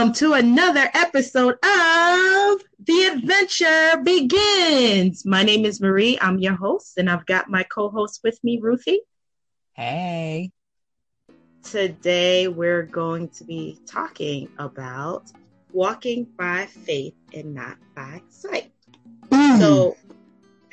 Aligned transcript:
Welcome 0.00 0.14
to 0.14 0.32
another 0.32 0.88
episode 0.94 1.56
of 1.62 2.60
The 2.82 3.10
Adventure 3.12 4.02
Begins. 4.02 5.26
My 5.26 5.42
name 5.42 5.66
is 5.66 5.78
Marie. 5.78 6.16
I'm 6.22 6.38
your 6.38 6.54
host, 6.54 6.96
and 6.96 7.10
I've 7.10 7.26
got 7.26 7.50
my 7.50 7.64
co 7.64 7.90
host 7.90 8.20
with 8.24 8.42
me, 8.42 8.58
Ruthie. 8.62 9.02
Hey. 9.74 10.52
Today, 11.62 12.48
we're 12.48 12.84
going 12.84 13.28
to 13.28 13.44
be 13.44 13.78
talking 13.84 14.48
about 14.58 15.24
walking 15.70 16.26
by 16.38 16.64
faith 16.64 17.16
and 17.34 17.54
not 17.54 17.76
by 17.94 18.22
sight. 18.30 18.72
Mm. 19.28 19.58
So, 19.58 19.98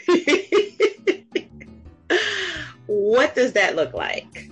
what 2.85 3.35
does 3.35 3.51
that 3.51 3.75
look 3.75 3.93
like? 3.93 4.46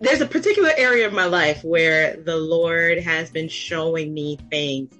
There's 0.00 0.20
a 0.20 0.26
particular 0.26 0.72
area 0.76 1.06
of 1.06 1.12
my 1.12 1.24
life 1.24 1.62
where 1.64 2.16
the 2.16 2.36
Lord 2.36 2.98
has 2.98 3.30
been 3.30 3.48
showing 3.48 4.12
me 4.12 4.38
things 4.50 4.92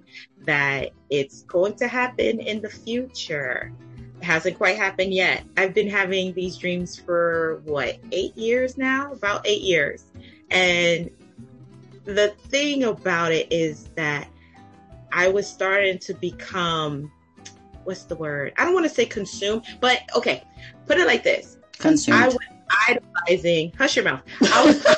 that 0.44 0.90
it's 1.10 1.42
going 1.42 1.74
to 1.76 1.88
happen 1.88 2.40
in 2.40 2.60
the 2.62 2.68
future. 2.68 3.72
It 4.20 4.24
hasn't 4.24 4.56
quite 4.56 4.76
happened 4.76 5.12
yet. 5.12 5.44
I've 5.56 5.74
been 5.74 5.88
having 5.88 6.32
these 6.32 6.56
dreams 6.56 6.98
for 6.98 7.60
what, 7.64 7.98
eight 8.12 8.36
years 8.36 8.78
now? 8.78 9.12
About 9.12 9.46
eight 9.46 9.62
years. 9.62 10.04
And 10.50 11.10
the 12.04 12.28
thing 12.48 12.84
about 12.84 13.32
it 13.32 13.52
is 13.52 13.84
that 13.96 14.28
I 15.12 15.28
was 15.28 15.48
starting 15.48 15.98
to 16.00 16.14
become 16.14 17.10
what's 17.84 18.04
the 18.04 18.16
word? 18.16 18.52
I 18.56 18.64
don't 18.64 18.74
want 18.74 18.86
to 18.86 18.94
say 18.94 19.04
consume, 19.04 19.62
but 19.80 20.00
okay, 20.16 20.42
put 20.86 20.98
it 20.98 21.06
like 21.06 21.22
this. 21.22 21.58
Consumed. 21.78 22.16
I 22.16 22.26
was 22.28 22.38
idolizing. 22.88 23.72
Hush 23.76 23.96
your 23.96 24.04
mouth. 24.04 24.22
I 24.42 24.64
was. 24.64 24.86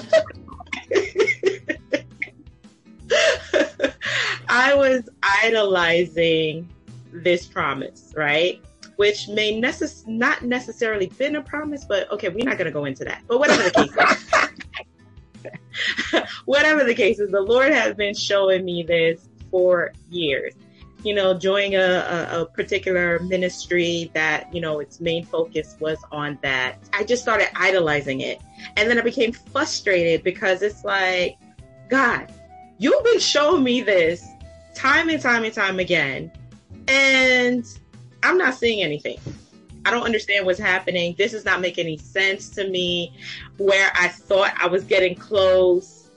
I 4.48 4.74
was 4.74 5.08
idolizing 5.22 6.68
this 7.12 7.46
promise, 7.46 8.12
right? 8.16 8.60
Which 8.96 9.28
may 9.28 9.60
necess- 9.60 10.06
not 10.06 10.42
necessarily 10.42 11.06
been 11.06 11.36
a 11.36 11.42
promise, 11.42 11.84
but 11.84 12.10
okay, 12.12 12.28
we're 12.28 12.44
not 12.44 12.58
going 12.58 12.66
to 12.66 12.72
go 12.72 12.84
into 12.84 13.04
that. 13.04 13.22
But 13.26 13.38
whatever 13.38 13.62
the 13.62 13.70
case 13.70 13.92
whatever 16.44 16.84
the 16.84 16.94
case 16.94 17.18
is, 17.18 17.30
the 17.30 17.40
Lord 17.40 17.72
has 17.72 17.94
been 17.94 18.14
showing 18.14 18.64
me 18.64 18.82
this 18.82 19.28
for 19.50 19.92
years 20.10 20.54
you 21.06 21.14
know, 21.14 21.32
joining 21.38 21.76
a, 21.76 21.78
a, 21.78 22.40
a, 22.40 22.46
particular 22.46 23.20
ministry 23.20 24.10
that, 24.12 24.52
you 24.52 24.60
know, 24.60 24.80
its 24.80 25.00
main 25.00 25.24
focus 25.24 25.76
was 25.78 25.98
on 26.10 26.36
that, 26.42 26.80
I 26.92 27.04
just 27.04 27.22
started 27.22 27.48
idolizing 27.54 28.22
it. 28.22 28.40
And 28.76 28.90
then 28.90 28.98
I 28.98 29.02
became 29.02 29.30
frustrated 29.30 30.24
because 30.24 30.62
it's 30.62 30.82
like, 30.82 31.38
God, 31.88 32.32
you've 32.78 33.04
been 33.04 33.20
showing 33.20 33.62
me 33.62 33.82
this 33.82 34.26
time 34.74 35.08
and 35.08 35.22
time 35.22 35.44
and 35.44 35.54
time 35.54 35.78
again, 35.78 36.32
and 36.88 37.64
I'm 38.24 38.36
not 38.36 38.56
seeing 38.56 38.82
anything. 38.82 39.18
I 39.84 39.92
don't 39.92 40.02
understand 40.02 40.44
what's 40.44 40.58
happening. 40.58 41.14
This 41.16 41.30
does 41.30 41.44
not 41.44 41.60
make 41.60 41.78
any 41.78 41.98
sense 41.98 42.48
to 42.50 42.68
me. 42.68 43.16
Where 43.58 43.92
I 43.94 44.08
thought 44.08 44.52
I 44.60 44.66
was 44.66 44.82
getting 44.82 45.14
close, 45.14 46.10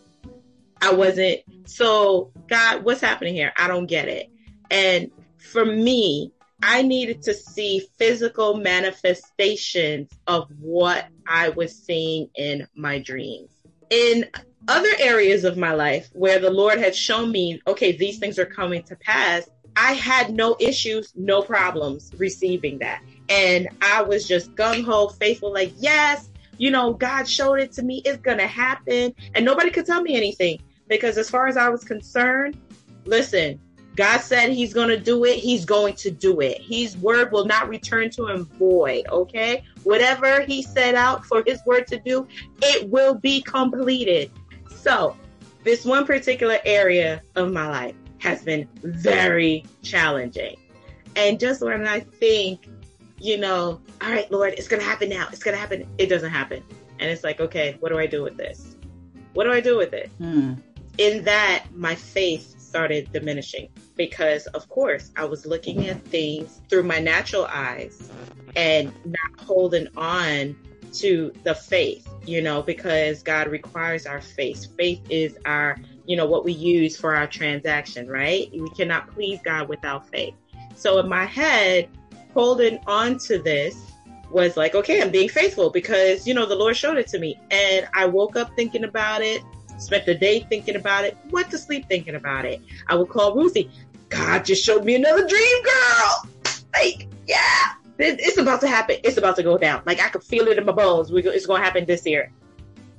I 0.82 0.92
wasn't. 0.92 1.42
So, 1.66 2.32
God, 2.48 2.84
what's 2.84 3.02
happening 3.02 3.36
here? 3.36 3.54
I 3.56 3.68
don't 3.68 3.86
get 3.86 4.08
it. 4.08 4.32
And 4.72 5.12
for 5.38 5.66
me, 5.66 6.32
I 6.62 6.82
needed 6.82 7.22
to 7.24 7.34
see 7.34 7.88
physical 7.98 8.58
manifestations 8.58 10.10
of 10.28 10.50
what 10.60 11.08
I 11.28 11.50
was 11.50 11.76
seeing 11.76 12.30
in 12.36 12.68
my 12.76 13.00
dreams. 13.00 13.50
In 13.90 14.26
other 14.68 14.90
areas 15.00 15.46
of 15.46 15.58
my 15.58 15.74
life 15.74 16.10
where 16.14 16.40
the 16.40 16.52
Lord 16.52 16.80
had 16.80 16.96
shown 16.96 17.32
me, 17.32 17.62
okay, 17.66 17.94
these 17.94 18.20
things 18.20 18.38
are 18.38 18.46
coming 18.46 18.84
to 18.84 18.96
pass, 18.98 19.50
I 19.76 19.94
had 19.94 20.34
no 20.34 20.58
issues, 20.60 21.14
no 21.16 21.42
problems 21.42 22.12
receiving 22.18 22.80
that. 22.80 23.02
And 23.30 23.70
I 23.82 24.02
was 24.02 24.28
just 24.28 24.54
gung 24.56 24.84
ho, 24.84 25.08
faithful, 25.08 25.54
like, 25.54 25.74
yes, 25.78 26.30
you 26.58 26.72
know, 26.72 26.94
God 26.94 27.28
showed 27.28 27.60
it 27.62 27.72
to 27.74 27.84
me, 27.84 28.02
it's 28.04 28.22
gonna 28.22 28.48
happen. 28.48 29.16
And 29.34 29.46
nobody 29.46 29.72
could 29.72 29.86
tell 29.86 30.02
me 30.02 30.16
anything 30.16 30.62
because, 30.88 31.18
as 31.18 31.30
far 31.30 31.48
as 31.48 31.56
I 31.56 31.70
was 31.70 31.86
concerned, 31.86 32.58
listen, 33.06 33.60
God 34.00 34.22
said 34.22 34.52
he's 34.52 34.74
going 34.74 34.88
to 34.88 34.98
do 34.98 35.26
it, 35.26 35.40
he's 35.40 35.66
going 35.66 35.94
to 35.96 36.10
do 36.10 36.40
it. 36.40 36.62
His 36.62 36.96
word 36.96 37.34
will 37.34 37.44
not 37.44 37.68
return 37.68 38.10
to 38.12 38.28
him 38.28 38.46
void, 38.58 39.06
okay? 39.10 39.66
Whatever 39.84 40.40
he 40.40 40.62
set 40.62 40.96
out 40.96 41.26
for 41.26 41.44
his 41.46 41.60
word 41.66 41.86
to 41.88 42.00
do, 42.00 42.26
it 42.62 42.90
will 42.90 43.16
be 43.16 43.42
completed. 43.42 44.32
So, 44.70 45.18
this 45.66 45.84
one 45.84 46.06
particular 46.06 46.60
area 46.64 47.22
of 47.36 47.52
my 47.52 47.68
life 47.68 47.96
has 48.20 48.42
been 48.42 48.70
very 48.84 49.66
challenging. 49.82 50.56
And 51.18 51.38
just 51.38 51.62
when 51.62 51.86
I 51.86 52.00
think, 52.00 52.70
you 53.18 53.38
know, 53.38 53.82
all 54.02 54.12
right, 54.12 54.32
Lord, 54.32 54.54
it's 54.54 54.70
going 54.70 54.82
to 54.82 54.88
happen 54.88 55.10
now, 55.10 55.28
it's 55.30 55.44
going 55.44 55.56
to 55.56 55.60
happen, 55.60 55.86
it 55.98 56.08
doesn't 56.08 56.32
happen. 56.32 56.64
And 57.00 57.12
it's 57.12 57.26
like, 57.26 57.42
okay, 57.42 57.76
what 57.82 57.90
do 57.90 58.00
I 58.00 58.08
do 58.08 58.24
with 58.24 58.38
this? 58.38 58.78
What 59.34 59.44
do 59.44 59.52
I 59.52 59.60
do 59.60 59.76
with 59.76 59.92
it? 59.92 60.10
Hmm. 60.20 60.54
In 60.98 61.26
that, 61.26 61.66
my 61.74 61.96
faith 61.96 62.59
started 62.70 63.12
diminishing 63.12 63.68
because, 63.96 64.46
of 64.48 64.70
course, 64.70 65.12
I 65.16 65.26
was 65.26 65.46
looking 65.46 65.88
at 65.88 66.02
things 66.06 66.62
through 66.70 66.84
my 66.84 67.00
natural 67.00 67.46
eyes 67.46 68.12
and 68.56 68.94
not 69.06 69.46
holding 69.46 69.88
on 69.98 70.56
to 70.94 71.32
the 71.44 71.56
faith, 71.56 72.08
you 72.26 72.42
know, 72.42 72.62
because 72.62 73.24
God 73.24 73.48
requires 73.48 74.06
our 74.06 74.22
faith. 74.22 74.68
Faith 74.78 75.02
is 75.10 75.38
our, 75.46 75.78
you 76.06 76.16
know, 76.16 76.26
what 76.26 76.46
we 76.46 76.54
use 76.54 76.96
for 76.98 77.16
our 77.16 77.28
transaction, 77.28 78.08
right? 78.08 78.50
We 78.54 78.70
cannot 78.72 79.10
please 79.14 79.40
God 79.44 79.68
without 79.68 80.08
faith. 80.10 80.36
So 80.76 81.00
in 81.00 81.10
my 81.10 81.26
head, 81.26 81.90
holding 82.34 82.80
on 82.88 83.18
to 83.20 83.40
this 83.40 83.92
was 84.32 84.58
like, 84.58 84.76
okay, 84.76 85.02
I'm 85.02 85.12
being 85.12 85.30
faithful 85.30 85.70
because, 85.70 86.28
you 86.28 86.34
know, 86.34 86.46
the 86.46 86.56
Lord 86.56 86.76
showed 86.76 86.98
it 86.98 87.08
to 87.08 87.20
me. 87.20 87.40
And 87.52 87.88
I 87.94 88.06
woke 88.06 88.36
up 88.36 88.56
thinking 88.56 88.84
about 88.84 89.22
it 89.22 89.44
spent 89.80 90.06
the 90.06 90.16
day 90.16 90.42
thinking 90.42 90.76
about 90.76 91.06
it, 91.06 91.18
went 91.32 91.50
to 91.52 91.58
sleep 91.58 91.88
thinking 91.88 92.16
about 92.16 92.46
it. 92.46 92.62
I 92.88 92.96
would 92.96 93.10
call 93.10 93.36
Ruthie, 93.36 93.72
God 94.10 94.46
just 94.46 94.64
showed 94.64 94.84
me 94.86 94.96
another 94.96 95.26
dream, 95.28 95.64
girl. 95.64 96.30
Like, 96.74 97.08
yeah, 97.28 97.74
it's 97.98 98.38
about 98.38 98.62
to 98.62 98.68
happen. 98.68 98.98
It's 99.04 99.18
about 99.18 99.36
to 99.38 99.44
go 99.44 99.58
down. 99.58 99.82
Like, 99.86 100.00
I 100.02 100.10
could 100.10 100.24
feel 100.24 100.48
it 100.48 100.58
in 100.58 100.66
my 100.66 100.72
bones. 100.72 101.12
It's 101.12 101.46
going 101.46 101.62
to 101.62 101.66
happen 101.66 101.86
this 101.86 102.06
year. 102.06 102.32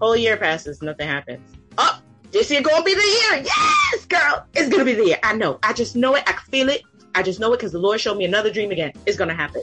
Whole 0.01 0.17
year 0.17 0.37
passes, 0.37 0.81
nothing 0.83 1.09
happens. 1.09 1.57
Oh, 1.79 2.01
this 2.31 2.51
year 2.51 2.63
going 2.63 2.79
to 2.79 2.85
be 2.85 2.95
the 2.95 3.01
year. 3.01 3.45
Yes, 3.45 4.07
girl. 4.07 4.47
It's 4.55 4.69
going 4.69 4.81
to 4.81 4.85
be 4.85 4.95
the 4.95 5.05
year. 5.07 5.19
I 5.23 5.35
know. 5.35 5.59
I 5.63 5.73
just 5.73 5.97
know 5.97 6.15
it. 6.15 6.23
I 6.27 6.33
can 6.33 6.51
feel 6.51 6.69
it. 6.69 6.83
I 7.15 7.23
just 7.23 7.41
know 7.41 7.53
it 7.53 7.59
because 7.59 7.73
the 7.73 7.79
Lord 7.79 8.01
showed 8.01 8.17
me 8.17 8.25
another 8.25 8.53
dream 8.53 8.71
again. 8.71 8.93
It's 9.05 9.17
going 9.17 9.29
to 9.29 9.35
happen. 9.35 9.63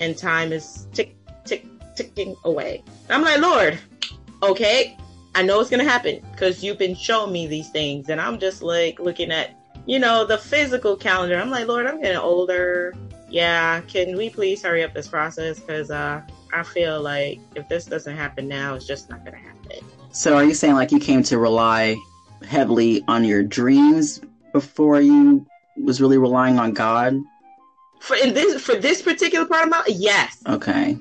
And 0.00 0.16
time 0.16 0.52
is 0.52 0.88
tick, 0.92 1.14
tick, 1.44 1.66
ticking 1.94 2.34
away. 2.44 2.82
I'm 3.10 3.22
like, 3.22 3.40
Lord, 3.40 3.78
okay, 4.42 4.96
I 5.36 5.42
know 5.42 5.60
it's 5.60 5.68
going 5.68 5.84
to 5.84 5.90
happen 5.90 6.22
because 6.32 6.64
you've 6.64 6.78
been 6.78 6.94
showing 6.94 7.30
me 7.30 7.46
these 7.46 7.68
things. 7.68 8.08
And 8.08 8.22
I'm 8.22 8.38
just 8.38 8.62
like 8.62 8.98
looking 8.98 9.30
at, 9.30 9.50
you 9.84 9.98
know, 9.98 10.24
the 10.24 10.38
physical 10.38 10.96
calendar. 10.96 11.36
I'm 11.36 11.50
like, 11.50 11.68
Lord, 11.68 11.86
I'm 11.86 12.00
getting 12.00 12.16
older. 12.16 12.94
Yeah, 13.28 13.82
can 13.82 14.16
we 14.16 14.30
please 14.30 14.62
hurry 14.62 14.82
up 14.82 14.94
this 14.94 15.06
process? 15.06 15.60
Because 15.60 15.90
uh, 15.90 16.22
I 16.54 16.62
feel 16.62 17.02
like 17.02 17.38
if 17.54 17.68
this 17.68 17.84
doesn't 17.84 18.16
happen 18.16 18.48
now, 18.48 18.76
it's 18.76 18.86
just 18.86 19.10
not 19.10 19.26
going 19.26 19.32
to 19.32 19.38
happen. 19.38 19.84
So 20.10 20.36
are 20.36 20.44
you 20.44 20.54
saying 20.54 20.72
like 20.72 20.90
you 20.90 20.98
came 20.98 21.22
to 21.24 21.36
rely 21.36 21.96
heavily 22.48 23.04
on 23.06 23.22
your 23.22 23.42
dreams 23.42 24.22
before 24.54 25.02
you 25.02 25.46
was 25.76 26.00
really 26.00 26.16
relying 26.16 26.58
on 26.58 26.72
God? 26.72 27.14
For 28.00 28.16
in 28.16 28.32
this 28.32 28.62
for 28.62 28.76
this 28.76 29.02
particular 29.02 29.44
part 29.44 29.64
of 29.64 29.68
my 29.68 29.84
yes. 29.86 30.42
Okay. 30.46 30.96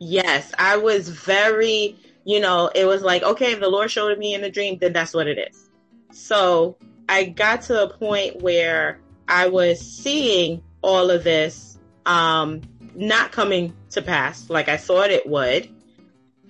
Yes, 0.00 0.52
I 0.58 0.76
was 0.76 1.08
very 1.08 1.96
you 2.26 2.40
know, 2.40 2.68
it 2.74 2.84
was 2.86 3.02
like, 3.02 3.22
okay, 3.22 3.52
if 3.52 3.60
the 3.60 3.68
Lord 3.68 3.88
showed 3.88 4.18
me 4.18 4.34
in 4.34 4.42
a 4.42 4.50
dream, 4.50 4.78
then 4.78 4.92
that's 4.92 5.14
what 5.14 5.28
it 5.28 5.38
is. 5.38 5.70
So 6.10 6.76
I 7.08 7.24
got 7.24 7.62
to 7.62 7.84
a 7.84 7.88
point 7.88 8.42
where 8.42 8.98
I 9.28 9.46
was 9.46 9.80
seeing 9.80 10.62
all 10.82 11.10
of 11.10 11.22
this 11.22 11.78
um, 12.04 12.62
not 12.96 13.30
coming 13.30 13.74
to 13.90 14.02
pass 14.02 14.50
like 14.50 14.68
I 14.68 14.76
thought 14.76 15.10
it 15.10 15.26
would. 15.28 15.70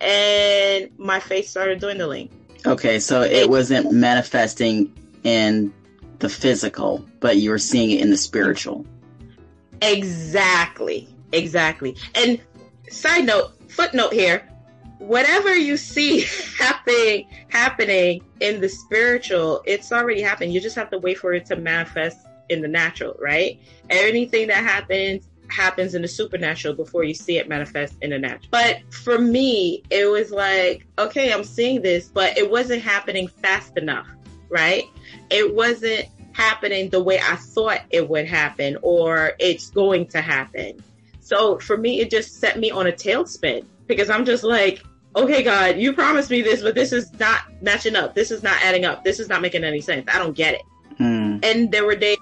And 0.01 0.89
my 0.97 1.19
faith 1.19 1.47
started 1.47 1.79
dwindling. 1.79 2.29
Okay, 2.65 2.99
so 2.99 3.21
it 3.21 3.47
wasn't 3.47 3.91
manifesting 3.91 4.91
in 5.23 5.71
the 6.17 6.29
physical, 6.29 7.05
but 7.19 7.37
you 7.37 7.51
were 7.51 7.59
seeing 7.59 7.91
it 7.91 8.01
in 8.01 8.09
the 8.09 8.17
spiritual. 8.17 8.83
Exactly. 9.83 11.07
Exactly. 11.31 11.95
And 12.15 12.41
side 12.89 13.25
note, 13.25 13.51
footnote 13.69 14.13
here, 14.13 14.47
whatever 14.99 15.55
you 15.55 15.77
see 15.77 16.21
happening 16.57 17.27
happening 17.49 18.23
in 18.39 18.61
the 18.61 18.69
spiritual, 18.69 19.61
it's 19.65 19.91
already 19.91 20.21
happened. 20.21 20.53
You 20.53 20.61
just 20.61 20.75
have 20.75 20.89
to 20.91 20.99
wait 20.99 21.17
for 21.17 21.33
it 21.33 21.45
to 21.47 21.55
manifest 21.55 22.25
in 22.49 22.61
the 22.61 22.67
natural, 22.67 23.15
right? 23.19 23.59
Anything 23.89 24.47
that 24.47 24.63
happens 24.63 25.27
happens 25.49 25.95
in 25.95 26.01
the 26.01 26.07
supernatural 26.07 26.73
before 26.73 27.03
you 27.03 27.13
see 27.13 27.37
it 27.37 27.47
manifest 27.47 27.95
in 28.01 28.09
the 28.09 28.19
natural. 28.19 28.49
But 28.51 28.81
for 28.93 29.17
me, 29.17 29.83
it 29.89 30.09
was 30.09 30.31
like, 30.31 30.85
okay, 30.99 31.31
I'm 31.31 31.43
seeing 31.43 31.81
this, 31.81 32.09
but 32.09 32.37
it 32.37 32.49
wasn't 32.49 32.81
happening 32.81 33.27
fast 33.27 33.77
enough, 33.77 34.07
right? 34.49 34.83
It 35.29 35.53
wasn't 35.53 36.07
happening 36.33 36.89
the 36.89 37.01
way 37.01 37.19
I 37.19 37.35
thought 37.37 37.81
it 37.89 38.07
would 38.09 38.27
happen 38.27 38.77
or 38.81 39.33
it's 39.39 39.69
going 39.69 40.07
to 40.07 40.21
happen. 40.21 40.83
So 41.21 41.59
for 41.59 41.77
me, 41.77 42.01
it 42.01 42.11
just 42.11 42.39
set 42.39 42.59
me 42.59 42.69
on 42.69 42.87
a 42.87 42.91
tailspin 42.91 43.65
because 43.87 44.09
I'm 44.09 44.25
just 44.25 44.43
like, 44.43 44.83
okay, 45.15 45.43
God, 45.43 45.77
you 45.77 45.93
promised 45.93 46.29
me 46.29 46.41
this, 46.41 46.61
but 46.61 46.75
this 46.75 46.91
is 46.91 47.11
not 47.19 47.41
matching 47.61 47.95
up. 47.95 48.13
This 48.15 48.31
is 48.31 48.43
not 48.43 48.57
adding 48.63 48.85
up. 48.85 49.03
This 49.03 49.19
is 49.19 49.29
not 49.29 49.41
making 49.41 49.63
any 49.63 49.81
sense. 49.81 50.05
I 50.13 50.19
don't 50.19 50.35
get 50.35 50.55
it. 50.55 50.61
Hmm. 50.97 51.39
And 51.43 51.71
there 51.71 51.85
were 51.85 51.95
days 51.95 52.17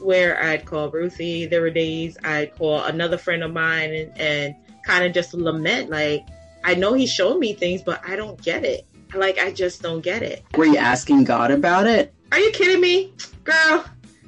where 0.00 0.42
I'd 0.42 0.64
call 0.64 0.90
Ruthie. 0.90 1.46
There 1.46 1.60
were 1.60 1.70
days 1.70 2.16
I'd 2.24 2.54
call 2.56 2.84
another 2.84 3.18
friend 3.18 3.42
of 3.42 3.52
mine 3.52 3.92
and, 3.92 4.20
and 4.20 4.54
kind 4.84 5.04
of 5.04 5.12
just 5.12 5.34
lament, 5.34 5.90
like, 5.90 6.26
I 6.64 6.74
know 6.74 6.94
he 6.94 7.06
showed 7.06 7.38
me 7.38 7.52
things, 7.52 7.82
but 7.82 8.00
I 8.06 8.16
don't 8.16 8.40
get 8.42 8.64
it. 8.64 8.86
Like, 9.14 9.38
I 9.38 9.52
just 9.52 9.80
don't 9.82 10.00
get 10.00 10.22
it. 10.22 10.44
Were 10.56 10.66
you 10.66 10.76
asking 10.76 11.24
God 11.24 11.50
about 11.50 11.86
it? 11.86 12.12
Are 12.32 12.38
you 12.38 12.50
kidding 12.50 12.80
me? 12.80 13.12
Girl, 13.44 13.84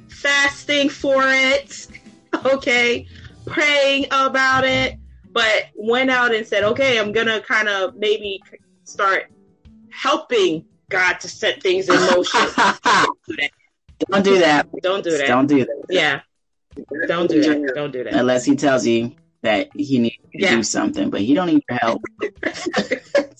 fasting 0.07 0.89
for 0.89 1.23
it. 1.25 1.87
Okay. 2.45 3.05
Praying 3.45 4.05
about 4.11 4.63
it. 4.63 4.97
But 5.31 5.69
went 5.75 6.09
out 6.09 6.33
and 6.33 6.45
said, 6.45 6.63
okay, 6.63 6.99
I'm 6.99 7.11
going 7.11 7.27
to 7.27 7.41
kind 7.41 7.69
of 7.69 7.95
maybe 7.95 8.41
start 8.83 9.31
helping 9.91 10.65
God 10.89 11.19
to 11.21 11.29
set 11.29 11.61
things 11.63 11.87
in 11.87 11.95
motion. 11.95 12.41
Don't 14.09 14.23
do 14.23 14.39
that. 14.39 14.67
Don't 14.81 15.03
do 15.03 15.17
that. 15.17 15.27
Don't 15.27 15.47
do 15.47 15.65
that. 15.65 15.85
Yeah. 15.89 16.21
Don't 17.07 17.29
do 17.29 17.41
that. 17.43 17.73
Don't 17.75 17.91
do 17.91 18.03
that. 18.03 18.13
Unless 18.13 18.45
he 18.45 18.55
tells 18.55 18.85
you 18.85 19.15
that 19.41 19.69
he 19.75 19.99
needs 19.99 20.15
to 20.33 20.41
Yeah. 20.41 20.55
do 20.55 20.63
something, 20.63 21.09
but 21.09 21.21
he 21.21 21.33
don't 21.33 21.47
need 21.47 21.63
your 21.69 21.77
help. 21.79 22.01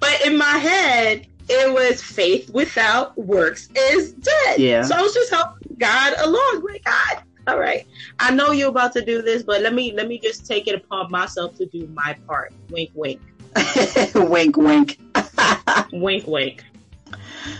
But 0.00 0.26
in 0.26 0.36
my 0.36 0.58
head, 0.58 1.26
it 1.48 1.72
was 1.72 2.02
faith 2.02 2.50
without 2.50 3.16
works 3.16 3.68
is 3.76 4.12
dead. 4.14 4.58
Yeah. 4.58 4.82
So 4.82 4.96
I 4.96 5.02
was 5.02 5.14
just 5.14 5.30
helping 5.30 5.76
God 5.78 6.14
along. 6.18 6.64
Like 6.64 6.84
God, 6.84 7.22
all 7.46 7.58
right. 7.58 7.86
I 8.18 8.32
know 8.32 8.52
you're 8.52 8.68
about 8.68 8.92
to 8.94 9.04
do 9.04 9.22
this, 9.22 9.42
but 9.42 9.62
let 9.62 9.74
me 9.74 9.92
let 9.92 10.08
me 10.08 10.18
just 10.18 10.46
take 10.46 10.68
it 10.68 10.74
upon 10.74 11.10
myself 11.10 11.56
to 11.58 11.66
do 11.66 11.86
my 11.88 12.16
part. 12.26 12.52
Wink, 12.70 12.90
wink, 12.94 13.20
wink, 14.14 14.56
wink. 14.56 14.98
wink, 15.92 16.26
wink. 16.26 16.64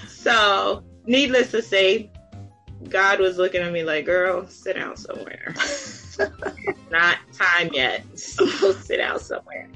So, 0.08 0.84
needless 1.06 1.50
to 1.50 1.62
say, 1.62 2.11
God 2.88 3.20
was 3.20 3.38
looking 3.38 3.62
at 3.62 3.73
me 3.73 3.82
like, 3.82 4.06
"Girl, 4.06 4.46
sit 4.46 4.76
down 4.76 4.96
somewhere. 4.96 5.55
Not 6.90 7.19
time 7.32 7.70
yet. 7.73 8.05
So 8.19 8.73
sit 8.73 8.99
down 8.99 9.19
somewhere." 9.19 9.69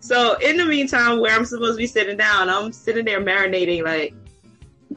So, 0.00 0.34
in 0.34 0.56
the 0.56 0.64
meantime, 0.64 1.20
where 1.20 1.34
I'm 1.34 1.44
supposed 1.44 1.74
to 1.74 1.78
be 1.78 1.86
sitting 1.86 2.16
down, 2.16 2.48
I'm 2.48 2.72
sitting 2.72 3.04
there 3.04 3.20
marinating, 3.20 3.84
like, 3.84 4.14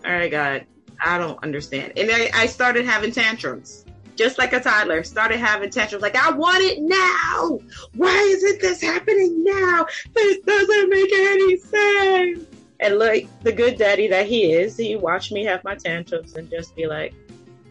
"All 0.06 0.12
right, 0.12 0.30
God, 0.30 0.66
I 1.04 1.18
don't 1.18 1.42
understand." 1.44 1.94
And 1.98 2.10
I, 2.12 2.30
I 2.34 2.46
started 2.46 2.86
having 2.86 3.12
tantrums, 3.12 3.86
just 4.22 4.38
like 4.38 4.54
a 4.54 4.60
toddler. 4.60 5.04
Started 5.04 5.38
having 5.38 5.70
tantrums, 5.70 6.02
like, 6.02 6.16
"I 6.16 6.32
want 6.32 6.64
it 6.64 6.80
now. 6.82 7.60
Why 7.96 8.16
isn't 8.18 8.62
this 8.62 8.82
happening 8.82 9.44
now? 9.44 9.86
This 10.14 10.38
doesn't 10.46 10.90
make 10.90 11.12
any 11.12 11.58
sense." 11.58 12.46
And 12.80 12.98
like 12.98 13.28
the 13.42 13.52
good 13.52 13.78
daddy 13.78 14.08
that 14.08 14.28
he 14.28 14.54
is, 14.54 14.78
he 14.78 14.96
watched 14.96 15.32
me 15.32 15.44
have 15.46 15.64
my 15.64 15.76
tantrums 15.76 16.36
and 16.36 16.50
just 16.50 16.76
be 16.76 16.88
like, 16.88 17.14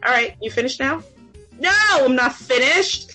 "All 0.04 0.12
right, 0.12 0.36
you 0.40 0.50
finished 0.50 0.80
now?" 0.80 1.02
No, 1.58 1.72
I'm 1.92 2.16
not 2.16 2.34
finished. 2.34 3.12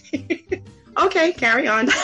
okay, 0.98 1.34
carry 1.34 1.68
on. 1.68 1.90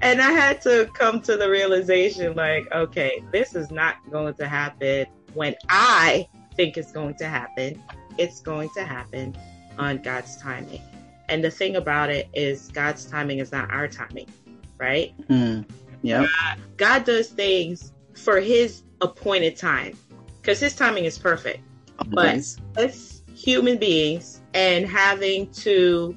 and 0.00 0.22
I 0.22 0.30
had 0.30 0.62
to 0.62 0.88
come 0.94 1.20
to 1.22 1.36
the 1.36 1.50
realization 1.50 2.34
like, 2.34 2.70
okay, 2.72 3.22
this 3.32 3.54
is 3.56 3.70
not 3.70 3.96
going 4.10 4.34
to 4.34 4.46
happen 4.46 5.06
when 5.34 5.56
I 5.68 6.28
think 6.60 6.76
it's 6.76 6.92
going 6.92 7.14
to 7.14 7.26
happen. 7.26 7.82
It's 8.18 8.40
going 8.40 8.68
to 8.74 8.84
happen 8.84 9.34
on 9.78 10.02
God's 10.02 10.36
timing. 10.36 10.82
And 11.30 11.42
the 11.42 11.50
thing 11.50 11.76
about 11.76 12.10
it 12.10 12.28
is, 12.34 12.68
God's 12.68 13.06
timing 13.06 13.38
is 13.38 13.50
not 13.50 13.70
our 13.70 13.88
timing, 13.88 14.28
right? 14.76 15.14
Hmm. 15.28 15.62
Yep. 16.02 16.28
God 16.76 17.04
does 17.04 17.28
things 17.28 17.92
for 18.14 18.40
his 18.40 18.82
appointed 19.00 19.56
time 19.56 19.96
because 20.40 20.60
his 20.60 20.76
timing 20.76 21.06
is 21.06 21.18
perfect. 21.18 21.60
Always. 21.98 22.58
Us 22.76 23.22
human 23.34 23.78
beings 23.78 24.42
and 24.52 24.84
having 24.86 25.50
to 25.52 26.14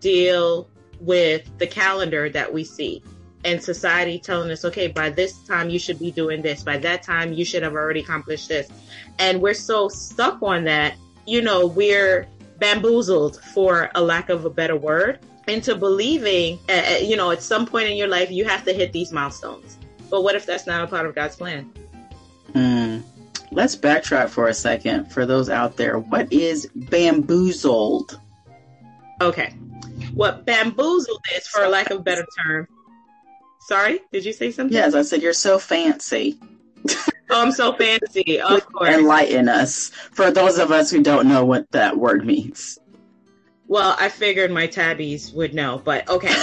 deal 0.00 0.66
with 1.00 1.46
the 1.58 1.66
calendar 1.66 2.30
that 2.30 2.50
we 2.50 2.64
see 2.64 3.02
and 3.44 3.62
society 3.62 4.18
telling 4.18 4.50
us, 4.50 4.64
okay, 4.64 4.88
by 4.88 5.10
this 5.10 5.38
time 5.40 5.68
you 5.70 5.78
should 5.78 5.98
be 5.98 6.10
doing 6.10 6.42
this, 6.42 6.62
by 6.62 6.78
that 6.78 7.02
time 7.02 7.32
you 7.32 7.44
should 7.44 7.62
have 7.62 7.74
already 7.74 8.00
accomplished 8.00 8.48
this. 8.48 8.68
And 9.18 9.40
we're 9.40 9.54
so 9.54 9.88
stuck 9.88 10.42
on 10.42 10.64
that, 10.64 10.94
you 11.26 11.42
know, 11.42 11.66
we're 11.66 12.26
bamboozled 12.58 13.40
for 13.42 13.90
a 13.94 14.00
lack 14.00 14.28
of 14.30 14.44
a 14.44 14.50
better 14.50 14.76
word 14.76 15.18
into 15.46 15.74
believing, 15.74 16.58
uh, 16.68 16.96
you 17.02 17.16
know, 17.16 17.30
at 17.30 17.42
some 17.42 17.66
point 17.66 17.88
in 17.88 17.96
your 17.96 18.08
life 18.08 18.30
you 18.30 18.44
have 18.44 18.64
to 18.64 18.72
hit 18.72 18.92
these 18.92 19.12
milestones. 19.12 19.76
But 20.10 20.22
what 20.22 20.34
if 20.34 20.46
that's 20.46 20.66
not 20.66 20.82
a 20.82 20.86
part 20.86 21.06
of 21.06 21.14
God's 21.14 21.36
plan? 21.36 21.70
Hmm. 22.52 23.00
Let's 23.50 23.76
backtrack 23.76 24.30
for 24.30 24.48
a 24.48 24.54
second 24.54 25.12
for 25.12 25.26
those 25.26 25.48
out 25.48 25.76
there. 25.76 25.98
What 25.98 26.32
is 26.32 26.68
bamboozled? 26.74 28.18
Okay. 29.20 29.50
What 30.14 30.44
bamboozled 30.44 31.20
is, 31.36 31.46
for 31.46 31.68
lack 31.68 31.90
of 31.90 32.00
a 32.00 32.02
better 32.02 32.26
term. 32.44 32.66
Sorry, 33.64 34.00
did 34.12 34.26
you 34.26 34.32
say 34.34 34.50
something? 34.50 34.74
Yes, 34.76 34.94
I 34.94 35.00
said 35.02 35.22
you're 35.22 35.32
so 35.32 35.58
fancy. 35.58 36.38
Oh, 37.30 37.42
I'm 37.42 37.50
so 37.50 37.72
fancy. 37.72 38.38
Of 38.42 38.66
course. 38.70 38.90
Enlighten 38.94 39.48
us 39.48 39.88
for 40.12 40.30
those 40.30 40.58
of 40.58 40.70
us 40.70 40.90
who 40.90 41.02
don't 41.02 41.26
know 41.26 41.46
what 41.46 41.70
that 41.72 41.96
word 41.96 42.26
means. 42.26 42.78
Well, 43.66 43.96
I 43.98 44.10
figured 44.10 44.50
my 44.50 44.66
tabbies 44.66 45.32
would 45.32 45.54
know, 45.54 45.80
but 45.82 46.06
okay. 46.10 46.34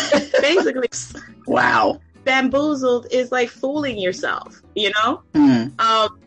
Basically, 0.41 0.89
Wow. 1.45 2.01
bamboozled 2.23 3.05
is 3.11 3.31
like 3.31 3.49
fooling 3.49 3.99
yourself, 3.99 4.59
you 4.75 4.91
know? 4.95 5.21
Hmm. 5.35 5.67
Um, 5.77 6.19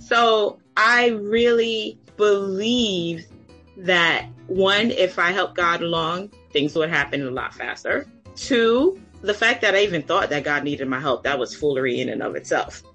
so 0.00 0.58
I 0.76 1.10
really 1.10 1.96
believe 2.16 3.26
that 3.76 4.26
one, 4.48 4.90
if 4.90 5.20
I 5.20 5.30
help 5.30 5.54
God 5.54 5.82
along, 5.82 6.30
things 6.52 6.74
would 6.74 6.90
happen 6.90 7.24
a 7.24 7.30
lot 7.30 7.54
faster. 7.54 8.06
Two, 8.34 9.00
the 9.22 9.34
fact 9.34 9.60
that 9.62 9.74
I 9.74 9.82
even 9.82 10.02
thought 10.02 10.30
that 10.30 10.44
God 10.44 10.64
needed 10.64 10.88
my 10.88 11.00
help, 11.00 11.22
that 11.24 11.38
was 11.38 11.54
foolery 11.54 12.00
in 12.00 12.08
and 12.08 12.22
of 12.22 12.34
itself. 12.34 12.82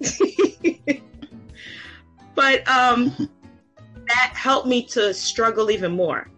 but 2.34 2.68
um, 2.68 3.30
that 4.06 4.32
helped 4.34 4.66
me 4.66 4.84
to 4.84 5.14
struggle 5.14 5.70
even 5.70 5.92
more 5.92 6.30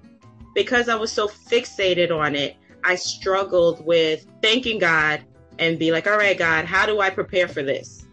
because 0.54 0.88
I 0.88 0.94
was 0.94 1.12
so 1.12 1.28
fixated 1.28 2.16
on 2.16 2.34
it. 2.34 2.56
I 2.84 2.94
struggled 2.94 3.84
with 3.84 4.26
thanking 4.42 4.78
God 4.78 5.22
and 5.58 5.78
be 5.78 5.92
like, 5.92 6.06
all 6.06 6.16
right, 6.16 6.38
God, 6.38 6.64
how 6.64 6.86
do 6.86 7.00
I 7.00 7.10
prepare 7.10 7.48
for 7.48 7.62
this? 7.62 8.06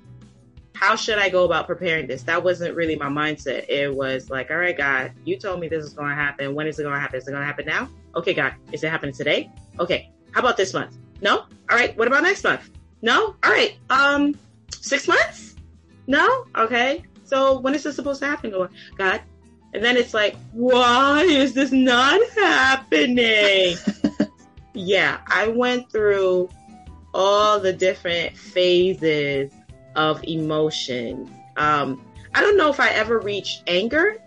How 0.76 0.96
should 0.96 1.18
I 1.18 1.30
go 1.30 1.46
about 1.46 1.66
preparing 1.66 2.06
this? 2.06 2.24
That 2.24 2.44
wasn't 2.44 2.76
really 2.76 2.96
my 2.96 3.08
mindset. 3.08 3.68
It 3.70 3.94
was 3.94 4.30
like, 4.30 4.52
all 4.52 4.58
right, 4.58 4.78
God, 4.78 5.12
you 5.26 5.38
told 5.38 5.60
me 5.60 5.68
this 5.68 5.84
is 5.84 5.94
going 5.94 6.10
to 6.10 6.16
happen. 6.16 6.54
When 6.54 6.68
is 6.68 6.78
it 6.78 6.84
going 6.84 6.96
to 6.96 7.00
happen? 7.00 7.18
Is 7.18 7.28
it 7.28 7.32
going 7.32 7.42
to 7.42 7.48
happen 7.48 7.66
now? 7.66 7.90
Okay, 8.16 8.34
God, 8.34 8.54
is 8.72 8.84
it 8.84 8.90
happening 8.90 9.16
today? 9.16 9.50
Okay, 9.80 10.12
how 10.32 10.42
about 10.42 10.58
this 10.58 10.74
month? 10.74 10.98
No? 11.22 11.38
All 11.70 11.78
right, 11.78 11.98
what 11.98 12.08
about 12.08 12.24
next 12.24 12.44
month? 12.44 12.70
No? 13.02 13.36
All 13.44 13.52
right, 13.52 13.76
um, 13.90 14.36
six 14.72 15.08
months? 15.08 15.56
No? 16.08 16.46
Okay, 16.56 17.04
so 17.24 17.60
when 17.60 17.76
is 17.76 17.84
this 17.84 17.96
supposed 17.96 18.20
to 18.22 18.28
happen? 18.28 18.52
Going, 18.52 18.70
God, 18.98 19.22
and 19.74 19.84
then 19.84 19.98
it's 19.98 20.14
like, 20.14 20.36
why 20.54 21.24
is 21.24 21.54
this 21.54 21.72
not 21.72 22.20
happening? 22.32 23.76
yeah, 24.74 25.20
I 25.28 25.50
went 25.50 25.92
through 25.92 26.50
all 27.14 27.60
the 27.60 27.74
different 27.74 28.38
phases 28.38 29.52
of 29.96 30.24
emotion. 30.24 31.34
Um, 31.58 32.04
I 32.34 32.42
don't 32.42 32.58
know 32.58 32.70
if 32.70 32.80
I 32.80 32.90
ever 32.90 33.20
reached 33.20 33.64
anger, 33.68 34.18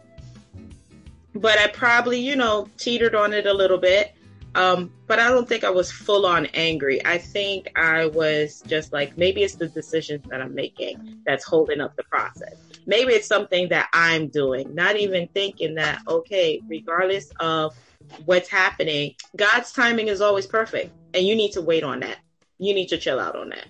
but 1.35 1.59
I 1.59 1.69
probably, 1.69 2.21
you 2.21 2.37
know, 2.37 2.69
teetered 2.77 3.15
on 3.15 3.33
it 3.33 3.47
a 3.47 3.55
little 3.55 3.79
bit. 3.79 4.15
Um, 4.55 4.93
but 5.07 5.21
I 5.21 5.29
don't 5.29 5.49
think 5.49 5.63
I 5.63 5.71
was 5.71 5.93
full 5.93 6.27
on 6.27 6.47
angry. 6.47 7.05
I 7.07 7.19
think 7.19 7.71
I 7.77 8.07
was 8.07 8.63
just 8.67 8.93
like, 8.93 9.17
maybe 9.17 9.43
it's 9.43 9.55
the 9.55 9.69
decisions 9.69 10.25
that 10.29 10.43
I'm 10.43 10.55
making 10.55 11.21
that's 11.25 11.45
holding 11.45 11.81
up 11.81 11.95
the 11.97 12.03
process. 12.05 12.55
Maybe 12.87 13.13
it's 13.13 13.29
something 13.29 13.69
that 13.69 13.89
I'm 13.93 14.29
doing, 14.29 14.75
not 14.75 14.97
even 14.97 15.29
thinking 15.29 15.77
that, 15.77 16.01
okay, 16.09 16.61
regardless 16.69 17.31
of 17.39 17.77
what's 18.25 18.49
happening, 18.49 19.15
God's 19.37 19.73
timing 19.73 20.09
is 20.09 20.21
always 20.21 20.47
perfect. 20.47 20.93
And 21.15 21.25
you 21.25 21.37
need 21.37 21.53
to 21.53 21.61
wait 21.61 21.85
on 21.85 22.01
that. 22.01 22.19
You 22.59 22.75
need 22.75 22.89
to 22.89 22.99
chill 22.99 23.21
out 23.21 23.37
on 23.37 23.51
that. 23.51 23.67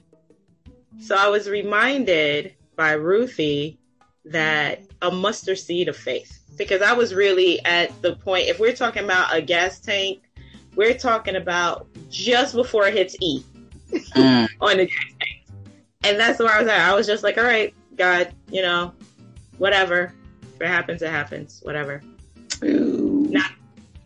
So 1.00 1.14
I 1.14 1.28
was 1.28 1.48
reminded 1.48 2.54
by 2.76 2.92
Ruthie 2.92 3.78
that 4.24 4.80
a 5.02 5.10
mustard 5.10 5.58
seed 5.58 5.88
of 5.88 5.96
faith, 5.96 6.40
because 6.56 6.80
I 6.80 6.92
was 6.94 7.14
really 7.14 7.62
at 7.64 8.00
the 8.00 8.16
point, 8.16 8.48
if 8.48 8.58
we're 8.58 8.72
talking 8.72 9.04
about 9.04 9.34
a 9.34 9.42
gas 9.42 9.78
tank, 9.80 10.22
we're 10.80 10.94
talking 10.94 11.36
about 11.36 11.86
just 12.08 12.54
before 12.54 12.86
it 12.86 12.94
hits 12.94 13.14
E 13.20 13.44
Mm. 14.14 14.48
on 14.62 14.78
the. 14.78 14.88
And 16.04 16.18
that's 16.18 16.38
where 16.38 16.48
I 16.48 16.60
was 16.60 16.68
at. 16.68 16.80
I 16.80 16.94
was 16.94 17.06
just 17.06 17.22
like, 17.22 17.36
all 17.36 17.44
right, 17.44 17.74
God, 17.96 18.32
you 18.50 18.62
know, 18.62 18.94
whatever. 19.58 20.14
If 20.54 20.62
it 20.62 20.68
happens, 20.68 21.02
it 21.02 21.10
happens. 21.10 21.60
Whatever. 21.64 22.02
Ooh. 22.64 23.26
Not, 23.28 23.52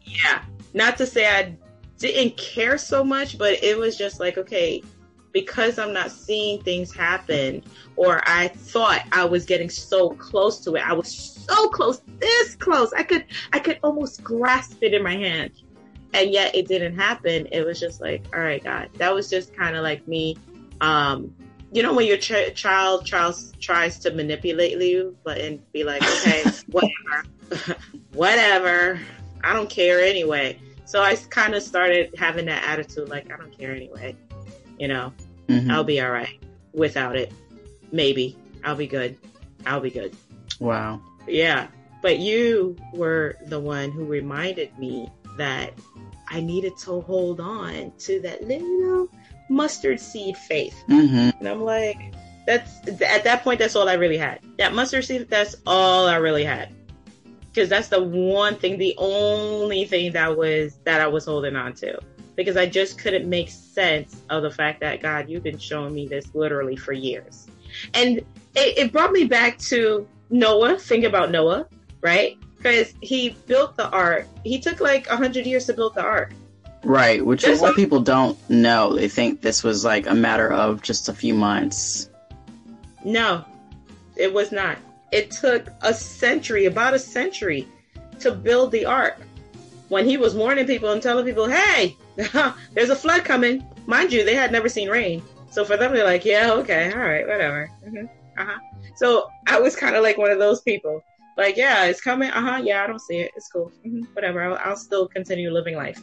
yeah. 0.02 0.42
Not 0.72 0.96
to 0.96 1.06
say 1.06 1.28
I 1.28 1.54
didn't 1.98 2.36
care 2.36 2.76
so 2.76 3.04
much, 3.04 3.38
but 3.38 3.62
it 3.62 3.78
was 3.78 3.96
just 3.96 4.18
like, 4.18 4.36
okay, 4.36 4.82
because 5.30 5.78
I'm 5.78 5.92
not 5.92 6.10
seeing 6.10 6.60
things 6.64 6.92
happen, 6.92 7.62
or 7.94 8.20
I 8.26 8.48
thought 8.48 9.02
I 9.12 9.24
was 9.24 9.44
getting 9.44 9.70
so 9.70 10.10
close 10.10 10.58
to 10.64 10.74
it. 10.74 10.84
I 10.84 10.92
was 10.92 11.14
so 11.14 11.68
close, 11.68 12.00
this 12.18 12.56
close. 12.56 12.92
I 12.94 13.04
could, 13.04 13.26
I 13.52 13.60
could 13.60 13.78
almost 13.84 14.24
grasp 14.24 14.82
it 14.82 14.92
in 14.92 15.04
my 15.04 15.14
hand, 15.14 15.52
and 16.14 16.30
yet 16.32 16.54
it 16.54 16.66
didn't 16.68 16.96
happen. 16.96 17.46
It 17.52 17.66
was 17.66 17.78
just 17.78 18.00
like, 18.00 18.24
all 18.32 18.40
right, 18.40 18.62
God, 18.62 18.88
that 18.98 19.12
was 19.14 19.28
just 19.28 19.54
kind 19.54 19.76
of 19.76 19.82
like 19.82 20.06
me. 20.08 20.36
Um, 20.80 21.34
you 21.72 21.82
know, 21.82 21.92
when 21.92 22.06
your 22.06 22.16
ch- 22.16 22.54
child, 22.54 23.04
child 23.04 23.36
tries 23.60 23.98
to 24.00 24.12
manipulate 24.12 24.80
you, 24.80 25.16
but 25.24 25.38
and 25.38 25.60
be 25.72 25.82
like, 25.84 26.02
okay, 26.02 26.44
whatever, 26.70 27.76
whatever, 28.12 29.00
I 29.42 29.52
don't 29.52 29.68
care 29.68 30.00
anyway. 30.00 30.58
So 30.84 31.02
I 31.02 31.16
kind 31.30 31.54
of 31.54 31.62
started 31.62 32.14
having 32.16 32.46
that 32.46 32.62
attitude, 32.62 33.08
like 33.08 33.32
I 33.32 33.36
don't 33.36 33.56
care 33.58 33.72
anyway. 33.72 34.16
You 34.78 34.88
know, 34.88 35.12
Mhm. 35.48 35.70
I'll 35.70 35.84
be 35.84 36.00
all 36.00 36.10
right 36.10 36.38
without 36.72 37.16
it. 37.16 37.32
Maybe 37.92 38.36
I'll 38.64 38.76
be 38.76 38.86
good. 38.86 39.16
I'll 39.66 39.80
be 39.80 39.90
good. 39.90 40.14
Wow. 40.60 41.00
Yeah. 41.26 41.66
But 42.02 42.18
you 42.18 42.76
were 42.92 43.36
the 43.46 43.58
one 43.58 43.90
who 43.90 44.04
reminded 44.04 44.76
me 44.78 45.08
that 45.36 45.72
I 46.28 46.40
needed 46.40 46.76
to 46.78 47.00
hold 47.02 47.40
on 47.40 47.92
to 47.98 48.20
that 48.20 48.42
little 48.42 49.08
mustard 49.48 50.00
seed 50.00 50.36
faith. 50.36 50.82
hmm 50.86 51.30
And 51.38 51.48
I'm 51.48 51.62
like, 51.62 52.14
that's 52.46 52.86
at 53.02 53.24
that 53.24 53.42
point, 53.42 53.58
that's 53.58 53.76
all 53.76 53.88
I 53.88 53.94
really 53.94 54.18
had. 54.18 54.40
That 54.58 54.74
mustard 54.74 55.04
seed, 55.04 55.28
that's 55.28 55.56
all 55.66 56.06
I 56.06 56.16
really 56.16 56.44
had. 56.44 56.70
Because 57.52 57.68
that's 57.68 57.88
the 57.88 58.02
one 58.02 58.56
thing, 58.56 58.78
the 58.78 58.94
only 58.98 59.84
thing 59.84 60.12
that 60.12 60.36
was 60.36 60.78
that 60.84 61.00
I 61.00 61.06
was 61.06 61.24
holding 61.24 61.56
on 61.56 61.72
to. 61.74 61.98
Because 62.36 62.56
I 62.56 62.66
just 62.66 62.98
couldn't 62.98 63.28
make 63.28 63.48
sense 63.48 64.22
of 64.28 64.42
the 64.42 64.50
fact 64.50 64.80
that 64.80 65.00
God, 65.00 65.30
you've 65.30 65.44
been 65.44 65.58
showing 65.58 65.94
me 65.94 66.08
this 66.08 66.34
literally 66.34 66.74
for 66.74 66.92
years. 66.92 67.46
And 67.94 68.18
it, 68.18 68.26
it 68.78 68.92
brought 68.92 69.12
me 69.12 69.24
back 69.24 69.58
to 69.58 70.08
Noah. 70.30 70.76
Think 70.78 71.04
about 71.04 71.30
Noah, 71.30 71.68
right? 72.00 72.36
Because 72.64 72.94
he 73.02 73.36
built 73.46 73.76
the 73.76 73.90
ark. 73.90 74.26
He 74.42 74.58
took 74.58 74.80
like 74.80 75.06
a 75.08 75.16
hundred 75.16 75.44
years 75.44 75.66
to 75.66 75.74
build 75.74 75.94
the 75.94 76.00
ark. 76.02 76.32
Right, 76.82 77.24
which 77.24 77.42
a 77.44 77.48
There's 77.48 77.60
lot 77.60 77.68
of 77.68 77.74
some- 77.74 77.82
people 77.84 78.00
don't 78.00 78.38
know. 78.50 78.94
They 78.96 79.06
think 79.08 79.42
this 79.42 79.62
was 79.62 79.84
like 79.84 80.06
a 80.06 80.14
matter 80.14 80.50
of 80.50 80.80
just 80.82 81.10
a 81.10 81.12
few 81.12 81.34
months. 81.34 82.08
No, 83.04 83.44
it 84.16 84.32
was 84.32 84.50
not. 84.50 84.78
It 85.12 85.30
took 85.30 85.66
a 85.82 85.92
century, 85.92 86.64
about 86.64 86.94
a 86.94 86.98
century, 86.98 87.68
to 88.20 88.32
build 88.32 88.72
the 88.72 88.86
ark. 88.86 89.18
When 89.88 90.06
he 90.08 90.16
was 90.16 90.34
warning 90.34 90.66
people 90.66 90.90
and 90.90 91.02
telling 91.02 91.26
people, 91.26 91.46
hey, 91.46 91.94
there's 92.72 92.88
a 92.90 92.96
flood 92.96 93.24
coming. 93.26 93.62
Mind 93.86 94.10
you, 94.10 94.24
they 94.24 94.34
had 94.34 94.50
never 94.52 94.70
seen 94.70 94.88
rain. 94.88 95.22
So 95.50 95.66
for 95.66 95.76
them, 95.76 95.92
they're 95.92 96.04
like, 96.04 96.24
yeah, 96.24 96.52
okay, 96.54 96.90
all 96.92 96.98
right, 96.98 97.26
whatever. 97.26 97.70
hmm 97.86 98.06
Uh-huh. 98.38 98.58
So 98.96 99.28
I 99.46 99.60
was 99.60 99.76
kind 99.76 99.94
of 99.96 100.02
like 100.02 100.16
one 100.16 100.30
of 100.30 100.38
those 100.38 100.62
people. 100.62 101.02
Like, 101.36 101.56
yeah, 101.56 101.86
it's 101.86 102.00
coming. 102.00 102.30
Uh 102.30 102.40
huh. 102.40 102.60
Yeah, 102.62 102.84
I 102.84 102.86
don't 102.86 103.00
see 103.00 103.18
it. 103.18 103.32
It's 103.36 103.48
cool. 103.48 103.72
hmm 103.84 104.02
Whatever. 104.12 104.42
I'll, 104.42 104.58
I'll 104.64 104.76
still 104.76 105.08
continue 105.08 105.50
living 105.50 105.76
life. 105.76 106.00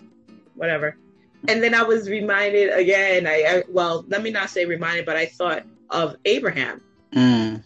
Whatever. 0.55 0.97
And 1.47 1.63
then 1.63 1.73
I 1.73 1.81
was 1.83 2.09
reminded 2.09 2.69
again. 2.71 3.25
I, 3.25 3.43
I 3.47 3.63
well, 3.69 4.05
let 4.09 4.21
me 4.21 4.29
not 4.29 4.49
say 4.49 4.65
reminded, 4.65 5.05
but 5.05 5.15
I 5.17 5.25
thought 5.25 5.63
of 5.89 6.15
Abraham 6.25 6.81
Mm. 7.13 7.61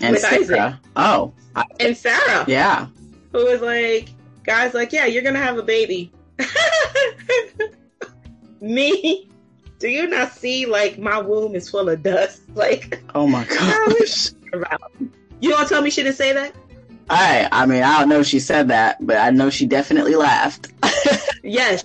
And 0.00 0.12
With 0.12 0.24
Isaac. 0.24 0.46
Sarah. 0.46 0.80
Oh, 0.96 1.32
I- 1.54 1.64
and 1.80 1.96
Sarah, 1.96 2.44
yeah. 2.48 2.86
who 3.32 3.44
was 3.46 3.60
like, 3.60 4.08
guys, 4.44 4.74
like, 4.74 4.92
yeah, 4.92 5.06
you're 5.06 5.22
gonna 5.22 5.38
have 5.38 5.56
a 5.56 5.62
baby. 5.62 6.10
Me, 8.60 9.28
do 9.78 9.88
you 9.88 10.06
not 10.08 10.32
see 10.32 10.66
like 10.66 10.98
my 10.98 11.20
womb 11.20 11.54
is 11.54 11.68
full 11.70 11.88
of 11.88 12.02
dust? 12.02 12.42
Like, 12.54 13.02
Oh 13.14 13.26
my 13.26 13.44
gosh. 13.44 14.30
you 15.40 15.50
don't 15.50 15.68
tell 15.68 15.82
me 15.82 15.90
she 15.90 16.02
didn't 16.02 16.16
say 16.16 16.32
that? 16.32 16.54
I 17.08 17.48
I 17.52 17.66
mean 17.66 17.82
I 17.82 17.98
don't 17.98 18.08
know 18.08 18.20
if 18.20 18.26
she 18.26 18.40
said 18.40 18.68
that, 18.68 19.04
but 19.04 19.16
I 19.16 19.30
know 19.30 19.50
she 19.50 19.66
definitely 19.66 20.14
laughed. 20.14 20.68
Yes, 21.42 21.84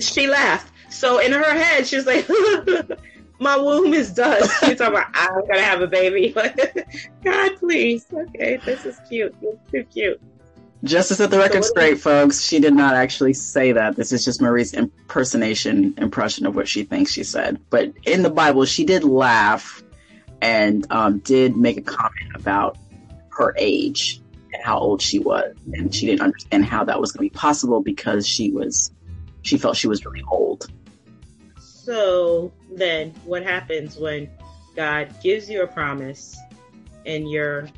she 0.00 0.26
laughed. 0.26 0.72
So 0.90 1.20
in 1.20 1.30
her 1.30 1.54
head, 1.56 1.86
she 1.86 1.94
was 1.94 2.06
like, 2.06 2.28
"My 3.38 3.56
womb 3.56 3.94
is 3.94 4.10
dust." 4.12 4.50
You're 4.62 4.74
talking 4.74 4.94
about 4.96 5.06
I'm 5.14 5.46
gonna 5.46 5.60
have 5.62 5.80
a 5.80 5.86
baby. 5.86 6.34
God, 7.24 7.56
please. 7.60 8.04
Okay, 8.12 8.58
this 8.64 8.84
is 8.84 8.98
cute. 9.08 9.32
This 9.40 9.52
is 9.52 9.58
too 9.70 9.84
cute. 9.84 10.20
Just 10.82 11.06
to 11.08 11.14
set 11.14 11.30
the 11.30 11.38
record 11.38 11.58
what- 11.58 11.64
straight, 11.66 12.00
folks, 12.00 12.40
she 12.40 12.58
did 12.58 12.74
not 12.74 12.94
actually 12.96 13.34
say 13.34 13.70
that. 13.70 13.94
This 13.94 14.10
is 14.10 14.24
just 14.24 14.42
Marie's 14.42 14.74
impersonation 14.74 15.94
impression 15.98 16.44
of 16.46 16.56
what 16.56 16.66
she 16.66 16.82
thinks 16.82 17.12
she 17.12 17.22
said. 17.22 17.60
But 17.70 17.92
in 18.06 18.22
the 18.24 18.30
Bible, 18.30 18.64
she 18.64 18.84
did 18.84 19.04
laugh 19.04 19.84
and 20.42 20.84
um, 20.90 21.18
did 21.18 21.56
make 21.56 21.76
a 21.76 21.82
comment 21.82 22.34
about 22.34 22.76
her 23.28 23.54
age 23.56 24.20
how 24.62 24.78
old 24.78 25.02
she 25.02 25.18
was, 25.18 25.54
and 25.72 25.94
she 25.94 26.06
didn't 26.06 26.22
understand 26.22 26.64
how 26.64 26.84
that 26.84 27.00
was 27.00 27.12
going 27.12 27.28
to 27.28 27.32
be 27.32 27.38
possible 27.38 27.82
because 27.82 28.26
she 28.26 28.50
was 28.50 28.90
she 29.42 29.56
felt 29.56 29.76
she 29.76 29.88
was 29.88 30.04
really 30.04 30.22
old. 30.30 30.70
So 31.58 32.52
then, 32.72 33.14
what 33.24 33.42
happens 33.42 33.96
when 33.96 34.30
God 34.76 35.14
gives 35.22 35.48
you 35.48 35.62
a 35.62 35.66
promise 35.66 36.36
and 37.06 37.30
you're 37.30 37.68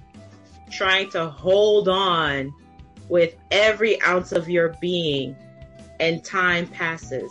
trying 0.70 1.10
to 1.10 1.26
hold 1.26 1.88
on 1.88 2.52
with 3.08 3.34
every 3.50 4.00
ounce 4.02 4.32
of 4.32 4.48
your 4.48 4.76
being, 4.80 5.36
and 6.00 6.24
time 6.24 6.66
passes? 6.66 7.30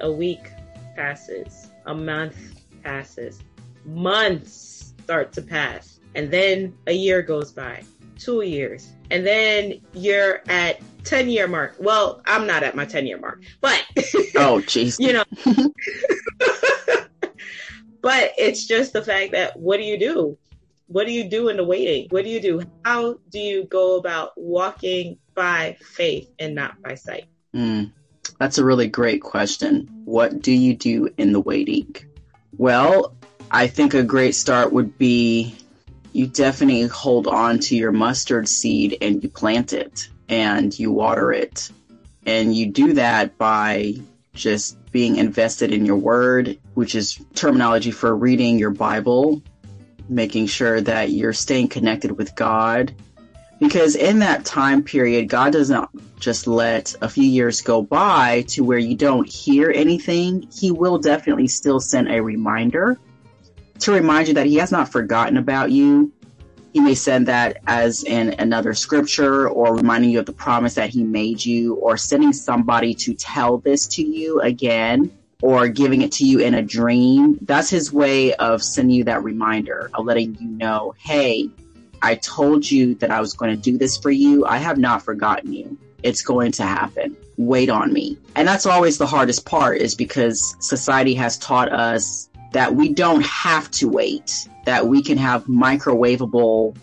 A 0.00 0.10
week 0.10 0.50
passes, 0.94 1.70
a 1.86 1.94
month 1.94 2.36
passes, 2.82 3.40
months 3.84 4.94
start 5.02 5.32
to 5.32 5.42
pass, 5.42 6.00
and 6.14 6.30
then 6.30 6.76
a 6.86 6.92
year 6.92 7.22
goes 7.22 7.52
by, 7.52 7.84
two 8.18 8.42
years, 8.42 8.92
and 9.10 9.26
then 9.26 9.80
you're 9.92 10.42
at 10.48 10.80
10 11.04 11.28
year 11.28 11.46
mark. 11.48 11.76
Well, 11.78 12.20
I'm 12.26 12.46
not 12.46 12.62
at 12.62 12.74
my 12.74 12.84
10 12.84 13.06
year 13.06 13.18
mark, 13.18 13.42
but 13.60 13.82
Oh, 14.36 14.60
jeez. 14.66 14.98
you 14.98 15.12
know. 15.12 15.24
but 18.00 18.32
it's 18.38 18.66
just 18.66 18.92
the 18.92 19.02
fact 19.02 19.32
that 19.32 19.58
what 19.58 19.78
do 19.78 19.84
you 19.84 19.98
do? 19.98 20.36
What 20.88 21.06
do 21.06 21.12
you 21.12 21.28
do 21.28 21.48
in 21.48 21.56
the 21.56 21.64
waiting? 21.64 22.06
What 22.10 22.24
do 22.24 22.30
you 22.30 22.40
do? 22.40 22.62
How 22.84 23.18
do 23.30 23.38
you 23.38 23.64
go 23.64 23.96
about 23.96 24.32
walking 24.36 25.18
by 25.34 25.76
faith 25.80 26.30
and 26.38 26.54
not 26.54 26.80
by 26.82 26.94
sight? 26.94 27.24
Mm, 27.54 27.90
that's 28.38 28.58
a 28.58 28.64
really 28.64 28.86
great 28.86 29.22
question. 29.22 29.88
What 30.04 30.42
do 30.42 30.52
you 30.52 30.74
do 30.74 31.08
in 31.18 31.32
the 31.32 31.40
waiting? 31.40 31.96
Well, 32.56 33.16
I 33.50 33.66
think 33.66 33.94
a 33.94 34.02
great 34.02 34.34
start 34.34 34.72
would 34.72 34.96
be 34.98 35.56
you 36.16 36.26
definitely 36.26 36.86
hold 36.86 37.26
on 37.26 37.58
to 37.58 37.76
your 37.76 37.92
mustard 37.92 38.48
seed 38.48 38.96
and 39.02 39.22
you 39.22 39.28
plant 39.28 39.74
it 39.74 40.08
and 40.30 40.76
you 40.78 40.90
water 40.90 41.30
it. 41.30 41.70
And 42.24 42.56
you 42.56 42.66
do 42.66 42.94
that 42.94 43.36
by 43.36 43.96
just 44.32 44.78
being 44.92 45.16
invested 45.16 45.72
in 45.72 45.84
your 45.84 45.96
word, 45.96 46.58
which 46.72 46.94
is 46.94 47.20
terminology 47.34 47.90
for 47.90 48.16
reading 48.16 48.58
your 48.58 48.70
Bible, 48.70 49.42
making 50.08 50.46
sure 50.46 50.80
that 50.80 51.10
you're 51.10 51.34
staying 51.34 51.68
connected 51.68 52.12
with 52.12 52.34
God. 52.34 52.94
Because 53.60 53.94
in 53.94 54.20
that 54.20 54.46
time 54.46 54.82
period, 54.82 55.28
God 55.28 55.52
doesn't 55.52 56.18
just 56.18 56.46
let 56.46 56.94
a 57.02 57.10
few 57.10 57.24
years 57.24 57.60
go 57.60 57.82
by 57.82 58.42
to 58.48 58.64
where 58.64 58.78
you 58.78 58.96
don't 58.96 59.28
hear 59.28 59.70
anything. 59.70 60.48
He 60.50 60.70
will 60.70 60.96
definitely 60.96 61.48
still 61.48 61.78
send 61.78 62.08
a 62.08 62.22
reminder 62.22 62.98
to 63.80 63.92
remind 63.92 64.28
you 64.28 64.34
that 64.34 64.46
He 64.46 64.56
has 64.56 64.72
not 64.72 64.90
forgotten 64.90 65.36
about 65.36 65.70
you. 65.70 66.12
He 66.72 66.80
may 66.80 66.94
send 66.94 67.28
that 67.28 67.58
as 67.66 68.04
in 68.04 68.34
another 68.38 68.74
scripture 68.74 69.48
or 69.48 69.74
reminding 69.76 70.10
you 70.10 70.18
of 70.18 70.26
the 70.26 70.32
promise 70.32 70.74
that 70.74 70.90
He 70.90 71.02
made 71.04 71.44
you 71.44 71.74
or 71.76 71.96
sending 71.96 72.32
somebody 72.32 72.94
to 72.94 73.14
tell 73.14 73.58
this 73.58 73.86
to 73.88 74.02
you 74.02 74.40
again 74.40 75.10
or 75.42 75.68
giving 75.68 76.02
it 76.02 76.12
to 76.12 76.26
you 76.26 76.40
in 76.40 76.54
a 76.54 76.62
dream. 76.62 77.38
That's 77.42 77.70
His 77.70 77.92
way 77.92 78.34
of 78.34 78.62
sending 78.62 78.96
you 78.96 79.04
that 79.04 79.22
reminder 79.22 79.90
of 79.94 80.04
letting 80.04 80.36
you 80.40 80.48
know, 80.48 80.94
hey, 80.98 81.50
I 82.02 82.16
told 82.16 82.70
you 82.70 82.94
that 82.96 83.10
I 83.10 83.20
was 83.20 83.32
going 83.32 83.54
to 83.54 83.60
do 83.60 83.78
this 83.78 83.96
for 83.96 84.10
you. 84.10 84.44
I 84.46 84.58
have 84.58 84.78
not 84.78 85.02
forgotten 85.02 85.52
you. 85.52 85.78
It's 86.02 86.22
going 86.22 86.52
to 86.52 86.62
happen. 86.62 87.16
Wait 87.36 87.68
on 87.68 87.92
me. 87.92 88.18
And 88.34 88.46
that's 88.46 88.66
always 88.66 88.98
the 88.98 89.06
hardest 89.06 89.44
part 89.46 89.78
is 89.78 89.94
because 89.94 90.56
society 90.60 91.14
has 91.14 91.38
taught 91.38 91.72
us 91.72 92.25
that 92.52 92.74
we 92.74 92.92
don't 92.92 93.24
have 93.24 93.70
to 93.72 93.88
wait, 93.88 94.48
that 94.64 94.86
we 94.86 95.02
can 95.02 95.18
have 95.18 95.44
microwavable 95.44 96.76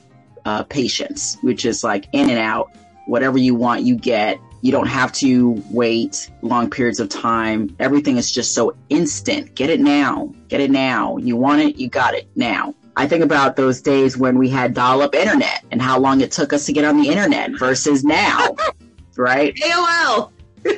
uh, 0.46 0.63
patience, 0.63 1.38
which 1.41 1.65
is 1.65 1.84
like 1.84 2.08
in 2.12 2.29
and 2.29 2.39
out, 2.39 2.72
whatever 3.05 3.38
you 3.38 3.55
want, 3.55 3.84
you 3.84 3.96
get. 3.96 4.39
You 4.62 4.72
don't 4.72 4.88
have 4.88 5.12
to 5.13 5.62
wait 5.72 6.32
long 6.41 6.70
periods 6.70 7.01
of 7.01 7.10
time. 7.10 7.75
Everything 7.79 8.15
is 8.15 8.32
just 8.32 8.53
so 8.53 8.74
instant. 8.89 9.55
Get 9.55 9.70
it 9.70 9.82
now. 9.82 10.34
Get 10.48 10.62
it 10.62 10.72
now. 10.72 11.17
You 11.17 11.36
want 11.36 11.62
it, 11.62 11.75
you 11.75 11.89
got 11.89 12.13
it 12.13 12.29
now. 12.36 12.74
I 12.96 13.08
think 13.08 13.24
about 13.24 13.55
those 13.55 13.82
days 13.82 14.17
when 14.17 14.38
we 14.38 14.50
had 14.50 14.74
dial 14.74 15.01
up 15.01 15.15
internet 15.15 15.65
and 15.72 15.82
how 15.82 16.00
long 16.00 16.22
it 16.22 16.32
took 16.32 16.53
us 16.53 16.65
to 16.67 16.74
get 16.74 16.86
on 16.86 17.01
the 17.01 17.10
internet 17.10 17.51
versus 17.58 18.03
now, 18.03 18.55
right? 19.17 19.53
AOL. 19.55 20.32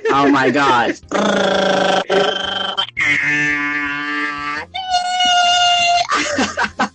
Oh 0.10 0.32
my 0.32 0.50
God. 0.50 0.96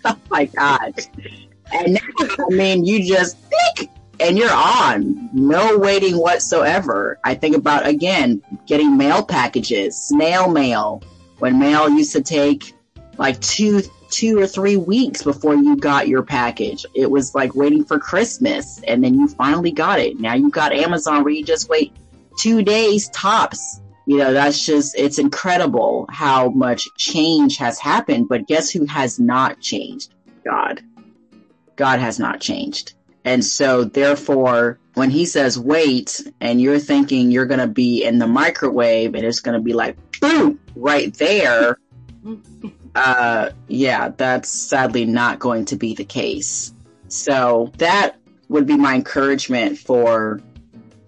oh 0.04 0.16
my 0.30 0.44
God. 0.46 0.94
And 1.72 1.94
now, 1.94 2.00
I 2.38 2.50
mean, 2.50 2.84
you 2.84 3.04
just 3.06 3.36
think 3.38 3.90
and 4.20 4.36
you're 4.36 4.52
on. 4.52 5.30
No 5.32 5.78
waiting 5.78 6.18
whatsoever. 6.18 7.18
I 7.24 7.34
think 7.34 7.56
about, 7.56 7.86
again, 7.86 8.42
getting 8.66 8.96
mail 8.96 9.24
packages, 9.24 9.96
snail 9.96 10.50
mail, 10.50 11.02
when 11.38 11.58
mail 11.58 11.88
used 11.88 12.12
to 12.12 12.22
take 12.22 12.74
like 13.16 13.40
two 13.40 13.82
two 14.10 14.38
or 14.38 14.46
three 14.46 14.76
weeks 14.76 15.22
before 15.22 15.54
you 15.54 15.76
got 15.76 16.08
your 16.08 16.22
package. 16.22 16.84
It 16.94 17.10
was 17.10 17.34
like 17.34 17.54
waiting 17.54 17.84
for 17.84 17.98
Christmas 17.98 18.80
and 18.82 19.02
then 19.02 19.14
you 19.14 19.28
finally 19.28 19.70
got 19.70 20.00
it. 20.00 20.18
Now 20.18 20.34
you 20.34 20.50
got 20.50 20.72
Amazon 20.72 21.22
where 21.22 21.32
you 21.32 21.44
just 21.44 21.68
wait 21.68 21.92
two 22.36 22.62
days 22.62 23.08
tops. 23.10 23.79
You 24.10 24.16
know, 24.16 24.32
that's 24.32 24.66
just, 24.66 24.98
it's 24.98 25.20
incredible 25.20 26.04
how 26.10 26.48
much 26.48 26.88
change 26.96 27.58
has 27.58 27.78
happened. 27.78 28.28
But 28.28 28.48
guess 28.48 28.68
who 28.68 28.84
has 28.86 29.20
not 29.20 29.60
changed? 29.60 30.12
God. 30.44 30.80
God 31.76 32.00
has 32.00 32.18
not 32.18 32.40
changed. 32.40 32.94
And 33.24 33.44
so 33.44 33.84
therefore, 33.84 34.80
when 34.94 35.10
he 35.10 35.26
says 35.26 35.56
wait 35.56 36.26
and 36.40 36.60
you're 36.60 36.80
thinking 36.80 37.30
you're 37.30 37.46
going 37.46 37.60
to 37.60 37.68
be 37.68 38.02
in 38.02 38.18
the 38.18 38.26
microwave 38.26 39.14
and 39.14 39.24
it's 39.24 39.38
going 39.38 39.56
to 39.56 39.62
be 39.62 39.74
like 39.74 39.96
boom 40.20 40.58
right 40.74 41.14
there, 41.14 41.78
uh, 42.96 43.50
yeah, 43.68 44.08
that's 44.08 44.48
sadly 44.48 45.04
not 45.04 45.38
going 45.38 45.66
to 45.66 45.76
be 45.76 45.94
the 45.94 46.04
case. 46.04 46.74
So 47.06 47.70
that 47.78 48.16
would 48.48 48.66
be 48.66 48.76
my 48.76 48.96
encouragement 48.96 49.78
for 49.78 50.40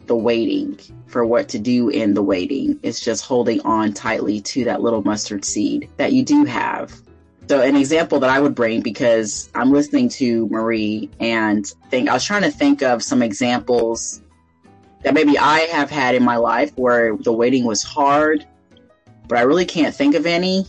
the 0.07 0.15
waiting, 0.15 0.79
for 1.13 1.25
what 1.27 1.51
to 1.51 1.59
do 1.59 1.91
in 1.91 2.15
the 2.15 2.23
waiting. 2.23 2.81
It's 2.83 2.99
just 2.99 3.25
holding 3.25 3.61
on 3.61 3.93
tightly 3.93 4.41
to 4.41 4.65
that 4.65 4.81
little 4.81 5.03
mustard 5.03 5.45
seed 5.45 5.91
that 5.99 6.13
you 6.13 6.25
do 6.25 6.45
have. 6.47 7.01
So 7.49 7.61
an 7.61 7.77
example 7.77 8.19
that 8.21 8.31
I 8.31 8.41
would 8.41 8.55
bring 8.55 8.81
because 8.81 9.51
I'm 9.55 9.73
listening 9.73 10.09
to 10.11 10.49
Marie 10.49 11.11
and 11.21 11.67
think 11.91 12.09
I 12.09 12.15
was 12.15 12.25
trying 12.25 12.43
to 12.43 12.51
think 12.51 12.83
of 12.83 13.03
some 13.03 13.23
examples 13.23 14.23
that 15.03 15.13
maybe 15.13 15.37
I 15.37 15.61
have 15.61 15.91
had 15.91 16.15
in 16.15 16.23
my 16.23 16.37
life 16.37 16.73
where 16.77 17.15
the 17.17 17.33
waiting 17.33 17.65
was 17.65 17.83
hard, 17.83 18.47
but 19.29 19.37
I 19.37 19.43
really 19.43 19.67
can't 19.67 19.95
think 19.95 20.15
of 20.15 20.25
any 20.25 20.65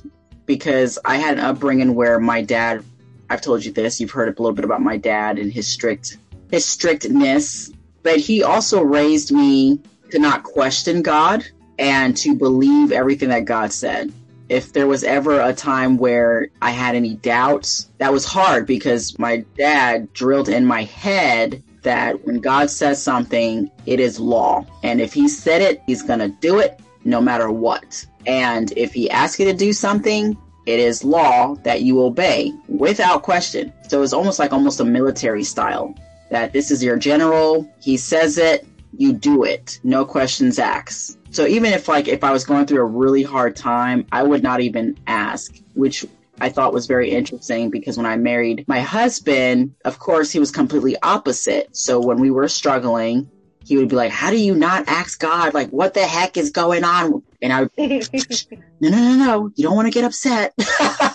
because 0.46 1.00
I 1.06 1.18
had 1.18 1.38
an 1.38 1.46
upbringing 1.46 1.96
where 1.96 2.20
my 2.20 2.42
dad 2.42 2.84
I've 3.30 3.42
told 3.42 3.64
you 3.64 3.72
this, 3.72 4.02
you've 4.02 4.12
heard 4.12 4.28
a 4.28 4.42
little 4.42 4.54
bit 4.54 4.66
about 4.66 4.82
my 4.82 4.98
dad 4.98 5.40
and 5.40 5.52
his 5.52 5.68
strict 5.68 6.18
his 6.52 6.66
strictness, 6.66 7.72
but 8.02 8.18
he 8.18 8.44
also 8.44 8.82
raised 8.82 9.32
me 9.32 9.80
to 10.13 10.20
not 10.20 10.43
question 10.43 11.01
God 11.01 11.43
and 11.79 12.15
to 12.17 12.36
believe 12.36 12.91
everything 12.91 13.29
that 13.29 13.46
God 13.46 13.74
said. 13.74 14.13
If 14.48 14.72
there 14.72 14.86
was 14.86 15.03
ever 15.03 15.41
a 15.41 15.53
time 15.53 15.98
where 15.98 16.50
I 16.62 16.70
had 16.70 16.93
any 16.96 17.15
doubts, 17.15 17.89
that 17.98 18.13
was 18.13 18.24
hard 18.24 18.67
because 18.67 19.17
my 19.17 19.43
dad 19.58 20.13
drilled 20.13 20.50
in 20.50 20.67
my 20.67 20.84
head 20.84 21.63
that 21.82 22.24
when 22.27 22.41
God 22.41 22.70
says 22.70 23.01
something, 23.01 23.72
it 23.88 24.00
is 24.00 24.20
law. 24.20 24.67
And 24.84 25.01
if 25.01 25.13
he 25.13 25.27
said 25.27 25.63
it, 25.63 25.82
he's 25.88 26.03
going 26.03 26.20
to 26.20 26.29
do 26.29 26.60
it 26.60 26.79
no 27.06 27.19
matter 27.19 27.49
what. 27.49 28.06
And 28.28 28.71
if 28.78 28.93
he 28.93 29.10
asks 29.10 29.39
you 29.39 29.45
to 29.45 29.54
do 29.54 29.73
something, 29.73 30.38
it 30.67 30.80
is 30.80 31.04
law 31.04 31.56
that 31.63 31.82
you 31.82 32.04
obey 32.04 32.54
without 32.67 33.23
question. 33.23 33.73
So 33.88 34.04
it's 34.04 34.13
almost 34.13 34.38
like 34.38 34.54
almost 34.54 34.80
a 34.80 34.86
military 34.86 35.43
style 35.43 35.95
that 36.30 36.54
this 36.54 36.69
is 36.69 36.84
your 36.84 36.97
general. 36.97 37.67
He 37.80 37.97
says 37.97 38.38
it, 38.38 38.67
you 38.97 39.13
do 39.13 39.43
it. 39.43 39.79
No 39.84 40.06
questions 40.06 40.60
asked. 40.60 41.17
So 41.32 41.45
even 41.47 41.73
if 41.73 41.88
like 41.88 42.08
if 42.08 42.23
I 42.23 42.32
was 42.32 42.45
going 42.45 42.65
through 42.65 42.82
a 42.82 42.86
really 42.86 43.23
hard 43.23 43.56
time, 43.56 44.06
I 44.12 44.23
would 44.23 44.43
not 44.43 44.62
even 44.62 44.97
ask, 45.08 45.56
which 45.73 46.06
I 46.39 46.49
thought 46.49 46.73
was 46.73 46.88
very 46.88 47.12
interesting 47.12 47.69
because 47.69 47.97
when 47.97 48.06
I 48.06 48.17
married 48.17 48.65
my 48.67 48.82
husband, 48.82 49.75
of 49.86 49.99
course, 49.99 50.32
he 50.32 50.39
was 50.39 50.51
completely 50.51 50.95
opposite. 51.01 51.75
So 51.75 51.99
when 51.99 52.19
we 52.19 52.32
were 52.32 52.47
struggling, 52.47 53.29
he 53.65 53.77
would 53.77 53.88
be 53.88 53.95
like, 53.95 54.12
How 54.12 54.29
do 54.29 54.38
you 54.38 54.56
not 54.56 54.88
ask 54.88 55.19
God? 55.19 55.53
Like, 55.53 55.69
what 55.69 55.93
the 55.93 56.06
heck 56.06 56.38
is 56.38 56.51
going 56.51 56.84
on? 56.84 57.23
And 57.41 57.53
I 57.53 57.62
would, 57.62 57.71
No, 58.79 58.89
no, 58.89 58.97
no, 58.97 59.15
no. 59.15 59.51
You 59.56 59.63
don't 59.63 59.75
want 59.75 59.88
to 59.88 59.91
get 59.91 60.03
upset. 60.03 60.53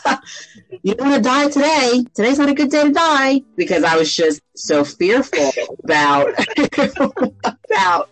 you 0.83 0.95
don't 0.95 1.11
want 1.11 1.23
to 1.23 1.29
die 1.29 1.49
today. 1.49 2.05
Today's 2.15 2.39
not 2.39 2.49
a 2.49 2.55
good 2.55 2.71
day 2.71 2.85
to 2.85 2.93
die 2.93 3.41
because 3.57 3.85
I 3.85 3.97
was 3.97 4.15
just 4.15 4.41
so 4.57 4.85
fearful 4.85 5.51
about, 5.85 6.35
about 7.45 8.11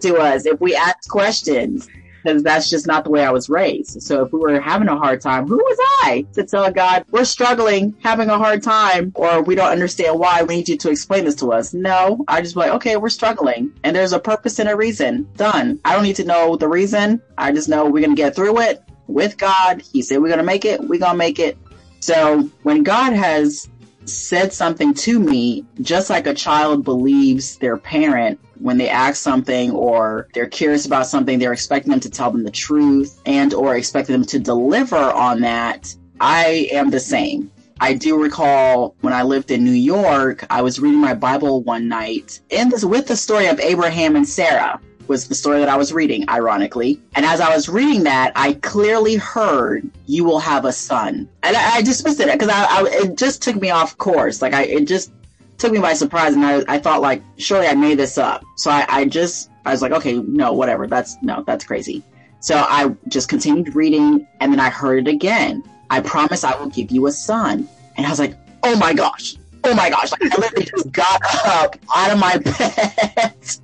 to 0.00 0.16
us 0.16 0.46
if 0.46 0.60
we 0.60 0.74
ask 0.74 1.08
questions 1.08 1.88
because 2.22 2.42
that's 2.42 2.70
just 2.70 2.86
not 2.86 3.04
the 3.04 3.10
way 3.10 3.24
I 3.24 3.30
was 3.30 3.48
raised. 3.48 4.02
So 4.02 4.24
if 4.24 4.32
we 4.32 4.38
were 4.38 4.60
having 4.60 4.88
a 4.88 4.96
hard 4.96 5.20
time, 5.20 5.46
who 5.46 5.56
was 5.56 5.78
I 6.02 6.26
to 6.34 6.44
tell 6.44 6.70
God 6.70 7.04
we're 7.10 7.24
struggling, 7.24 7.94
having 8.02 8.28
a 8.28 8.38
hard 8.38 8.62
time, 8.62 9.12
or 9.14 9.42
we 9.42 9.54
don't 9.54 9.70
understand 9.70 10.18
why? 10.18 10.42
We 10.42 10.56
need 10.56 10.68
you 10.68 10.76
to 10.78 10.90
explain 10.90 11.24
this 11.24 11.34
to 11.36 11.52
us. 11.52 11.72
No, 11.74 12.24
I 12.28 12.42
just 12.42 12.56
like, 12.56 12.72
okay, 12.72 12.96
we're 12.96 13.08
struggling, 13.08 13.72
and 13.84 13.94
there's 13.94 14.12
a 14.12 14.20
purpose 14.20 14.58
and 14.58 14.68
a 14.68 14.76
reason. 14.76 15.28
Done. 15.36 15.80
I 15.84 15.94
don't 15.94 16.02
need 16.02 16.16
to 16.16 16.24
know 16.24 16.56
the 16.56 16.68
reason. 16.68 17.22
I 17.38 17.52
just 17.52 17.68
know 17.68 17.86
we're 17.86 18.02
gonna 18.02 18.14
get 18.14 18.34
through 18.34 18.60
it 18.60 18.82
with 19.12 19.36
God. 19.36 19.82
He 19.92 20.02
said 20.02 20.20
we're 20.20 20.30
gonna 20.30 20.42
make 20.42 20.64
it. 20.64 20.80
We're 20.80 21.00
gonna 21.00 21.18
make 21.18 21.38
it. 21.38 21.56
So 22.00 22.50
when 22.62 22.82
God 22.82 23.12
has 23.12 23.68
said 24.06 24.52
something 24.52 24.94
to 24.94 25.20
me, 25.20 25.64
just 25.80 26.10
like 26.10 26.26
a 26.26 26.34
child 26.34 26.84
believes 26.84 27.56
their 27.58 27.76
parent 27.76 28.40
when 28.58 28.78
they 28.78 28.88
ask 28.88 29.22
something 29.22 29.70
or 29.70 30.28
they're 30.34 30.46
curious 30.46 30.86
about 30.86 31.06
something, 31.06 31.38
they're 31.38 31.52
expecting 31.52 31.90
them 31.90 32.00
to 32.00 32.10
tell 32.10 32.30
them 32.30 32.42
the 32.42 32.50
truth 32.50 33.20
and 33.26 33.54
or 33.54 33.76
expecting 33.76 34.14
them 34.14 34.24
to 34.26 34.38
deliver 34.38 34.96
on 34.96 35.40
that. 35.40 35.94
I 36.20 36.68
am 36.72 36.90
the 36.90 37.00
same. 37.00 37.50
I 37.82 37.94
do 37.94 38.20
recall 38.22 38.94
when 39.00 39.14
I 39.14 39.22
lived 39.22 39.50
in 39.50 39.64
New 39.64 39.70
York, 39.70 40.44
I 40.50 40.60
was 40.60 40.78
reading 40.78 41.00
my 41.00 41.14
Bible 41.14 41.62
one 41.62 41.88
night 41.88 42.40
in 42.50 42.68
this 42.68 42.84
with 42.84 43.06
the 43.06 43.16
story 43.16 43.46
of 43.46 43.58
Abraham 43.58 44.16
and 44.16 44.28
Sarah 44.28 44.78
was 45.10 45.26
the 45.26 45.34
story 45.34 45.58
that 45.58 45.68
I 45.68 45.76
was 45.76 45.92
reading, 45.92 46.26
ironically. 46.30 47.02
And 47.16 47.26
as 47.26 47.40
I 47.40 47.52
was 47.52 47.68
reading 47.68 48.04
that, 48.04 48.32
I 48.36 48.54
clearly 48.54 49.16
heard, 49.16 49.90
"You 50.06 50.22
will 50.22 50.38
have 50.38 50.64
a 50.64 50.72
son," 50.72 51.28
and 51.42 51.56
I, 51.56 51.78
I 51.78 51.82
dismissed 51.82 52.20
it 52.20 52.32
because 52.32 52.48
I, 52.48 52.64
I, 52.64 52.88
it 52.88 53.18
just 53.18 53.42
took 53.42 53.56
me 53.56 53.70
off 53.70 53.98
course. 53.98 54.40
Like 54.40 54.54
I, 54.54 54.62
it 54.62 54.86
just 54.86 55.12
took 55.58 55.72
me 55.72 55.80
by 55.80 55.94
surprise, 55.94 56.34
and 56.34 56.46
I, 56.46 56.62
I 56.68 56.78
thought 56.78 57.02
like, 57.02 57.22
surely 57.38 57.66
I 57.66 57.74
made 57.74 57.98
this 57.98 58.18
up. 58.18 58.44
So 58.56 58.70
I, 58.70 58.86
I 58.88 59.04
just, 59.04 59.50
I 59.66 59.72
was 59.72 59.82
like, 59.82 59.90
okay, 59.92 60.14
no, 60.14 60.52
whatever. 60.52 60.86
That's 60.86 61.20
no, 61.22 61.42
that's 61.44 61.64
crazy. 61.64 62.04
So 62.38 62.54
I 62.56 62.94
just 63.08 63.28
continued 63.28 63.74
reading, 63.74 64.26
and 64.38 64.52
then 64.52 64.60
I 64.60 64.70
heard 64.70 65.06
it 65.06 65.10
again. 65.10 65.64
I 65.90 66.00
promise 66.00 66.44
I 66.44 66.56
will 66.56 66.70
give 66.70 66.92
you 66.92 67.08
a 67.08 67.12
son, 67.12 67.68
and 67.96 68.06
I 68.06 68.10
was 68.10 68.20
like, 68.20 68.36
oh 68.62 68.78
my 68.78 68.94
gosh, 68.94 69.34
oh 69.64 69.74
my 69.74 69.90
gosh! 69.90 70.12
Like 70.12 70.22
I 70.22 70.36
literally 70.40 70.66
just 70.66 70.92
got 70.92 71.20
up 71.46 71.74
out 71.96 72.12
of 72.12 72.18
my 72.20 72.36
bed 72.38 73.60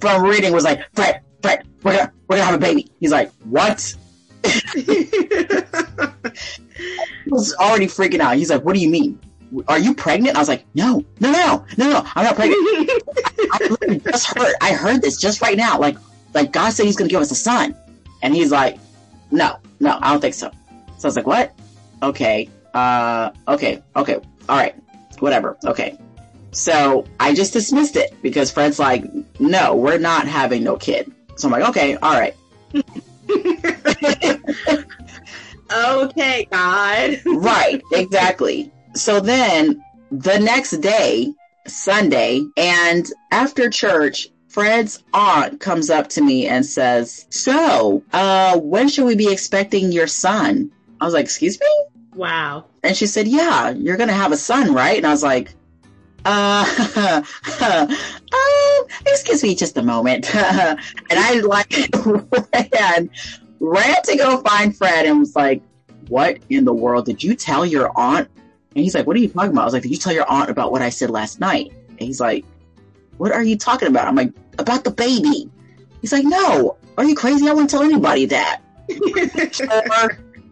from 0.00 0.22
reading 0.22 0.52
was 0.52 0.64
like, 0.64 0.84
Fred, 0.94 1.22
Fred, 1.42 1.66
we're 1.82 1.96
gonna 1.96 2.12
we're 2.28 2.36
gonna 2.36 2.46
have 2.46 2.54
a 2.54 2.58
baby. 2.58 2.90
He's 3.00 3.12
like, 3.12 3.30
what? 3.44 3.94
I 4.44 6.12
was 7.26 7.54
already 7.54 7.86
freaking 7.86 8.20
out. 8.20 8.36
He's 8.36 8.50
like, 8.50 8.64
what 8.64 8.74
do 8.74 8.80
you 8.80 8.88
mean? 8.88 9.18
Are 9.68 9.78
you 9.78 9.94
pregnant? 9.94 10.36
I 10.36 10.40
was 10.40 10.48
like, 10.48 10.64
no, 10.74 11.04
no, 11.20 11.30
no, 11.30 11.64
no, 11.78 11.90
no, 11.90 12.06
I'm 12.14 12.24
not 12.24 12.34
pregnant. 12.36 12.60
I, 13.52 13.76
I 13.88 13.98
just 13.98 14.36
heard, 14.36 14.54
I 14.60 14.72
heard 14.72 15.02
this 15.02 15.16
just 15.18 15.40
right 15.40 15.56
now. 15.56 15.78
Like, 15.78 15.96
like 16.34 16.52
God 16.52 16.70
said 16.70 16.86
He's 16.86 16.96
gonna 16.96 17.10
give 17.10 17.20
us 17.20 17.30
a 17.30 17.36
son, 17.36 17.74
and 18.22 18.34
He's 18.34 18.50
like, 18.50 18.78
no, 19.30 19.58
no, 19.80 19.98
I 20.02 20.12
don't 20.12 20.20
think 20.20 20.34
so. 20.34 20.50
So 20.98 21.06
I 21.06 21.08
was 21.08 21.16
like, 21.16 21.26
what? 21.26 21.54
Okay, 22.02 22.48
uh, 22.74 23.30
okay, 23.48 23.82
okay, 23.94 24.16
all 24.48 24.56
right, 24.56 24.74
whatever, 25.20 25.56
okay. 25.64 25.98
So 26.56 27.04
I 27.20 27.34
just 27.34 27.52
dismissed 27.52 27.96
it 27.96 28.16
because 28.22 28.50
Fred's 28.50 28.78
like, 28.78 29.04
no, 29.38 29.76
we're 29.76 29.98
not 29.98 30.26
having 30.26 30.64
no 30.64 30.76
kid. 30.76 31.12
So 31.36 31.48
I'm 31.48 31.52
like, 31.52 31.68
okay, 31.68 31.96
all 31.96 32.18
right. 32.18 32.34
okay, 35.70 36.48
God. 36.50 37.18
right, 37.26 37.82
exactly. 37.92 38.72
So 38.94 39.20
then 39.20 39.84
the 40.10 40.38
next 40.38 40.78
day, 40.78 41.30
Sunday, 41.66 42.42
and 42.56 43.06
after 43.32 43.68
church, 43.68 44.28
Fred's 44.48 45.04
aunt 45.12 45.60
comes 45.60 45.90
up 45.90 46.08
to 46.08 46.22
me 46.22 46.46
and 46.46 46.64
says, 46.64 47.26
So, 47.28 48.02
uh, 48.14 48.58
when 48.60 48.88
should 48.88 49.04
we 49.04 49.14
be 49.14 49.30
expecting 49.30 49.92
your 49.92 50.06
son? 50.06 50.72
I 51.02 51.04
was 51.04 51.12
like, 51.12 51.26
Excuse 51.26 51.60
me? 51.60 51.84
Wow. 52.14 52.64
And 52.82 52.96
she 52.96 53.06
said, 53.06 53.28
Yeah, 53.28 53.70
you're 53.70 53.98
going 53.98 54.08
to 54.08 54.14
have 54.14 54.32
a 54.32 54.38
son, 54.38 54.72
right? 54.72 54.96
And 54.96 55.06
I 55.06 55.10
was 55.10 55.22
like, 55.22 55.54
uh, 56.26 57.22
um, 57.62 58.86
excuse 59.06 59.42
me 59.42 59.54
just 59.54 59.76
a 59.76 59.82
moment. 59.82 60.34
and 60.34 60.78
I 61.10 61.40
like 61.40 61.72
ran, 62.04 63.10
ran 63.60 64.02
to 64.02 64.16
go 64.16 64.42
find 64.42 64.76
Fred 64.76 65.06
and 65.06 65.20
was 65.20 65.36
like, 65.36 65.62
what 66.08 66.38
in 66.50 66.64
the 66.64 66.72
world 66.72 67.06
did 67.06 67.22
you 67.22 67.34
tell 67.34 67.66
your 67.66 67.90
aunt 67.96 68.28
And 68.74 68.84
he's 68.84 68.94
like, 68.94 69.06
What 69.06 69.16
are 69.16 69.20
you 69.20 69.28
talking 69.28 69.50
about? 69.50 69.62
I 69.62 69.64
was 69.64 69.74
like, 69.74 69.82
Did 69.82 69.90
you 69.90 69.98
tell 69.98 70.12
your 70.12 70.30
aunt 70.30 70.50
about 70.50 70.72
what 70.72 70.82
I 70.82 70.90
said 70.90 71.10
last 71.10 71.40
night? 71.40 71.72
And 71.88 72.00
he's 72.00 72.20
like, 72.20 72.44
What 73.16 73.32
are 73.32 73.42
you 73.42 73.56
talking 73.56 73.88
about? 73.88 74.06
I'm 74.06 74.14
like, 74.14 74.32
About 74.58 74.84
the 74.84 74.90
baby. 74.90 75.50
He's 76.00 76.12
like, 76.12 76.24
No, 76.24 76.76
are 76.96 77.04
you 77.04 77.14
crazy? 77.14 77.48
I 77.48 77.52
wouldn't 77.52 77.70
tell 77.70 77.82
anybody 77.82 78.26
that. 78.26 78.62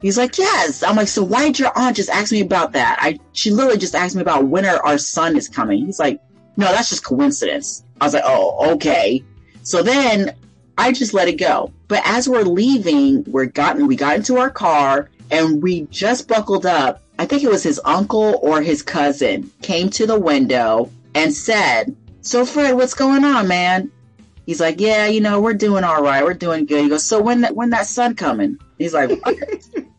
He's 0.04 0.18
like, 0.18 0.36
Yes. 0.36 0.82
I'm 0.82 0.96
like, 0.96 1.08
So 1.08 1.24
why 1.24 1.46
did 1.46 1.58
your 1.58 1.72
aunt 1.74 1.96
just 1.96 2.10
ask 2.10 2.30
me 2.30 2.42
about 2.42 2.72
that? 2.72 2.98
I 3.00 3.18
she 3.32 3.50
literally 3.50 3.78
just 3.78 3.94
asked 3.94 4.14
me 4.14 4.20
about 4.20 4.44
when 4.44 4.66
our, 4.66 4.98
son 4.98 5.34
is 5.34 5.48
coming. 5.48 5.86
He's 5.86 5.98
like, 5.98 6.20
No, 6.58 6.66
that's 6.66 6.90
just 6.90 7.06
coincidence. 7.06 7.84
I 8.02 8.04
was 8.04 8.12
like, 8.12 8.24
Oh, 8.26 8.74
okay. 8.74 9.24
So 9.62 9.82
then 9.82 10.36
I 10.76 10.92
just 10.92 11.14
let 11.14 11.28
it 11.28 11.38
go. 11.38 11.72
But 11.88 12.02
as 12.04 12.28
we're 12.28 12.42
leaving, 12.42 13.24
we're 13.24 13.46
gotten 13.46 13.86
we 13.86 13.96
got 13.96 14.16
into 14.16 14.36
our 14.36 14.50
car 14.50 15.08
and 15.30 15.62
we 15.62 15.86
just 15.90 16.28
buckled 16.28 16.66
up. 16.66 17.00
I 17.18 17.24
think 17.24 17.42
it 17.42 17.50
was 17.50 17.62
his 17.62 17.80
uncle 17.86 18.38
or 18.42 18.60
his 18.60 18.82
cousin 18.82 19.50
came 19.62 19.88
to 19.88 20.06
the 20.06 20.20
window 20.20 20.90
and 21.14 21.32
said, 21.32 21.96
"So 22.20 22.44
Fred, 22.44 22.74
what's 22.74 22.92
going 22.92 23.24
on, 23.24 23.48
man?" 23.48 23.90
He's 24.44 24.60
like, 24.60 24.82
"Yeah, 24.82 25.06
you 25.06 25.22
know, 25.22 25.40
we're 25.40 25.54
doing 25.54 25.82
all 25.82 26.02
right. 26.02 26.22
We're 26.22 26.34
doing 26.34 26.66
good." 26.66 26.82
He 26.82 26.90
goes, 26.90 27.06
"So 27.06 27.22
when 27.22 27.40
that 27.40 27.56
when 27.56 27.70
that 27.70 27.86
son 27.86 28.14
coming?" 28.16 28.58
He's 28.76 28.92
like, 28.92 29.10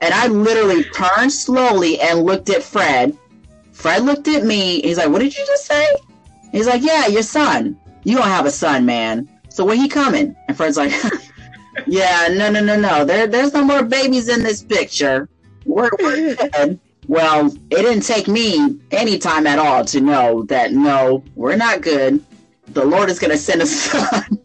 and 0.00 0.14
I 0.14 0.26
literally 0.28 0.84
turned 0.84 1.32
slowly 1.32 2.00
and 2.00 2.24
looked 2.24 2.50
at 2.50 2.62
Fred. 2.62 3.16
Fred 3.72 4.04
looked 4.04 4.28
at 4.28 4.44
me. 4.44 4.80
He's 4.82 4.98
like, 4.98 5.08
"What 5.08 5.20
did 5.20 5.36
you 5.36 5.44
just 5.46 5.66
say?" 5.66 5.86
He's 6.52 6.66
like, 6.66 6.82
"Yeah, 6.82 7.06
your 7.06 7.22
son. 7.22 7.78
You 8.04 8.16
don't 8.16 8.26
have 8.26 8.46
a 8.46 8.50
son, 8.50 8.86
man." 8.86 9.28
So 9.58 9.64
when 9.64 9.78
he 9.78 9.88
coming? 9.88 10.36
And 10.46 10.56
Fred's 10.56 10.76
like, 10.76 10.92
yeah, 11.88 12.28
no, 12.30 12.48
no, 12.48 12.62
no, 12.62 12.78
no. 12.78 13.04
There, 13.04 13.26
there's 13.26 13.52
no 13.52 13.64
more 13.64 13.82
babies 13.82 14.28
in 14.28 14.44
this 14.44 14.62
picture. 14.62 15.28
We're, 15.64 15.90
we're 16.00 16.36
good. 16.52 16.78
Well, 17.08 17.46
it 17.48 17.82
didn't 17.82 18.02
take 18.02 18.28
me 18.28 18.78
any 18.92 19.18
time 19.18 19.48
at 19.48 19.58
all 19.58 19.84
to 19.86 20.00
know 20.00 20.42
that 20.44 20.72
no, 20.72 21.24
we're 21.34 21.56
not 21.56 21.80
good. 21.80 22.24
The 22.68 22.84
Lord 22.84 23.10
is 23.10 23.18
going 23.18 23.32
to 23.32 23.36
send 23.36 23.62
a 23.62 23.66
son, 23.66 24.38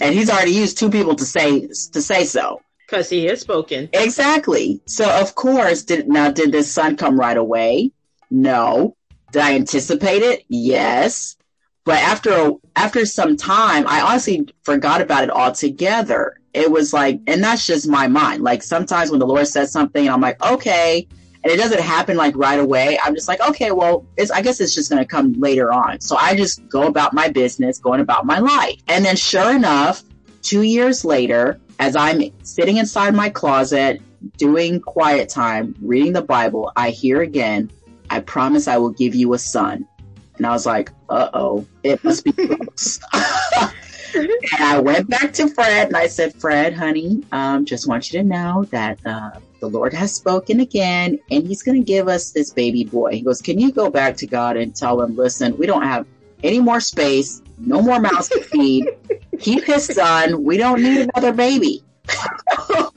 and 0.00 0.14
He's 0.14 0.30
already 0.30 0.52
used 0.52 0.78
two 0.78 0.88
people 0.88 1.16
to 1.16 1.24
say 1.24 1.66
to 1.66 2.00
say 2.00 2.24
so. 2.24 2.60
Because 2.94 3.10
He 3.10 3.24
has 3.24 3.40
spoken. 3.40 3.88
Exactly. 3.92 4.80
So 4.86 5.10
of 5.10 5.34
course, 5.34 5.82
did 5.82 6.06
now 6.06 6.30
did 6.30 6.52
this 6.52 6.72
son 6.72 6.96
come 6.96 7.18
right 7.18 7.36
away? 7.36 7.90
No. 8.30 8.96
Did 9.32 9.42
I 9.42 9.54
anticipate 9.56 10.22
it? 10.22 10.44
Yes. 10.48 11.36
But 11.84 11.96
after 11.96 12.52
after 12.76 13.04
some 13.04 13.36
time, 13.36 13.84
I 13.88 14.00
honestly 14.00 14.46
forgot 14.62 15.00
about 15.00 15.24
it 15.24 15.30
altogether. 15.30 16.38
It 16.52 16.70
was 16.70 16.92
like, 16.92 17.20
and 17.26 17.42
that's 17.42 17.66
just 17.66 17.88
my 17.88 18.06
mind. 18.06 18.44
Like 18.44 18.62
sometimes 18.62 19.10
when 19.10 19.18
the 19.18 19.26
Lord 19.26 19.48
says 19.48 19.72
something, 19.72 20.08
I'm 20.08 20.20
like, 20.20 20.40
okay, 20.40 21.08
and 21.42 21.52
it 21.52 21.56
doesn't 21.56 21.80
happen 21.80 22.16
like 22.16 22.36
right 22.36 22.60
away. 22.60 22.96
I'm 23.02 23.16
just 23.16 23.26
like, 23.26 23.40
okay, 23.40 23.72
well, 23.72 24.06
it's, 24.16 24.30
I 24.30 24.40
guess 24.40 24.60
it's 24.60 24.72
just 24.72 24.88
going 24.88 25.02
to 25.02 25.08
come 25.08 25.32
later 25.32 25.72
on. 25.72 26.00
So 26.00 26.16
I 26.16 26.36
just 26.36 26.66
go 26.68 26.86
about 26.86 27.12
my 27.12 27.28
business, 27.28 27.78
going 27.78 28.00
about 28.00 28.24
my 28.24 28.38
life. 28.38 28.80
And 28.86 29.04
then 29.04 29.16
sure 29.16 29.54
enough, 29.54 30.04
two 30.42 30.62
years 30.62 31.04
later, 31.04 31.60
as 31.78 31.96
I'm 31.96 32.22
sitting 32.42 32.76
inside 32.76 33.14
my 33.14 33.28
closet, 33.28 34.00
doing 34.36 34.80
quiet 34.80 35.28
time, 35.28 35.74
reading 35.82 36.12
the 36.12 36.22
Bible, 36.22 36.72
I 36.76 36.90
hear 36.90 37.22
again, 37.22 37.70
I 38.10 38.20
promise 38.20 38.68
I 38.68 38.78
will 38.78 38.90
give 38.90 39.14
you 39.14 39.34
a 39.34 39.38
son. 39.38 39.86
And 40.36 40.46
I 40.46 40.50
was 40.50 40.66
like, 40.66 40.90
uh 41.08 41.30
oh, 41.34 41.66
it 41.82 42.02
must 42.02 42.24
be 42.24 42.32
close. 42.32 43.00
and 44.14 44.62
I 44.62 44.80
went 44.80 45.08
back 45.08 45.32
to 45.34 45.48
Fred 45.48 45.88
and 45.88 45.96
I 45.96 46.06
said, 46.06 46.34
Fred, 46.34 46.74
honey, 46.74 47.22
um, 47.32 47.64
just 47.64 47.88
want 47.88 48.12
you 48.12 48.20
to 48.20 48.26
know 48.26 48.64
that 48.70 48.98
uh, 49.06 49.30
the 49.60 49.68
Lord 49.68 49.94
has 49.94 50.14
spoken 50.14 50.60
again 50.60 51.18
and 51.30 51.46
he's 51.46 51.62
going 51.62 51.80
to 51.80 51.84
give 51.84 52.08
us 52.08 52.32
this 52.32 52.50
baby 52.50 52.84
boy. 52.84 53.12
He 53.12 53.22
goes, 53.22 53.40
Can 53.40 53.58
you 53.58 53.72
go 53.72 53.90
back 53.90 54.16
to 54.18 54.26
God 54.26 54.56
and 54.56 54.74
tell 54.74 55.00
him, 55.00 55.16
listen, 55.16 55.56
we 55.56 55.66
don't 55.66 55.82
have 55.82 56.06
any 56.42 56.60
more 56.60 56.80
space, 56.80 57.42
no 57.58 57.82
more 57.82 58.00
mouths 58.00 58.28
to 58.30 58.42
feed. 58.42 58.88
Keep 59.40 59.64
his 59.64 59.86
son. 59.86 60.42
We 60.42 60.56
don't 60.56 60.82
need 60.82 61.10
another 61.14 61.32
baby. 61.32 61.82
and 62.08 62.88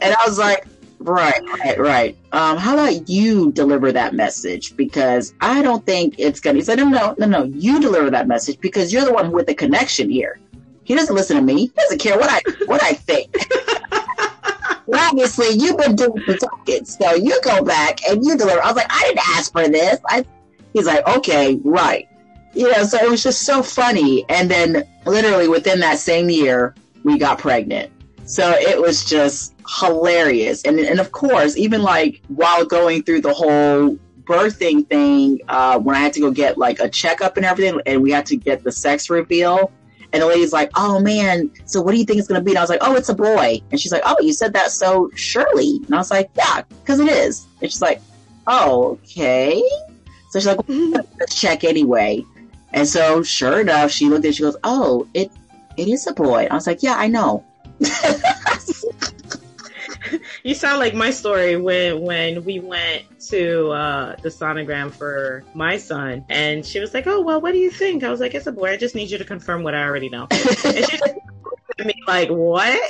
I 0.00 0.24
was 0.26 0.38
like, 0.38 0.66
Right, 1.02 1.42
right, 1.58 1.78
right. 1.78 2.16
Um, 2.30 2.58
how 2.58 2.74
about 2.74 3.08
you 3.08 3.50
deliver 3.52 3.90
that 3.90 4.14
message? 4.14 4.76
Because 4.76 5.34
I 5.40 5.60
don't 5.60 5.84
think 5.84 6.14
it's 6.18 6.38
gonna. 6.38 6.58
He 6.58 6.62
said, 6.62 6.78
no, 6.78 6.88
no, 6.88 7.14
no, 7.18 7.26
no. 7.26 7.44
You 7.44 7.80
deliver 7.80 8.08
that 8.10 8.28
message 8.28 8.60
because 8.60 8.92
you're 8.92 9.04
the 9.04 9.12
one 9.12 9.32
with 9.32 9.46
the 9.46 9.54
connection 9.54 10.08
here. 10.08 10.38
He 10.84 10.94
doesn't 10.94 11.14
listen 11.14 11.36
to 11.36 11.42
me. 11.42 11.62
He 11.62 11.68
doesn't 11.68 11.98
care 11.98 12.16
what 12.16 12.30
I 12.30 12.40
what 12.66 12.82
I 12.84 12.92
think. 12.92 13.34
obviously, 14.94 15.50
you've 15.50 15.76
been 15.76 15.96
doing 15.96 16.22
the 16.26 16.38
talking, 16.38 16.84
so 16.84 17.14
you 17.14 17.40
go 17.42 17.64
back 17.64 17.98
and 18.08 18.24
you 18.24 18.36
deliver. 18.36 18.62
I 18.62 18.68
was 18.68 18.76
like, 18.76 18.86
I 18.88 19.02
didn't 19.02 19.28
ask 19.36 19.52
for 19.52 19.68
this. 19.68 19.98
I. 20.08 20.24
He's 20.72 20.86
like, 20.86 21.06
okay, 21.06 21.60
right. 21.64 22.08
You 22.54 22.70
know, 22.70 22.84
so 22.84 22.98
it 22.98 23.10
was 23.10 23.22
just 23.22 23.42
so 23.42 23.62
funny. 23.62 24.24
And 24.28 24.50
then, 24.50 24.84
literally 25.06 25.48
within 25.48 25.80
that 25.80 25.98
same 25.98 26.28
year, 26.28 26.74
we 27.04 27.18
got 27.18 27.38
pregnant. 27.38 27.90
So 28.24 28.50
it 28.50 28.80
was 28.80 29.04
just 29.04 29.54
hilarious. 29.80 30.62
And 30.64 30.78
and 30.78 31.00
of 31.00 31.12
course, 31.12 31.56
even 31.56 31.82
like 31.82 32.22
while 32.28 32.64
going 32.64 33.02
through 33.02 33.22
the 33.22 33.34
whole 33.34 33.96
birthing 34.24 34.88
thing, 34.88 35.40
uh, 35.48 35.78
when 35.78 35.96
I 35.96 35.98
had 35.98 36.12
to 36.14 36.20
go 36.20 36.30
get 36.30 36.58
like 36.58 36.78
a 36.78 36.88
checkup 36.88 37.36
and 37.36 37.44
everything, 37.44 37.80
and 37.86 38.02
we 38.02 38.10
had 38.10 38.26
to 38.26 38.36
get 38.36 38.62
the 38.64 38.72
sex 38.72 39.10
reveal. 39.10 39.72
And 40.12 40.22
the 40.22 40.26
lady's 40.26 40.52
like, 40.52 40.70
"Oh 40.76 41.00
man, 41.00 41.50
so 41.64 41.80
what 41.80 41.92
do 41.92 41.98
you 41.98 42.04
think 42.04 42.18
it's 42.18 42.28
gonna 42.28 42.42
be?" 42.42 42.52
And 42.52 42.58
I 42.58 42.60
was 42.60 42.70
like, 42.70 42.82
"Oh, 42.82 42.94
it's 42.94 43.08
a 43.08 43.14
boy." 43.14 43.60
And 43.70 43.80
she's 43.80 43.92
like, 43.92 44.02
"Oh, 44.04 44.16
you 44.20 44.32
said 44.32 44.52
that 44.52 44.70
so 44.70 45.10
surely." 45.14 45.80
And 45.86 45.94
I 45.94 45.98
was 45.98 46.10
like, 46.10 46.30
"Yeah, 46.36 46.62
because 46.68 47.00
it 47.00 47.08
is." 47.08 47.46
And 47.62 47.70
she's 47.70 47.82
like, 47.82 48.00
"Oh, 48.46 48.98
okay." 49.02 49.62
So 50.30 50.38
she's 50.38 50.46
like, 50.46 50.60
"Let's 50.68 51.34
check 51.34 51.64
anyway." 51.64 52.24
And 52.74 52.88
so, 52.88 53.22
sure 53.22 53.60
enough, 53.60 53.90
she 53.90 54.08
looked 54.08 54.24
at. 54.24 54.30
It, 54.30 54.34
she 54.36 54.42
goes, 54.42 54.56
"Oh, 54.64 55.06
it 55.14 55.30
it 55.76 55.88
is 55.88 56.06
a 56.06 56.12
boy." 56.12 56.48
I 56.50 56.54
was 56.54 56.66
like, 56.66 56.82
"Yeah, 56.82 56.94
I 56.96 57.06
know." 57.06 57.44
you 60.42 60.54
sound 60.54 60.78
like 60.78 60.94
my 60.94 61.10
story 61.10 61.56
when 61.56 62.00
when 62.02 62.44
we 62.44 62.60
went 62.60 63.04
to 63.28 63.70
uh, 63.70 64.16
the 64.22 64.28
sonogram 64.28 64.90
for 64.90 65.44
my 65.54 65.76
son, 65.76 66.24
and 66.28 66.64
she 66.64 66.80
was 66.80 66.94
like, 66.94 67.06
"Oh 67.06 67.20
well, 67.20 67.40
what 67.40 67.52
do 67.52 67.58
you 67.58 67.70
think?" 67.70 68.04
I 68.04 68.10
was 68.10 68.20
like, 68.20 68.34
"It's 68.34 68.46
a 68.46 68.52
boy. 68.52 68.70
I 68.70 68.76
just 68.76 68.94
need 68.94 69.10
you 69.10 69.18
to 69.18 69.24
confirm 69.24 69.62
what 69.62 69.74
I 69.74 69.82
already 69.84 70.08
know." 70.08 70.26
and 70.30 70.40
she 70.86 70.98
looked 70.98 71.20
at 71.78 71.86
me 71.86 71.94
like, 72.06 72.30
"What?" 72.30 72.80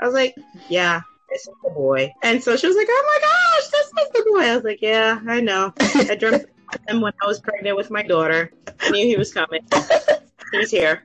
I 0.00 0.04
was 0.04 0.14
like, 0.14 0.34
"Yeah." 0.68 1.00
It's 1.32 1.46
a 1.46 1.70
boy. 1.70 2.12
And 2.24 2.42
so 2.42 2.56
she 2.56 2.66
was 2.66 2.74
like, 2.74 2.88
Oh 2.90 3.04
my 3.06 3.18
gosh, 3.20 3.70
this 3.70 3.86
is 3.86 4.10
the 4.12 4.30
boy. 4.32 4.40
I 4.40 4.54
was 4.56 4.64
like, 4.64 4.82
Yeah, 4.82 5.20
I 5.28 5.40
know. 5.40 5.72
I 5.78 6.16
dreamt 6.16 6.46
him 6.88 7.00
when 7.00 7.12
I 7.22 7.26
was 7.26 7.40
pregnant 7.40 7.76
with 7.76 7.90
my 7.90 8.02
daughter. 8.02 8.50
I 8.80 8.90
knew 8.90 9.06
he 9.06 9.16
was 9.16 9.32
coming. 9.32 9.60
He's 10.52 10.70
here. 10.70 11.04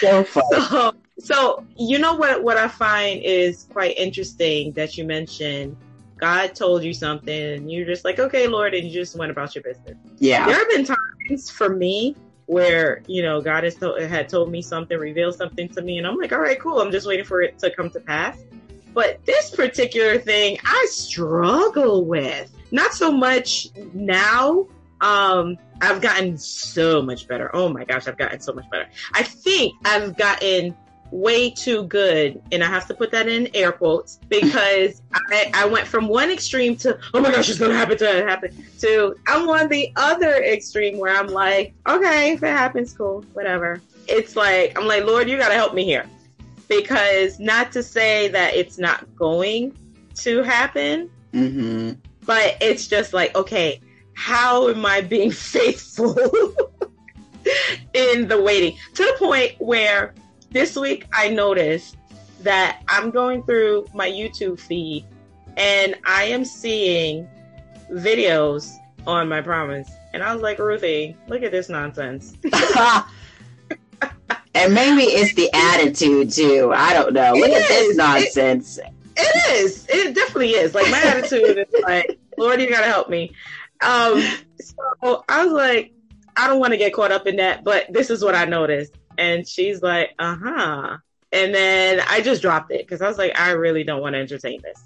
so. 0.00 0.26
So, 0.68 0.94
so 1.20 1.64
you 1.76 1.98
know 1.98 2.14
what 2.14 2.42
what 2.42 2.56
I 2.56 2.66
find 2.66 3.22
is 3.22 3.66
quite 3.72 3.96
interesting 3.96 4.72
that 4.72 4.98
you 4.98 5.04
mentioned 5.04 5.76
God 6.24 6.54
told 6.54 6.82
you 6.84 6.94
something 6.94 7.54
and 7.54 7.70
you're 7.70 7.86
just 7.86 8.04
like, 8.04 8.18
okay, 8.18 8.46
Lord, 8.46 8.74
and 8.74 8.86
you 8.86 8.92
just 8.92 9.16
went 9.16 9.30
about 9.30 9.54
your 9.54 9.62
business. 9.62 9.96
Yeah. 10.18 10.46
There 10.46 10.56
have 10.56 10.68
been 10.68 10.84
times 10.84 11.50
for 11.50 11.68
me 11.68 12.16
where, 12.46 13.02
you 13.06 13.22
know, 13.22 13.40
God 13.40 13.64
has 13.64 13.74
to- 13.76 14.06
had 14.08 14.28
told 14.28 14.50
me 14.50 14.62
something, 14.62 14.98
revealed 14.98 15.34
something 15.34 15.68
to 15.70 15.82
me, 15.82 15.98
and 15.98 16.06
I'm 16.06 16.16
like, 16.16 16.32
all 16.32 16.40
right, 16.40 16.58
cool. 16.58 16.80
I'm 16.80 16.90
just 16.90 17.06
waiting 17.06 17.24
for 17.24 17.42
it 17.42 17.58
to 17.60 17.70
come 17.70 17.90
to 17.90 18.00
pass. 18.00 18.38
But 18.92 19.24
this 19.24 19.50
particular 19.50 20.18
thing, 20.18 20.58
I 20.64 20.86
struggle 20.88 22.04
with. 22.04 22.50
Not 22.74 22.92
so 22.92 23.12
much 23.12 23.68
now. 23.92 24.66
Um, 25.00 25.56
I've 25.80 26.00
gotten 26.00 26.36
so 26.36 27.00
much 27.00 27.28
better. 27.28 27.48
Oh 27.54 27.68
my 27.68 27.84
gosh, 27.84 28.08
I've 28.08 28.18
gotten 28.18 28.40
so 28.40 28.52
much 28.52 28.68
better. 28.68 28.88
I 29.12 29.22
think 29.22 29.74
I've 29.84 30.16
gotten 30.16 30.76
way 31.12 31.50
too 31.50 31.84
good, 31.84 32.42
and 32.50 32.64
I 32.64 32.66
have 32.66 32.88
to 32.88 32.94
put 32.94 33.12
that 33.12 33.28
in 33.28 33.48
air 33.54 33.70
quotes 33.70 34.18
because 34.28 35.02
I, 35.12 35.52
I 35.54 35.66
went 35.66 35.86
from 35.86 36.08
one 36.08 36.32
extreme 36.32 36.74
to 36.78 36.98
oh 37.14 37.20
my 37.20 37.30
gosh, 37.30 37.48
it's 37.48 37.60
gonna 37.60 37.76
happen 37.76 37.96
to 37.98 38.24
happen 38.26 38.50
to 38.80 39.14
I'm 39.28 39.48
on 39.48 39.68
the 39.68 39.92
other 39.94 40.42
extreme 40.42 40.98
where 40.98 41.16
I'm 41.16 41.28
like, 41.28 41.74
okay, 41.88 42.32
if 42.32 42.42
it 42.42 42.48
happens, 42.48 42.92
cool, 42.92 43.24
whatever. 43.34 43.80
It's 44.08 44.34
like 44.34 44.76
I'm 44.76 44.88
like, 44.88 45.04
Lord, 45.04 45.30
you 45.30 45.38
gotta 45.38 45.54
help 45.54 45.74
me 45.74 45.84
here 45.84 46.06
because 46.66 47.38
not 47.38 47.70
to 47.70 47.84
say 47.84 48.26
that 48.30 48.56
it's 48.56 48.78
not 48.78 49.14
going 49.14 49.76
to 50.16 50.42
happen, 50.42 51.08
Mm-hmm. 51.34 51.92
But 52.26 52.56
it's 52.60 52.86
just 52.86 53.12
like, 53.12 53.34
okay, 53.36 53.80
how 54.14 54.68
am 54.68 54.84
I 54.86 55.00
being 55.00 55.30
faithful 55.30 56.16
in 57.92 58.28
the 58.28 58.40
waiting 58.42 58.76
to 58.94 59.02
the 59.02 59.14
point 59.18 59.52
where 59.58 60.14
this 60.50 60.76
week 60.76 61.06
I 61.12 61.28
noticed 61.28 61.96
that 62.42 62.82
I'm 62.88 63.10
going 63.10 63.42
through 63.42 63.86
my 63.94 64.08
YouTube 64.08 64.60
feed 64.60 65.04
and 65.56 65.94
I 66.06 66.24
am 66.24 66.44
seeing 66.44 67.28
videos 67.90 68.74
on 69.06 69.28
my 69.28 69.40
promise. 69.40 69.90
And 70.12 70.22
I 70.22 70.32
was 70.32 70.42
like, 70.42 70.58
Ruthie, 70.58 71.16
look 71.28 71.42
at 71.42 71.50
this 71.50 71.68
nonsense. 71.68 72.34
and 74.54 74.74
maybe 74.74 75.02
it's 75.02 75.34
the 75.34 75.50
attitude 75.52 76.30
too. 76.30 76.72
I 76.74 76.92
don't 76.92 77.12
know. 77.12 77.32
Look 77.32 77.50
It 77.50 77.62
at 77.62 77.68
this 77.68 77.96
nonsense. 77.96 78.78
It 78.78 78.86
is. 79.16 79.86
It 79.88 80.14
definitely 80.14 80.50
is. 80.50 80.74
Like 80.74 80.90
my 80.90 81.00
attitude 81.02 81.58
is 81.58 81.82
like, 81.82 82.18
Lord, 82.38 82.60
you 82.60 82.68
gotta 82.68 82.86
help 82.86 83.08
me. 83.08 83.32
Um, 83.80 84.22
so 84.60 85.24
I 85.28 85.44
was 85.44 85.52
like, 85.52 85.92
I 86.36 86.48
don't 86.48 86.58
want 86.58 86.72
to 86.72 86.76
get 86.76 86.92
caught 86.92 87.12
up 87.12 87.26
in 87.26 87.36
that, 87.36 87.64
but 87.64 87.92
this 87.92 88.10
is 88.10 88.24
what 88.24 88.34
I 88.34 88.44
noticed. 88.44 88.94
And 89.18 89.46
she's 89.46 89.82
like, 89.82 90.10
uh 90.18 90.36
huh. 90.36 90.98
And 91.32 91.54
then 91.54 92.00
I 92.08 92.20
just 92.20 92.42
dropped 92.42 92.70
it 92.70 92.86
because 92.86 93.02
I 93.02 93.08
was 93.08 93.18
like, 93.18 93.38
I 93.38 93.50
really 93.50 93.84
don't 93.84 94.00
want 94.00 94.14
to 94.14 94.20
entertain 94.20 94.60
this. 94.62 94.84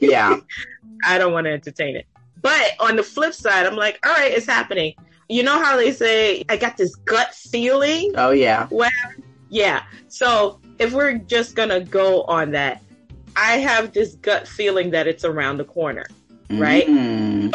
Yeah. 0.00 0.40
I 1.04 1.18
don't 1.18 1.32
want 1.32 1.46
to 1.46 1.52
entertain 1.52 1.96
it. 1.96 2.06
But 2.40 2.72
on 2.80 2.96
the 2.96 3.02
flip 3.02 3.34
side, 3.34 3.66
I'm 3.66 3.76
like, 3.76 4.04
all 4.04 4.12
right, 4.12 4.32
it's 4.32 4.46
happening. 4.46 4.94
You 5.28 5.42
know 5.42 5.62
how 5.62 5.76
they 5.76 5.92
say, 5.92 6.44
I 6.48 6.56
got 6.56 6.76
this 6.76 6.94
gut 6.96 7.34
feeling? 7.34 8.12
Oh, 8.16 8.30
yeah. 8.30 8.68
Well, 8.70 8.90
yeah. 9.48 9.84
So 10.08 10.60
if 10.78 10.92
we're 10.92 11.18
just 11.18 11.54
going 11.54 11.68
to 11.68 11.80
go 11.80 12.22
on 12.24 12.50
that, 12.52 12.82
I 13.36 13.58
have 13.58 13.92
this 13.92 14.14
gut 14.16 14.46
feeling 14.46 14.90
that 14.90 15.06
it's 15.06 15.24
around 15.24 15.58
the 15.58 15.64
corner, 15.64 16.06
right? 16.50 16.86
Mm. 16.86 17.54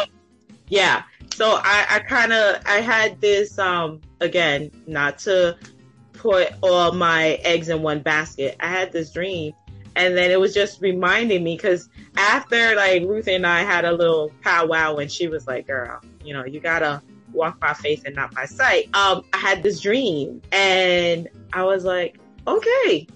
Yeah. 0.68 1.02
So 1.34 1.60
I, 1.62 1.86
I 1.90 1.98
kind 2.00 2.32
of, 2.32 2.62
I 2.66 2.80
had 2.80 3.20
this, 3.20 3.58
um, 3.58 4.00
again, 4.20 4.70
not 4.86 5.18
to 5.20 5.56
put 6.12 6.52
all 6.62 6.92
my 6.92 7.38
eggs 7.44 7.68
in 7.68 7.82
one 7.82 8.00
basket. 8.00 8.56
I 8.60 8.68
had 8.68 8.92
this 8.92 9.12
dream 9.12 9.54
and 9.98 10.16
then 10.16 10.30
it 10.30 10.38
was 10.38 10.54
just 10.54 10.80
reminding 10.80 11.42
me 11.42 11.56
because 11.56 11.88
after 12.16 12.76
like 12.76 13.02
Ruth 13.02 13.26
and 13.26 13.46
I 13.46 13.62
had 13.62 13.84
a 13.84 13.92
little 13.92 14.32
powwow 14.42 14.96
and 14.96 15.10
she 15.10 15.26
was 15.26 15.46
like, 15.46 15.66
girl, 15.66 16.00
you 16.24 16.32
know, 16.32 16.44
you 16.44 16.60
gotta 16.60 17.02
walk 17.32 17.58
by 17.60 17.74
faith 17.74 18.02
and 18.06 18.14
not 18.14 18.32
by 18.34 18.44
sight. 18.44 18.94
Um, 18.94 19.24
I 19.32 19.38
had 19.38 19.62
this 19.62 19.80
dream 19.80 20.40
and 20.52 21.28
I 21.52 21.64
was 21.64 21.84
like, 21.84 22.18
okay, 22.46 23.06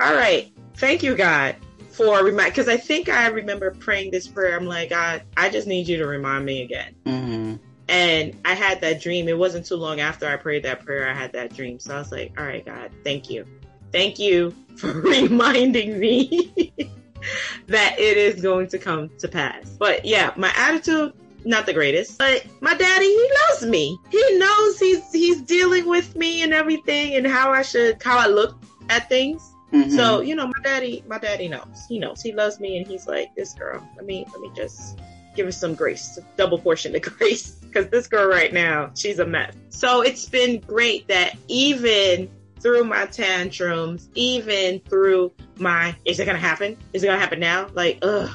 all 0.00 0.14
right. 0.14 0.50
Thank 0.76 1.02
you, 1.02 1.14
God, 1.14 1.56
for 2.00 2.24
remind, 2.24 2.54
cause 2.54 2.68
I 2.68 2.78
think 2.78 3.08
I 3.10 3.28
remember 3.28 3.70
praying 3.72 4.10
this 4.10 4.26
prayer. 4.26 4.56
I'm 4.56 4.66
like, 4.66 4.90
God, 4.90 5.22
I 5.36 5.50
just 5.50 5.66
need 5.66 5.86
you 5.86 5.98
to 5.98 6.06
remind 6.06 6.46
me 6.46 6.62
again. 6.62 6.94
hmm 7.04 7.54
And 7.88 8.34
I 8.44 8.54
had 8.54 8.80
that 8.80 9.02
dream. 9.02 9.28
It 9.28 9.36
wasn't 9.36 9.66
too 9.66 9.76
long 9.76 10.00
after 10.00 10.26
I 10.26 10.36
prayed 10.36 10.62
that 10.62 10.84
prayer, 10.84 11.08
I 11.08 11.12
had 11.12 11.32
that 11.34 11.54
dream. 11.54 11.78
So 11.78 11.94
I 11.94 11.98
was 11.98 12.10
like, 12.10 12.32
all 12.38 12.44
right, 12.44 12.64
God, 12.64 12.90
thank 13.04 13.28
you. 13.28 13.44
Thank 13.92 14.18
you 14.18 14.54
for 14.76 14.92
reminding 15.02 15.98
me 15.98 16.72
that 17.66 17.98
it 17.98 18.16
is 18.16 18.40
going 18.40 18.68
to 18.68 18.78
come 18.78 19.10
to 19.18 19.28
pass. 19.28 19.76
But 19.78 20.04
yeah, 20.04 20.32
my 20.36 20.52
attitude, 20.56 21.12
not 21.44 21.66
the 21.66 21.74
greatest. 21.74 22.18
But 22.18 22.46
my 22.62 22.74
daddy, 22.74 23.06
he 23.06 23.30
loves 23.50 23.66
me. 23.66 23.98
He 24.10 24.38
knows 24.38 24.78
he's 24.78 25.12
he's 25.12 25.42
dealing 25.42 25.86
with 25.86 26.16
me 26.16 26.42
and 26.42 26.54
everything 26.54 27.14
and 27.16 27.26
how 27.26 27.50
I 27.52 27.62
should 27.62 28.02
how 28.02 28.18
I 28.18 28.26
look 28.26 28.56
at 28.88 29.08
things. 29.08 29.54
Mhm. 29.72 29.90
So, 29.90 30.20
you 30.20 30.34
know, 30.34 30.46
my 30.46 30.62
daddy, 30.62 31.04
my 31.06 31.18
daddy 31.18 31.48
knows. 31.48 31.86
He 31.88 31.98
knows. 31.98 32.22
He 32.22 32.32
loves 32.32 32.60
me 32.60 32.78
and 32.78 32.86
he's 32.86 33.06
like, 33.06 33.34
this 33.34 33.54
girl, 33.54 33.86
let 33.96 34.04
me, 34.04 34.26
let 34.32 34.40
me 34.40 34.50
just 34.54 34.98
give 35.36 35.46
her 35.46 35.52
some 35.52 35.74
grace, 35.74 36.18
double 36.36 36.58
portion 36.58 36.94
of 36.94 37.02
grace. 37.18 37.56
Cause 37.72 37.88
this 37.88 38.08
girl 38.08 38.28
right 38.28 38.52
now, 38.52 38.90
she's 38.96 39.20
a 39.20 39.26
mess. 39.26 39.54
So 39.68 40.00
it's 40.00 40.28
been 40.28 40.60
great 40.60 41.06
that 41.08 41.36
even 41.46 42.28
through 42.58 42.84
my 42.84 43.06
tantrums, 43.06 44.08
even 44.14 44.80
through 44.80 45.32
my, 45.56 45.94
is 46.04 46.18
it 46.18 46.24
going 46.24 46.36
to 46.36 46.40
happen? 46.40 46.76
Is 46.92 47.04
it 47.04 47.06
going 47.06 47.16
to 47.16 47.20
happen 47.20 47.38
now? 47.38 47.68
Like, 47.72 47.98
ugh, 48.02 48.28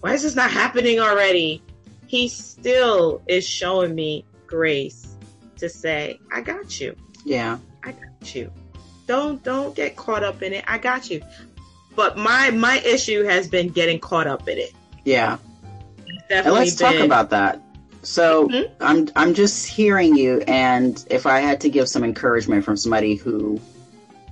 why 0.00 0.14
is 0.14 0.22
this 0.22 0.34
not 0.34 0.50
happening 0.50 1.00
already? 1.00 1.62
He 2.06 2.28
still 2.28 3.20
is 3.28 3.46
showing 3.46 3.94
me 3.94 4.24
grace 4.46 5.16
to 5.58 5.68
say, 5.68 6.18
I 6.32 6.40
got 6.40 6.80
you 6.80 6.96
yeah. 7.28 7.58
I 7.84 7.92
got 7.92 8.34
you. 8.34 8.50
Don't 9.08 9.42
don't 9.42 9.74
get 9.74 9.96
caught 9.96 10.22
up 10.22 10.42
in 10.42 10.52
it. 10.52 10.64
I 10.68 10.78
got 10.78 11.10
you. 11.10 11.22
But 11.96 12.16
my 12.16 12.50
my 12.50 12.78
issue 12.80 13.24
has 13.24 13.48
been 13.48 13.70
getting 13.70 13.98
caught 13.98 14.26
up 14.26 14.46
in 14.48 14.58
it. 14.58 14.72
Yeah. 15.04 15.38
And 16.30 16.52
let's 16.52 16.76
talk 16.76 16.94
about 16.94 17.30
that. 17.30 17.60
So 18.02 18.48
Mhm. 18.48 18.70
I'm 18.80 19.08
I'm 19.16 19.34
just 19.34 19.66
hearing 19.66 20.14
you, 20.14 20.42
and 20.46 21.02
if 21.10 21.26
I 21.26 21.40
had 21.40 21.62
to 21.62 21.70
give 21.70 21.88
some 21.88 22.04
encouragement 22.04 22.64
from 22.64 22.76
somebody 22.76 23.16
who, 23.16 23.60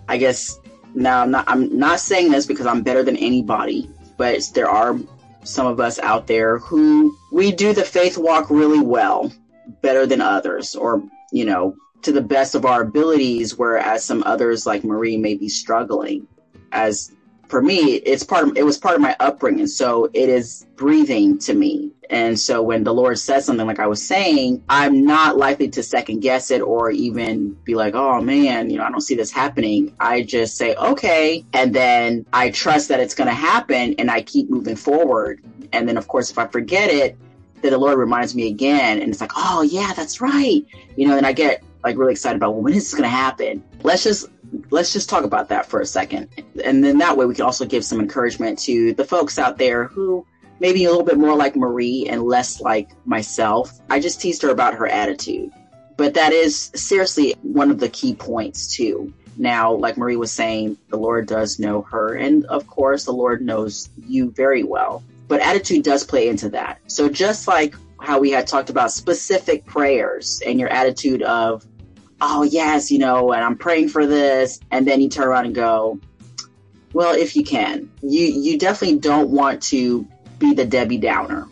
I 0.08 0.18
guess 0.18 0.58
now 0.94 1.22
I'm 1.22 1.30
not 1.30 1.44
I'm 1.48 1.76
not 1.76 1.98
saying 1.98 2.30
this 2.30 2.46
because 2.46 2.66
I'm 2.66 2.82
better 2.82 3.02
than 3.02 3.16
anybody, 3.16 3.90
but 4.18 4.42
there 4.54 4.68
are 4.68 4.96
some 5.42 5.66
of 5.66 5.80
us 5.80 5.98
out 5.98 6.26
there 6.26 6.58
who 6.58 7.16
we 7.32 7.50
do 7.50 7.72
the 7.72 7.84
faith 7.84 8.18
walk 8.18 8.50
really 8.50 8.80
well, 8.80 9.32
better 9.80 10.06
than 10.06 10.20
others, 10.20 10.74
or 10.74 11.02
you 11.32 11.46
know 11.46 11.74
to 12.02 12.12
the 12.12 12.20
best 12.20 12.54
of 12.54 12.64
our 12.64 12.82
abilities, 12.82 13.56
whereas 13.56 14.04
some 14.04 14.22
others 14.24 14.66
like 14.66 14.84
Marie 14.84 15.16
may 15.16 15.34
be 15.34 15.48
struggling. 15.48 16.26
As 16.72 17.12
for 17.48 17.62
me, 17.62 17.94
it's 17.94 18.24
part 18.24 18.48
of 18.48 18.56
it 18.56 18.64
was 18.64 18.78
part 18.78 18.96
of 18.96 19.00
my 19.00 19.16
upbringing, 19.20 19.66
so 19.66 20.06
it 20.12 20.28
is 20.28 20.66
breathing 20.76 21.38
to 21.38 21.54
me. 21.54 21.92
And 22.10 22.38
so 22.38 22.62
when 22.62 22.84
the 22.84 22.94
Lord 22.94 23.18
says 23.18 23.44
something 23.44 23.66
like 23.66 23.80
I 23.80 23.86
was 23.86 24.06
saying, 24.06 24.62
I'm 24.68 25.04
not 25.04 25.36
likely 25.36 25.68
to 25.70 25.82
second 25.82 26.20
guess 26.20 26.50
it 26.50 26.60
or 26.60 26.90
even 26.90 27.54
be 27.64 27.74
like, 27.74 27.94
oh 27.94 28.20
man, 28.20 28.70
you 28.70 28.78
know, 28.78 28.84
I 28.84 28.90
don't 28.90 29.00
see 29.00 29.16
this 29.16 29.32
happening. 29.32 29.94
I 29.98 30.22
just 30.22 30.56
say, 30.56 30.74
okay. 30.76 31.44
And 31.52 31.74
then 31.74 32.26
I 32.32 32.50
trust 32.50 32.88
that 32.88 33.00
it's 33.00 33.14
going 33.14 33.28
to 33.28 33.34
happen 33.34 33.94
and 33.98 34.10
I 34.10 34.22
keep 34.22 34.48
moving 34.50 34.76
forward. 34.76 35.42
And 35.72 35.88
then, 35.88 35.96
of 35.96 36.06
course, 36.06 36.30
if 36.30 36.38
I 36.38 36.46
forget 36.46 36.90
it, 36.90 37.18
then 37.62 37.72
the 37.72 37.78
Lord 37.78 37.98
reminds 37.98 38.34
me 38.34 38.48
again. 38.48 39.00
And 39.00 39.10
it's 39.10 39.20
like, 39.20 39.32
oh 39.34 39.62
yeah, 39.62 39.92
that's 39.94 40.20
right. 40.20 40.64
You 40.96 41.08
know, 41.08 41.16
and 41.16 41.26
I 41.26 41.32
get 41.32 41.62
like 41.86 41.96
really 41.96 42.12
excited 42.12 42.36
about, 42.36 42.56
when 42.56 42.74
is 42.74 42.90
this 42.90 42.94
going 42.94 43.04
to 43.04 43.16
happen? 43.16 43.62
Let's 43.82 44.02
just 44.02 44.28
let's 44.70 44.92
just 44.92 45.08
talk 45.08 45.24
about 45.24 45.48
that 45.48 45.66
for 45.66 45.80
a 45.80 45.86
second. 45.86 46.28
And 46.64 46.82
then 46.82 46.98
that 46.98 47.16
way 47.16 47.26
we 47.26 47.34
can 47.34 47.44
also 47.44 47.64
give 47.64 47.84
some 47.84 48.00
encouragement 48.00 48.58
to 48.60 48.92
the 48.94 49.04
folks 49.04 49.38
out 49.38 49.58
there 49.58 49.84
who 49.84 50.26
maybe 50.60 50.84
a 50.84 50.90
little 50.90 51.04
bit 51.04 51.18
more 51.18 51.36
like 51.36 51.56
Marie 51.56 52.06
and 52.08 52.22
less 52.22 52.60
like 52.60 52.90
myself. 53.06 53.80
I 53.90 54.00
just 54.00 54.20
teased 54.20 54.42
her 54.42 54.50
about 54.50 54.74
her 54.74 54.86
attitude. 54.86 55.52
But 55.96 56.14
that 56.14 56.32
is 56.32 56.70
seriously 56.74 57.34
one 57.42 57.70
of 57.70 57.80
the 57.80 57.88
key 57.88 58.14
points 58.14 58.74
too. 58.74 59.12
Now, 59.38 59.72
like 59.72 59.96
Marie 59.96 60.16
was 60.16 60.32
saying, 60.32 60.76
the 60.88 60.96
Lord 60.96 61.26
does 61.26 61.58
know 61.58 61.82
her, 61.82 62.14
and 62.14 62.46
of 62.46 62.66
course, 62.66 63.04
the 63.04 63.12
Lord 63.12 63.42
knows 63.42 63.90
you 64.06 64.30
very 64.30 64.62
well. 64.62 65.02
But 65.28 65.40
attitude 65.40 65.84
does 65.84 66.04
play 66.04 66.28
into 66.28 66.48
that. 66.50 66.78
So, 66.86 67.08
just 67.08 67.46
like 67.46 67.74
how 68.00 68.18
we 68.18 68.30
had 68.30 68.46
talked 68.46 68.70
about 68.70 68.92
specific 68.92 69.66
prayers 69.66 70.42
and 70.46 70.58
your 70.58 70.68
attitude 70.68 71.22
of, 71.22 71.66
oh, 72.20 72.42
yes, 72.42 72.90
you 72.90 72.98
know, 72.98 73.32
and 73.32 73.44
I'm 73.44 73.56
praying 73.56 73.88
for 73.88 74.06
this, 74.06 74.60
and 74.70 74.86
then 74.86 75.00
you 75.00 75.08
turn 75.08 75.28
around 75.28 75.46
and 75.46 75.54
go, 75.54 76.00
well, 76.92 77.14
if 77.14 77.36
you 77.36 77.44
can, 77.44 77.90
you, 78.02 78.26
you 78.26 78.58
definitely 78.58 78.98
don't 78.98 79.30
want 79.30 79.62
to 79.64 80.06
be 80.38 80.54
the 80.54 80.64
Debbie 80.64 80.98
Downer. 80.98 81.46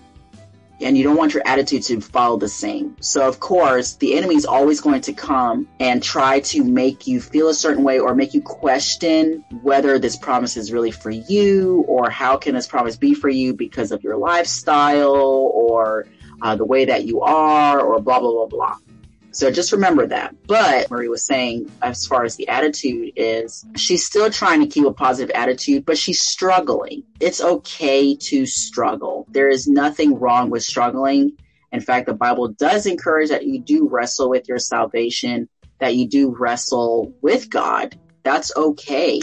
And 0.80 0.98
you 0.98 1.04
don't 1.04 1.16
want 1.16 1.34
your 1.34 1.42
attitude 1.46 1.82
to 1.84 2.00
follow 2.00 2.36
the 2.36 2.48
same. 2.48 2.96
So, 3.00 3.28
of 3.28 3.40
course, 3.40 3.94
the 3.94 4.16
enemy 4.16 4.34
is 4.34 4.44
always 4.44 4.80
going 4.80 5.02
to 5.02 5.12
come 5.12 5.68
and 5.78 6.02
try 6.02 6.40
to 6.40 6.64
make 6.64 7.06
you 7.06 7.20
feel 7.20 7.48
a 7.48 7.54
certain 7.54 7.84
way 7.84 8.00
or 8.00 8.14
make 8.14 8.34
you 8.34 8.42
question 8.42 9.44
whether 9.62 9.98
this 9.98 10.16
promise 10.16 10.56
is 10.56 10.72
really 10.72 10.90
for 10.90 11.10
you 11.10 11.84
or 11.86 12.10
how 12.10 12.36
can 12.36 12.54
this 12.54 12.66
promise 12.66 12.96
be 12.96 13.14
for 13.14 13.28
you 13.28 13.54
because 13.54 13.92
of 13.92 14.02
your 14.02 14.16
lifestyle 14.16 15.12
or 15.54 16.06
uh, 16.42 16.56
the 16.56 16.64
way 16.64 16.86
that 16.86 17.04
you 17.04 17.20
are 17.20 17.80
or 17.80 18.00
blah, 18.00 18.18
blah, 18.18 18.32
blah, 18.32 18.46
blah. 18.46 18.78
So 19.34 19.50
just 19.50 19.72
remember 19.72 20.06
that. 20.06 20.34
But 20.46 20.88
Marie 20.90 21.08
was 21.08 21.26
saying, 21.26 21.70
as 21.82 22.06
far 22.06 22.24
as 22.24 22.36
the 22.36 22.48
attitude 22.48 23.14
is, 23.16 23.66
she's 23.76 24.06
still 24.06 24.30
trying 24.30 24.60
to 24.60 24.68
keep 24.68 24.86
a 24.86 24.92
positive 24.92 25.34
attitude, 25.34 25.84
but 25.84 25.98
she's 25.98 26.22
struggling. 26.22 27.02
It's 27.18 27.40
okay 27.42 28.14
to 28.14 28.46
struggle. 28.46 29.26
There 29.28 29.48
is 29.48 29.66
nothing 29.66 30.20
wrong 30.20 30.50
with 30.50 30.62
struggling. 30.62 31.36
In 31.72 31.80
fact, 31.80 32.06
the 32.06 32.14
Bible 32.14 32.48
does 32.48 32.86
encourage 32.86 33.30
that 33.30 33.44
you 33.44 33.58
do 33.58 33.88
wrestle 33.88 34.30
with 34.30 34.48
your 34.48 34.60
salvation, 34.60 35.48
that 35.80 35.96
you 35.96 36.06
do 36.06 36.30
wrestle 36.30 37.12
with 37.20 37.50
God. 37.50 37.98
That's 38.22 38.56
okay. 38.56 39.20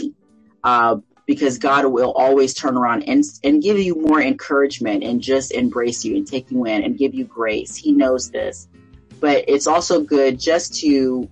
Uh, 0.62 0.96
because 1.24 1.56
God 1.56 1.86
will 1.86 2.12
always 2.12 2.52
turn 2.52 2.76
around 2.76 3.04
and, 3.04 3.24
and 3.42 3.62
give 3.62 3.78
you 3.78 3.94
more 3.94 4.20
encouragement 4.20 5.04
and 5.04 5.22
just 5.22 5.52
embrace 5.52 6.04
you 6.04 6.16
and 6.16 6.26
take 6.26 6.50
you 6.50 6.66
in 6.66 6.82
and 6.82 6.98
give 6.98 7.14
you 7.14 7.24
grace. 7.24 7.76
He 7.76 7.92
knows 7.92 8.30
this 8.30 8.68
but 9.22 9.44
it's 9.46 9.68
also 9.68 10.02
good 10.02 10.38
just 10.38 10.74
to 10.80 11.30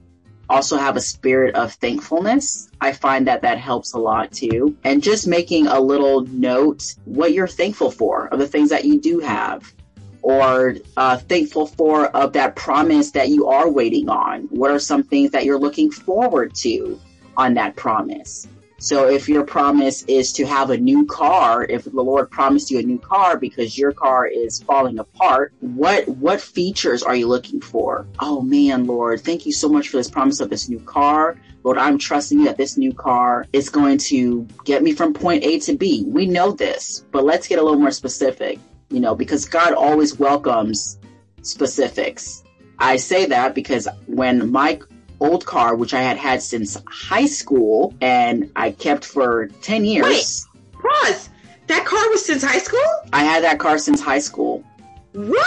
also 0.48 0.76
have 0.76 0.96
a 0.96 1.00
spirit 1.00 1.56
of 1.56 1.72
thankfulness. 1.74 2.70
I 2.80 2.92
find 2.92 3.26
that 3.26 3.42
that 3.42 3.58
helps 3.58 3.92
a 3.94 3.98
lot 3.98 4.32
too. 4.32 4.76
And 4.84 5.02
just 5.02 5.26
making 5.26 5.66
a 5.66 5.80
little 5.80 6.24
note 6.26 6.94
what 7.04 7.32
you're 7.32 7.48
thankful 7.48 7.90
for 7.90 8.28
of 8.28 8.38
the 8.38 8.46
things 8.46 8.70
that 8.70 8.84
you 8.84 9.00
do 9.00 9.18
have 9.18 9.74
or 10.22 10.76
uh, 10.96 11.16
thankful 11.16 11.66
for 11.66 12.06
of 12.08 12.32
that 12.34 12.54
promise 12.54 13.10
that 13.10 13.28
you 13.28 13.48
are 13.48 13.68
waiting 13.68 14.08
on. 14.08 14.42
What 14.50 14.70
are 14.70 14.78
some 14.78 15.02
things 15.02 15.32
that 15.32 15.44
you're 15.44 15.58
looking 15.58 15.90
forward 15.90 16.54
to 16.56 17.00
on 17.36 17.54
that 17.54 17.74
promise? 17.74 18.46
So 18.82 19.08
if 19.08 19.28
your 19.28 19.44
promise 19.44 20.04
is 20.04 20.32
to 20.32 20.46
have 20.46 20.70
a 20.70 20.78
new 20.78 21.04
car, 21.04 21.64
if 21.64 21.84
the 21.84 22.00
Lord 22.02 22.30
promised 22.30 22.70
you 22.70 22.78
a 22.78 22.82
new 22.82 22.98
car 22.98 23.36
because 23.36 23.76
your 23.76 23.92
car 23.92 24.26
is 24.26 24.62
falling 24.62 24.98
apart, 24.98 25.52
what 25.60 26.08
what 26.08 26.40
features 26.40 27.02
are 27.02 27.14
you 27.14 27.28
looking 27.28 27.60
for? 27.60 28.06
Oh 28.20 28.40
man, 28.40 28.86
Lord, 28.86 29.20
thank 29.20 29.44
you 29.44 29.52
so 29.52 29.68
much 29.68 29.90
for 29.90 29.98
this 29.98 30.10
promise 30.10 30.40
of 30.40 30.48
this 30.48 30.70
new 30.70 30.80
car. 30.80 31.36
Lord, 31.62 31.76
I'm 31.76 31.98
trusting 31.98 32.38
you 32.38 32.46
that 32.46 32.56
this 32.56 32.78
new 32.78 32.94
car 32.94 33.44
is 33.52 33.68
going 33.68 33.98
to 34.08 34.48
get 34.64 34.82
me 34.82 34.92
from 34.92 35.12
point 35.12 35.44
A 35.44 35.58
to 35.60 35.76
B. 35.76 36.04
We 36.06 36.26
know 36.26 36.52
this, 36.52 37.04
but 37.12 37.22
let's 37.24 37.46
get 37.48 37.58
a 37.58 37.62
little 37.62 37.78
more 37.78 37.90
specific. 37.90 38.58
you 38.90 39.00
know, 39.00 39.14
because 39.14 39.44
God 39.44 39.72
always 39.74 40.18
welcomes 40.18 40.98
specifics. 41.42 42.42
I 42.78 42.96
say 42.96 43.26
that 43.26 43.54
because 43.54 43.86
when 44.06 44.50
my 44.50 44.80
old 45.20 45.46
car, 45.46 45.74
which 45.74 45.94
I 45.94 46.00
had 46.00 46.16
had 46.16 46.42
since 46.42 46.76
high 46.88 47.26
school 47.26 47.94
and 48.00 48.50
I 48.56 48.72
kept 48.72 49.04
for 49.04 49.48
10 49.62 49.84
years. 49.84 50.04
Wait, 50.04 50.82
pause. 50.82 51.28
That 51.68 51.84
car 51.84 52.10
was 52.10 52.24
since 52.24 52.42
high 52.42 52.58
school? 52.58 52.80
I 53.12 53.22
had 53.22 53.44
that 53.44 53.60
car 53.60 53.78
since 53.78 54.00
high 54.00 54.18
school. 54.18 54.64
What? 55.12 55.46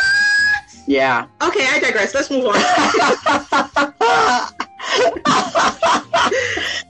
Yeah. 0.87 1.27
Okay, 1.41 1.67
I 1.67 1.79
digress. 1.79 2.13
Let's 2.13 2.29
move 2.29 2.45
on. 2.45 2.55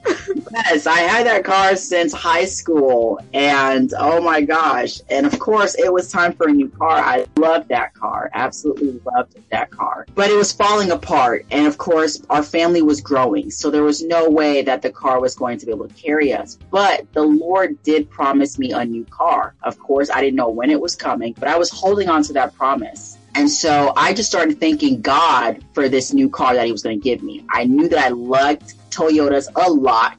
yes, 0.54 0.86
I 0.86 1.00
had 1.00 1.26
that 1.26 1.44
car 1.44 1.76
since 1.76 2.12
high 2.12 2.44
school, 2.44 3.20
and 3.32 3.92
oh 3.98 4.20
my 4.20 4.40
gosh! 4.40 5.00
And 5.10 5.26
of 5.26 5.38
course, 5.38 5.74
it 5.74 5.92
was 5.92 6.10
time 6.10 6.32
for 6.32 6.48
a 6.48 6.52
new 6.52 6.68
car. 6.68 6.98
I 6.98 7.26
loved 7.36 7.68
that 7.68 7.94
car, 7.94 8.30
absolutely 8.34 9.00
loved 9.04 9.36
that 9.50 9.70
car. 9.70 10.06
But 10.14 10.30
it 10.30 10.36
was 10.36 10.52
falling 10.52 10.90
apart, 10.90 11.46
and 11.50 11.66
of 11.66 11.78
course, 11.78 12.22
our 12.30 12.42
family 12.42 12.82
was 12.82 13.00
growing, 13.00 13.50
so 13.50 13.70
there 13.70 13.82
was 13.82 14.02
no 14.02 14.28
way 14.28 14.62
that 14.62 14.82
the 14.82 14.90
car 14.90 15.20
was 15.20 15.34
going 15.34 15.58
to 15.58 15.66
be 15.66 15.72
able 15.72 15.88
to 15.88 15.94
carry 15.94 16.32
us. 16.32 16.58
But 16.70 17.12
the 17.12 17.22
Lord 17.22 17.82
did 17.82 18.10
promise 18.10 18.58
me 18.58 18.72
a 18.72 18.84
new 18.84 19.04
car. 19.06 19.54
Of 19.62 19.78
course, 19.78 20.10
I 20.10 20.20
didn't 20.20 20.36
know 20.36 20.48
when 20.48 20.70
it 20.70 20.80
was 20.80 20.94
coming, 20.94 21.34
but 21.38 21.48
I 21.48 21.58
was 21.58 21.70
holding 21.70 22.08
on 22.08 22.22
to 22.24 22.32
that 22.34 22.54
promise. 22.54 23.18
And 23.36 23.50
so 23.50 23.92
I 23.96 24.14
just 24.14 24.30
started 24.30 24.60
thanking 24.60 25.00
God 25.00 25.64
for 25.72 25.88
this 25.88 26.12
new 26.12 26.30
car 26.30 26.54
that 26.54 26.66
He 26.66 26.72
was 26.72 26.84
going 26.84 27.00
to 27.00 27.02
give 27.02 27.22
me. 27.22 27.44
I 27.50 27.64
knew 27.64 27.88
that 27.88 27.98
I 27.98 28.08
liked 28.08 28.74
Toyotas 28.90 29.48
a 29.56 29.70
lot. 29.70 30.18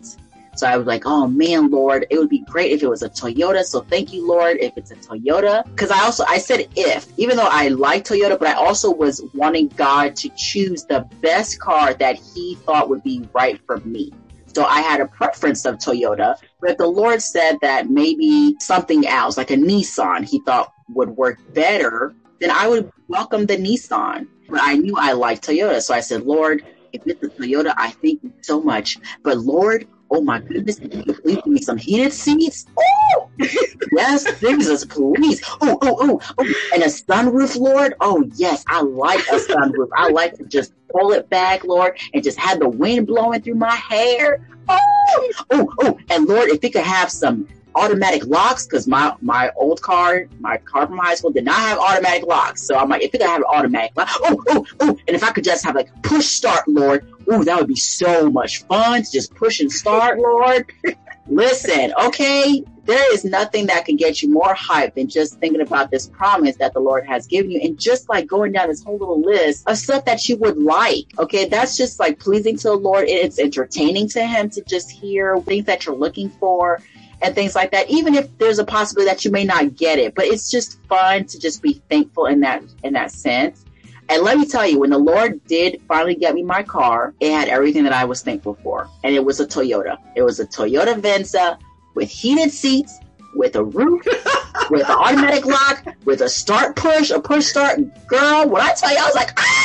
So 0.55 0.67
I 0.67 0.77
was 0.77 0.87
like, 0.87 1.03
oh 1.05 1.27
man, 1.27 1.69
Lord, 1.69 2.07
it 2.09 2.17
would 2.17 2.29
be 2.29 2.43
great 2.49 2.71
if 2.71 2.81
it 2.81 2.89
was 2.89 3.03
a 3.03 3.09
Toyota. 3.09 3.63
So 3.63 3.81
thank 3.91 4.13
you, 4.13 4.25
Lord, 4.27 4.57
if 4.59 4.73
it's 4.77 4.91
a 4.91 4.95
Toyota. 4.95 5.63
Because 5.75 5.91
I 5.91 6.01
also, 6.03 6.23
I 6.27 6.37
said 6.37 6.67
if, 6.75 7.07
even 7.17 7.35
though 7.35 7.49
I 7.49 7.67
like 7.69 8.05
Toyota, 8.05 8.39
but 8.39 8.47
I 8.47 8.53
also 8.53 8.91
was 8.91 9.21
wanting 9.33 9.67
God 9.75 10.15
to 10.17 10.29
choose 10.37 10.85
the 10.85 11.05
best 11.21 11.59
car 11.59 11.93
that 11.95 12.17
He 12.33 12.57
thought 12.65 12.89
would 12.89 13.03
be 13.03 13.27
right 13.33 13.59
for 13.65 13.79
me. 13.81 14.13
So 14.55 14.63
I 14.63 14.79
had 14.79 15.01
a 15.01 15.07
preference 15.07 15.65
of 15.65 15.75
Toyota, 15.75 16.37
but 16.61 16.77
the 16.77 16.87
Lord 16.87 17.21
said 17.21 17.57
that 17.61 17.89
maybe 17.89 18.55
something 18.61 19.05
else, 19.05 19.35
like 19.35 19.51
a 19.51 19.57
Nissan, 19.57 20.23
He 20.23 20.39
thought 20.45 20.71
would 20.89 21.09
work 21.09 21.37
better, 21.53 22.15
then 22.39 22.51
I 22.51 22.67
would 22.69 22.89
welcome 23.09 23.45
the 23.45 23.57
Nissan. 23.57 24.27
But 24.47 24.61
I 24.61 24.75
knew 24.75 24.95
I 24.97 25.11
liked 25.13 25.45
Toyota. 25.45 25.81
So 25.81 25.93
I 25.93 25.99
said, 25.99 26.21
Lord, 26.21 26.63
if 26.93 27.01
it's 27.05 27.23
a 27.23 27.41
Toyota, 27.41 27.73
I 27.75 27.91
thank 28.01 28.23
you 28.23 28.31
so 28.41 28.61
much. 28.61 28.97
But 29.23 29.39
Lord, 29.39 29.87
oh 30.15 30.21
my 30.21 30.39
goodness, 30.39 30.79
please 30.79 31.35
give 31.35 31.45
me 31.45 31.61
some 31.61 31.77
heated 31.77 32.13
seats. 32.13 32.65
Oh, 32.79 33.29
yes, 33.91 34.39
Jesus, 34.39 34.85
please. 34.85 35.41
Oh, 35.61 35.77
oh, 35.81 35.97
oh, 35.99 36.21
oh, 36.37 36.53
and 36.73 36.83
a 36.83 36.87
sunroof, 36.87 37.59
Lord. 37.59 37.95
Oh, 37.99 38.23
yes, 38.35 38.63
I 38.67 38.81
like 38.81 39.19
a 39.27 39.35
sunroof. 39.35 39.89
I 39.95 40.09
like 40.09 40.37
to 40.37 40.45
just 40.45 40.73
pull 40.91 41.11
it 41.11 41.29
back, 41.29 41.65
Lord, 41.65 41.99
and 42.13 42.23
just 42.23 42.39
have 42.39 42.59
the 42.59 42.69
wind 42.69 43.07
blowing 43.07 43.41
through 43.41 43.55
my 43.55 43.75
hair. 43.75 44.39
Oh, 44.69 45.33
oh, 45.51 45.73
oh, 45.81 45.99
and 46.09 46.25
Lord, 46.27 46.49
if 46.49 46.63
it 46.63 46.71
could 46.71 46.83
have 46.83 47.11
some 47.11 47.47
automatic 47.75 48.25
locks 48.25 48.65
because 48.65 48.87
my 48.87 49.13
my 49.21 49.51
old 49.55 49.81
car, 49.81 50.27
my 50.39 50.57
car 50.57 50.87
from 50.87 50.97
high 50.97 51.15
school 51.15 51.31
did 51.31 51.45
not 51.45 51.59
have 51.59 51.77
automatic 51.77 52.25
locks. 52.25 52.65
So 52.65 52.77
I'm 52.77 52.89
like, 52.89 53.01
if 53.01 53.13
it 53.13 53.19
could 53.19 53.27
have 53.27 53.41
an 53.41 53.45
automatic 53.53 53.91
lock, 53.95 54.09
oh, 54.13 54.43
oh, 54.49 54.65
oh, 54.79 54.97
and 55.07 55.15
if 55.15 55.23
I 55.23 55.31
could 55.31 55.43
just 55.43 55.63
have 55.65 55.75
like 55.75 55.89
push 56.01 56.25
start, 56.25 56.67
Lord, 56.67 57.05
oh, 57.29 57.43
that 57.43 57.57
would 57.57 57.67
be 57.67 57.75
so 57.75 58.29
much 58.29 58.63
fun 58.63 59.03
to 59.03 59.11
just 59.11 59.33
push 59.35 59.59
and 59.59 59.71
start, 59.71 60.19
Lord. 60.19 60.71
Listen, 61.27 61.91
okay, 61.99 62.63
there 62.85 63.13
is 63.13 63.25
nothing 63.25 63.65
that 63.65 63.85
can 63.85 63.95
get 63.95 64.21
you 64.21 64.31
more 64.31 64.53
hyped 64.53 64.93
than 64.93 65.09
just 65.09 65.39
thinking 65.39 65.61
about 65.61 65.89
this 65.89 66.07
promise 66.07 66.55
that 66.57 66.73
the 66.73 66.79
Lord 66.79 67.05
has 67.07 67.25
given 67.25 67.49
you. 67.49 67.59
And 67.61 67.79
just 67.79 68.07
like 68.09 68.27
going 68.27 68.51
down 68.51 68.67
this 68.67 68.83
whole 68.83 68.97
little 68.97 69.21
list 69.21 69.67
of 69.67 69.77
stuff 69.77 70.05
that 70.05 70.29
you 70.29 70.37
would 70.37 70.57
like. 70.57 71.05
Okay. 71.17 71.45
That's 71.45 71.77
just 71.77 71.99
like 71.99 72.19
pleasing 72.19 72.57
to 72.57 72.69
the 72.69 72.75
Lord. 72.75 73.05
It's 73.07 73.39
entertaining 73.39 74.07
to 74.09 74.25
him 74.25 74.51
to 74.51 74.61
just 74.61 74.91
hear 74.91 75.37
things 75.39 75.65
that 75.65 75.85
you're 75.85 75.95
looking 75.95 76.29
for 76.29 76.79
and 77.21 77.35
things 77.35 77.55
like 77.55 77.71
that 77.71 77.89
even 77.89 78.15
if 78.15 78.37
there's 78.37 78.59
a 78.59 78.65
possibility 78.65 79.09
that 79.09 79.25
you 79.25 79.31
may 79.31 79.43
not 79.43 79.75
get 79.75 79.99
it. 79.99 80.15
But 80.15 80.25
it's 80.25 80.49
just 80.49 80.79
fun 80.83 81.25
to 81.25 81.39
just 81.39 81.61
be 81.61 81.81
thankful 81.89 82.25
in 82.25 82.41
that 82.41 82.63
in 82.83 82.93
that 82.93 83.11
sense. 83.11 83.63
And 84.07 84.21
let 84.21 84.37
me 84.37 84.45
tell 84.45 84.67
you 84.67 84.79
when 84.79 84.91
the 84.91 84.99
lord 84.99 85.43
did 85.45 85.81
finally 85.87 86.15
get 86.15 86.35
me 86.35 86.43
my 86.43 86.61
car 86.61 87.15
it 87.19 87.31
had 87.31 87.47
everything 87.47 87.83
that 87.83 87.93
i 87.93 88.05
was 88.05 88.21
thankful 88.21 88.57
for. 88.61 88.89
And 89.03 89.15
it 89.15 89.23
was 89.23 89.39
a 89.39 89.47
toyota. 89.47 89.97
It 90.15 90.21
was 90.21 90.39
a 90.39 90.45
toyota 90.45 90.99
venza 90.99 91.57
with 91.95 92.09
heated 92.09 92.51
seats 92.51 92.99
with 93.35 93.55
a 93.55 93.63
roof 93.63 94.05
with 94.69 94.87
an 94.89 94.95
automatic 94.95 95.45
lock 95.45 95.85
with 96.05 96.21
a 96.21 96.29
start 96.29 96.75
push 96.75 97.11
a 97.11 97.19
push 97.19 97.45
start 97.45 97.79
girl. 98.07 98.47
When 98.49 98.61
i 98.61 98.73
tell 98.73 98.91
you 98.91 98.97
i 98.99 99.05
was 99.05 99.15
like 99.15 99.31
oh 99.37 99.61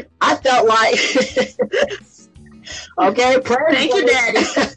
i 0.20 0.36
felt 0.36 0.66
like 0.66 0.98
Okay, 2.98 3.38
Thank 3.42 3.94
you, 3.94 4.06
Daddy. 4.06 4.44
so 4.44 4.68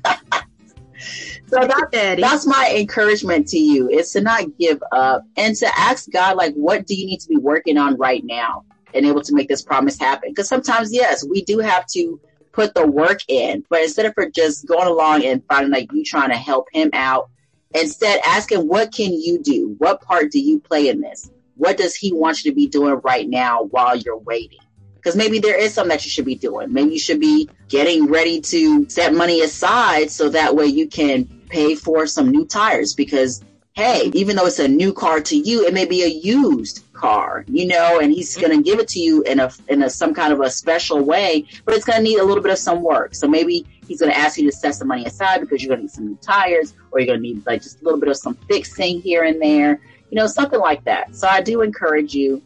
that, 1.52 1.90
Daddy. 1.92 2.22
that's 2.22 2.48
my 2.48 2.74
encouragement 2.76 3.48
to 3.50 3.60
you 3.60 3.90
is 3.90 4.12
to 4.12 4.22
not 4.22 4.46
give 4.58 4.82
up 4.92 5.24
and 5.36 5.56
to 5.58 5.68
ask 5.78 6.10
God, 6.12 6.36
like, 6.38 6.54
what 6.56 6.88
do 6.88 6.96
you 6.96 7.06
need 7.06 7.20
to 7.22 7.30
be 7.30 7.38
working 7.38 7.78
on 7.78 7.96
right 7.98 8.24
now 8.24 8.66
and 8.94 9.06
able 9.06 9.22
to 9.22 9.36
make 9.36 9.48
this 9.48 9.62
promise 9.62 10.00
happen? 10.00 10.32
Because 10.32 10.50
sometimes, 10.50 10.92
yes, 10.92 11.26
we 11.28 11.44
do 11.44 11.60
have 11.60 11.86
to 11.88 12.20
put 12.52 12.74
the 12.74 12.88
work 12.88 13.20
in, 13.28 13.64
but 13.70 13.84
instead 13.84 14.08
of 14.08 14.16
for 14.16 14.28
just 14.30 14.66
going 14.66 14.88
along 14.88 15.24
and 15.24 15.44
finding 15.48 15.72
like 15.72 15.92
you 15.94 16.04
trying 16.04 16.30
to 16.30 16.38
help 16.38 16.68
him 16.74 16.90
out, 16.94 17.30
instead 17.76 18.20
asking, 18.26 18.68
what 18.68 18.92
can 18.92 19.14
you 19.14 19.40
do? 19.44 19.76
What 19.78 20.02
part 20.02 20.32
do 20.32 20.40
you 20.40 20.60
play 20.60 20.90
in 20.90 21.02
this? 21.02 21.30
What 21.56 21.78
does 21.78 21.96
he 21.96 22.14
want 22.14 22.44
you 22.44 22.52
to 22.52 22.56
be 22.56 22.68
doing 22.68 23.00
right 23.04 23.30
now 23.30 23.64
while 23.64 23.96
you're 23.96 24.18
waiting? 24.18 24.60
Because 24.98 25.16
maybe 25.16 25.40
there 25.40 25.58
is 25.58 25.74
something 25.74 25.90
that 25.90 26.06
you 26.06 26.12
should 26.12 26.26
be 26.26 26.36
doing. 26.36 26.74
Maybe 26.74 26.92
you 26.92 27.00
should 27.00 27.20
be 27.20 27.50
getting 27.70 28.08
ready 28.08 28.42
to 28.42 28.90
set 28.90 29.14
money 29.14 29.42
aside 29.42 30.12
so 30.12 30.30
that 30.30 30.56
way 30.56 30.66
you 30.66 30.88
can 30.88 31.26
pay 31.50 31.76
for 31.76 32.06
some 32.08 32.30
new 32.30 32.46
tires 32.46 32.94
because 32.94 33.44
hey, 33.78 34.10
even 34.16 34.36
though 34.36 34.48
it's 34.48 34.58
a 34.58 34.68
new 34.68 34.92
car 34.92 35.22
to 35.22 35.38
you, 35.38 35.64
it 35.64 35.72
may 35.72 35.86
be 35.86 36.02
a 36.02 36.08
used 36.08 36.84
car, 36.94 37.46
you 37.48 37.68
know, 37.68 38.00
and 38.00 38.12
he's 38.12 38.32
mm-hmm. 38.32 38.48
going 38.48 38.58
to 38.58 38.64
give 38.64 38.80
it 38.80 38.88
to 38.88 39.00
you 39.00 39.22
in 39.22 39.40
a 39.40 39.52
in 39.68 39.84
a 39.84 39.90
some 39.90 40.16
kind 40.16 40.34
of 40.34 40.42
a 40.42 40.50
special 40.50 41.00
way, 41.00 41.46
but 41.64 41.76
it's 41.76 41.86
going 41.86 41.98
to 41.98 42.04
need 42.04 42.18
a 42.18 42.24
little 42.24 42.42
bit 42.42 42.52
of 42.52 42.58
some 42.58 42.82
work. 42.82 43.14
So 43.14 43.28
maybe 43.28 43.68
he's 43.88 44.00
going 44.00 44.12
to 44.12 44.18
ask 44.18 44.38
you 44.38 44.50
to 44.50 44.56
set 44.56 44.74
some 44.74 44.88
money 44.88 45.06
aside 45.06 45.42
because 45.42 45.62
you're 45.62 45.70
going 45.70 45.82
to 45.82 45.84
need 45.84 45.92
some 45.92 46.08
new 46.08 46.18
tires, 46.24 46.74
or 46.92 47.00
you're 47.00 47.06
going 47.06 47.20
to 47.20 47.22
need 47.22 47.46
like 47.46 47.62
just 47.62 47.80
a 47.82 47.84
little 47.84 48.00
bit 48.00 48.10
of 48.10 48.18
some 48.18 48.34
fixing 48.50 49.00
here 49.00 49.24
and 49.24 49.40
there, 49.40 49.80
you 50.10 50.16
know, 50.16 50.26
something 50.26 50.60
like 50.60 50.84
that. 50.86 51.16
So 51.16 51.28
I 51.28 51.42
do 51.42 51.62
encourage 51.62 52.16
you 52.16 52.42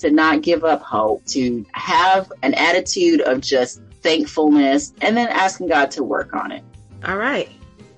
to 0.00 0.10
not 0.10 0.42
give 0.42 0.64
up 0.64 0.82
hope, 0.82 1.24
to 1.26 1.64
have 1.72 2.32
an 2.42 2.54
attitude 2.54 3.20
of 3.22 3.40
just 3.40 3.82
thankfulness, 4.02 4.94
and 5.02 5.16
then 5.16 5.28
asking 5.28 5.68
God 5.68 5.90
to 5.92 6.02
work 6.02 6.34
on 6.34 6.52
it. 6.52 6.64
All 7.04 7.16
right. 7.16 7.48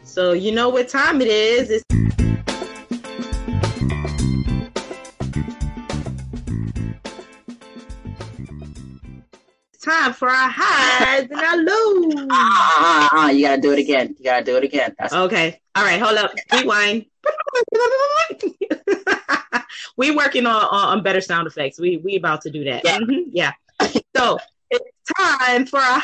So 0.03 0.33
you 0.33 0.53
know 0.53 0.69
what 0.69 0.89
time 0.89 1.21
it 1.21 1.29
is. 1.29 1.71
It's 1.71 1.85
time 9.81 10.13
for 10.13 10.29
our 10.29 10.49
highs 10.49 11.29
and 11.31 11.41
our 11.41 11.57
lows. 11.57 12.29
Ah, 12.31 12.75
ah, 12.77 13.09
ah, 13.13 13.31
you 13.31 13.47
gotta 13.47 13.61
do 13.61 13.73
it 13.73 13.79
again. 13.79 14.15
You 14.19 14.25
gotta 14.25 14.45
do 14.45 14.57
it 14.57 14.65
again. 14.65 14.95
That's 14.99 15.13
okay. 15.13 15.61
All 15.75 15.85
right, 15.85 16.01
hold 16.01 16.19
up. 16.19 16.33
Rewind. 16.53 17.07
we 19.97 20.11
working 20.11 20.47
on, 20.47 20.67
on 20.71 21.03
better 21.03 21.21
sound 21.21 21.47
effects. 21.47 21.79
We 21.79 21.99
we 21.99 22.17
about 22.17 22.41
to 22.43 22.51
do 22.51 22.65
that. 22.65 22.83
Yeah. 22.85 22.99
Mm-hmm. 22.99 23.31
yeah. 23.33 23.53
So 24.17 24.39
it's 24.71 24.85
time 25.19 25.67
for 25.67 25.81
a 25.81 26.03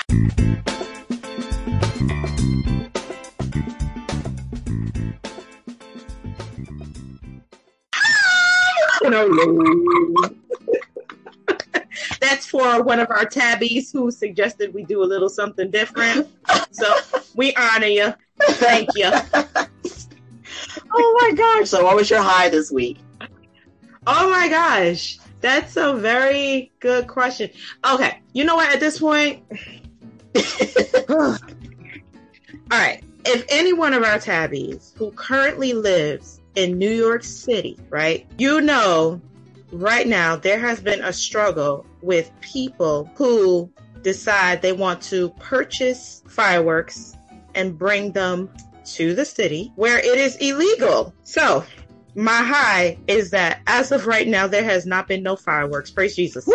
That's 12.21 12.47
for 12.47 12.83
one 12.83 13.01
of 13.01 13.11
our 13.11 13.25
tabbies 13.25 13.93
who 13.93 14.11
suggested 14.11 14.75
we 14.75 14.85
do 14.85 15.03
a 15.03 15.07
little 15.07 15.29
something 15.29 15.71
different. 15.71 16.29
So 16.73 16.95
we 17.35 17.55
honor 17.55 17.87
you. 17.87 18.13
Thank 18.41 18.91
you. 18.97 19.07
oh 20.93 21.19
my 21.23 21.33
gosh. 21.37 21.71
So 21.71 21.85
what 21.85 21.97
was 21.97 22.11
your 22.11 22.23
high 22.23 22.49
this 22.49 22.71
week? 22.71 22.99
Oh 24.11 24.31
my 24.31 24.49
gosh. 24.49 25.19
That's 25.43 25.77
a 25.77 25.93
very 25.93 26.73
good 26.81 27.07
question. 27.09 27.51
Okay. 27.87 28.21
You 28.33 28.45
know 28.45 28.57
what? 28.57 28.73
At 28.73 28.81
this 28.81 29.01
point, 29.01 29.43
all 31.11 31.37
right. 32.71 33.05
If 33.27 33.45
any 33.51 33.75
one 33.75 33.93
of 33.93 34.03
our 34.05 34.19
tabbies 34.19 34.95
who 34.97 35.11
currently 35.11 35.75
lives 35.75 36.41
in 36.55 36.79
New 36.79 36.91
York 36.91 37.23
City, 37.23 37.79
right, 37.91 38.27
you 38.39 38.63
know, 38.63 39.21
right 39.73 40.09
now 40.09 40.37
there 40.37 40.59
has 40.59 40.81
been 40.81 41.05
a 41.05 41.13
struggle 41.13 41.85
with 42.01 42.31
people 42.41 43.11
who 43.15 43.71
decide 44.01 44.63
they 44.63 44.73
want 44.73 45.03
to 45.03 45.29
purchase 45.39 46.23
fireworks 46.27 47.15
and 47.55 47.79
bring 47.79 48.13
them 48.13 48.49
to 48.87 49.15
the 49.15 49.27
city 49.27 49.71
where 49.77 49.99
it 49.99 50.19
is 50.19 50.37
illegal. 50.37 51.13
So, 51.25 51.63
my 52.19 52.43
high 52.43 52.99
is 53.07 53.31
that 53.31 53.61
as 53.69 53.93
of 53.93 54.09
right 54.09 54.27
now, 54.27 54.49
there 54.49 54.64
has 54.64 54.85
not 54.85 55.07
been 55.07 55.23
no 55.23 55.37
fireworks. 55.37 55.89
Praise 55.89 56.16
Jesus. 56.16 56.49
Woo! 56.49 56.55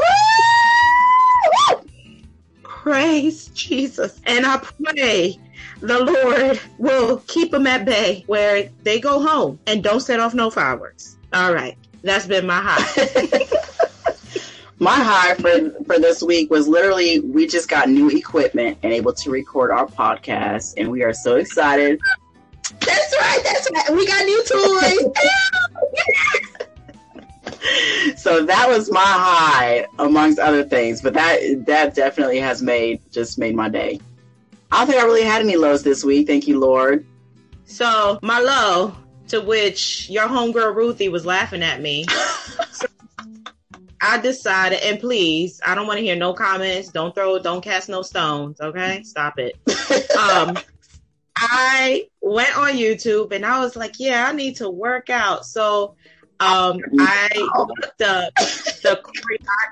Praise 2.64 3.48
Jesus. 3.48 4.20
And 4.26 4.46
I 4.46 4.58
pray 4.58 5.40
the 5.80 6.04
Lord 6.04 6.60
will 6.78 7.24
keep 7.28 7.52
them 7.52 7.66
at 7.66 7.86
bay 7.86 8.26
where 8.28 8.70
they 8.84 9.00
go 9.00 9.22
home 9.22 9.58
and 9.66 9.82
don't 9.82 10.02
set 10.02 10.20
off 10.20 10.34
no 10.34 10.50
fireworks. 10.52 11.16
All 11.32 11.54
right. 11.54 11.78
That's 12.02 12.28
been 12.28 12.46
my 12.46 12.60
high. 12.62 13.48
My 14.80 14.96
high 14.96 15.36
for 15.36 15.70
for 15.86 15.98
this 15.98 16.22
week 16.22 16.50
was 16.50 16.68
literally 16.68 17.22
we 17.22 17.48
just 17.48 17.70
got 17.70 17.88
new 17.88 18.10
equipment 18.10 18.80
and 18.84 18.92
able 18.92 19.14
to 19.14 19.30
record 19.30 19.72
our 19.72 19.86
podcast, 19.86 20.74
and 20.76 20.92
we 20.92 21.04
are 21.04 21.14
so 21.14 21.38
excited. 21.38 22.02
That's 22.86 23.16
right. 23.20 23.42
That's 23.44 23.72
right. 23.72 23.90
We 23.96 24.06
got 24.08 24.26
new 24.26 24.44
toys. 24.44 25.14
So 28.18 28.46
that 28.46 28.68
was 28.68 28.92
my 28.92 29.00
high, 29.02 29.88
amongst 30.00 30.38
other 30.40 30.64
things. 30.64 31.02
But 31.02 31.14
that 31.14 31.66
that 31.66 31.96
definitely 31.96 32.40
has 32.40 32.62
made 32.62 33.00
just 33.12 33.38
made 33.38 33.56
my 33.56 33.70
day. 33.70 34.00
I 34.72 34.80
don't 34.80 34.88
think 34.88 35.02
I 35.02 35.06
really 35.06 35.24
had 35.24 35.42
any 35.42 35.56
lows 35.56 35.84
this 35.84 36.04
week. 36.04 36.28
Thank 36.28 36.48
you, 36.48 36.60
Lord. 36.60 37.06
so 37.66 38.20
my 38.22 38.40
low, 38.40 38.96
to 39.30 39.40
which 39.42 40.10
your 40.10 40.28
homegirl 40.28 40.76
Ruthie 40.76 41.10
was 41.10 41.26
laughing 41.26 41.64
at 41.64 41.82
me. 41.82 42.06
I 44.02 44.18
decided, 44.18 44.80
and 44.84 45.00
please, 45.00 45.62
I 45.66 45.76
don't 45.76 45.88
want 45.88 46.00
to 46.00 46.04
hear 46.04 46.18
no 46.18 46.34
comments. 46.34 46.90
Don't 46.90 47.16
throw, 47.16 47.40
don't 47.40 47.62
cast 47.62 47.88
no 47.88 48.02
stones. 48.02 48.60
Okay, 48.60 49.02
stop 49.04 49.36
it. 49.40 49.58
um, 50.18 50.58
I 51.50 52.08
went 52.22 52.58
on 52.58 52.74
YouTube 52.74 53.32
and 53.32 53.46
I 53.46 53.60
was 53.60 53.76
like, 53.76 54.00
yeah, 54.00 54.28
I 54.28 54.34
need 54.34 54.58
to 54.58 54.70
work 54.70 55.10
out. 55.10 55.46
So, 55.46 55.96
um, 56.40 56.80
I 57.00 57.30
looked 57.58 58.02
up 58.02 58.34
the 58.36 59.02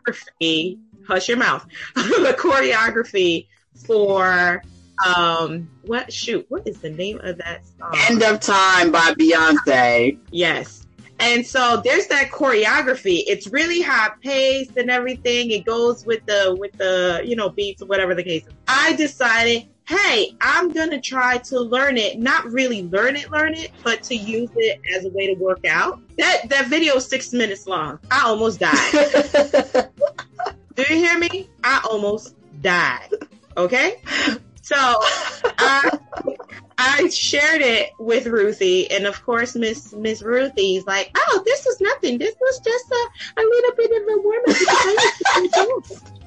choreography. 0.06 0.80
Hush 1.08 1.28
your 1.28 1.38
mouth. 1.38 1.66
the 1.96 2.36
choreography 2.38 3.48
for 3.86 4.62
um, 5.06 5.70
what? 5.84 6.12
Shoot, 6.14 6.46
what 6.50 6.68
is 6.68 6.80
the 6.80 6.90
name 6.90 7.20
of 7.22 7.38
that 7.40 7.66
song? 7.66 7.94
End 8.10 8.24
of 8.24 8.40
Time 8.40 8.92
by 8.92 9.14
Beyonce. 9.14 10.18
Yes. 10.32 10.86
And 11.20 11.46
so 11.46 11.82
there's 11.84 12.08
that 12.08 12.32
choreography. 12.32 13.24
It's 13.28 13.48
really 13.48 13.82
high 13.82 14.12
paced 14.22 14.76
and 14.78 14.90
everything. 14.90 15.52
It 15.52 15.66
goes 15.66 16.06
with 16.06 16.26
the 16.26 16.56
with 16.60 16.74
the 16.74 17.22
you 17.24 17.36
know 17.36 17.50
beats 17.50 17.82
or 17.82 17.86
whatever 17.86 18.16
the 18.16 18.24
case. 18.24 18.48
is. 18.48 18.54
I 18.68 18.94
decided, 18.94 19.68
hey, 19.92 20.36
I'm 20.40 20.72
gonna 20.72 21.02
try 21.02 21.38
to 21.38 21.60
learn 21.60 21.98
it. 21.98 22.18
Not 22.18 22.46
really 22.46 22.84
learn 22.84 23.16
it, 23.16 23.30
learn 23.30 23.54
it, 23.54 23.72
but 23.84 24.04
to 24.04 24.16
use 24.16 24.50
it 24.56 24.80
as 24.96 25.06
a 25.06 25.10
way 25.10 25.28
to 25.28 25.34
work 25.34 25.66
out. 25.66 26.02
That 26.18 26.50
that 26.50 26.68
video 26.68 26.96
is 26.96 27.06
six 27.06 27.34
minutes 27.34 27.68
long. 27.68 28.00
I 28.10 28.24
almost 28.26 28.60
died. 28.60 28.92
Do 30.76 30.84
you 30.84 30.96
hear 30.96 31.20
me? 31.20 31.50
I 31.64 31.86
almost 31.90 32.36
died. 32.62 33.10
Okay? 33.58 33.98
So 34.62 34.76
I 34.78 36.00
I 36.78 37.10
shared 37.10 37.62
it 37.62 37.92
with 38.00 38.28
Ruthie, 38.28 38.90
and 38.90 39.06
of 39.06 39.22
course, 39.26 39.56
Miss 39.56 39.92
Miss 39.94 40.22
Ruthie's 40.22 40.86
like, 40.86 41.12
"Oh, 41.16 41.44
this 41.46 41.66
is 41.66 41.82
nothing. 41.82 42.18
This 42.18 42.36
was 42.40 42.60
just 42.60 42.92
a, 42.92 43.42
a 43.42 43.44
little 43.44 43.76
bit 43.76 43.92
of 43.92 44.08
a 44.08 44.18
warm 44.22 44.44
up." 46.06 46.12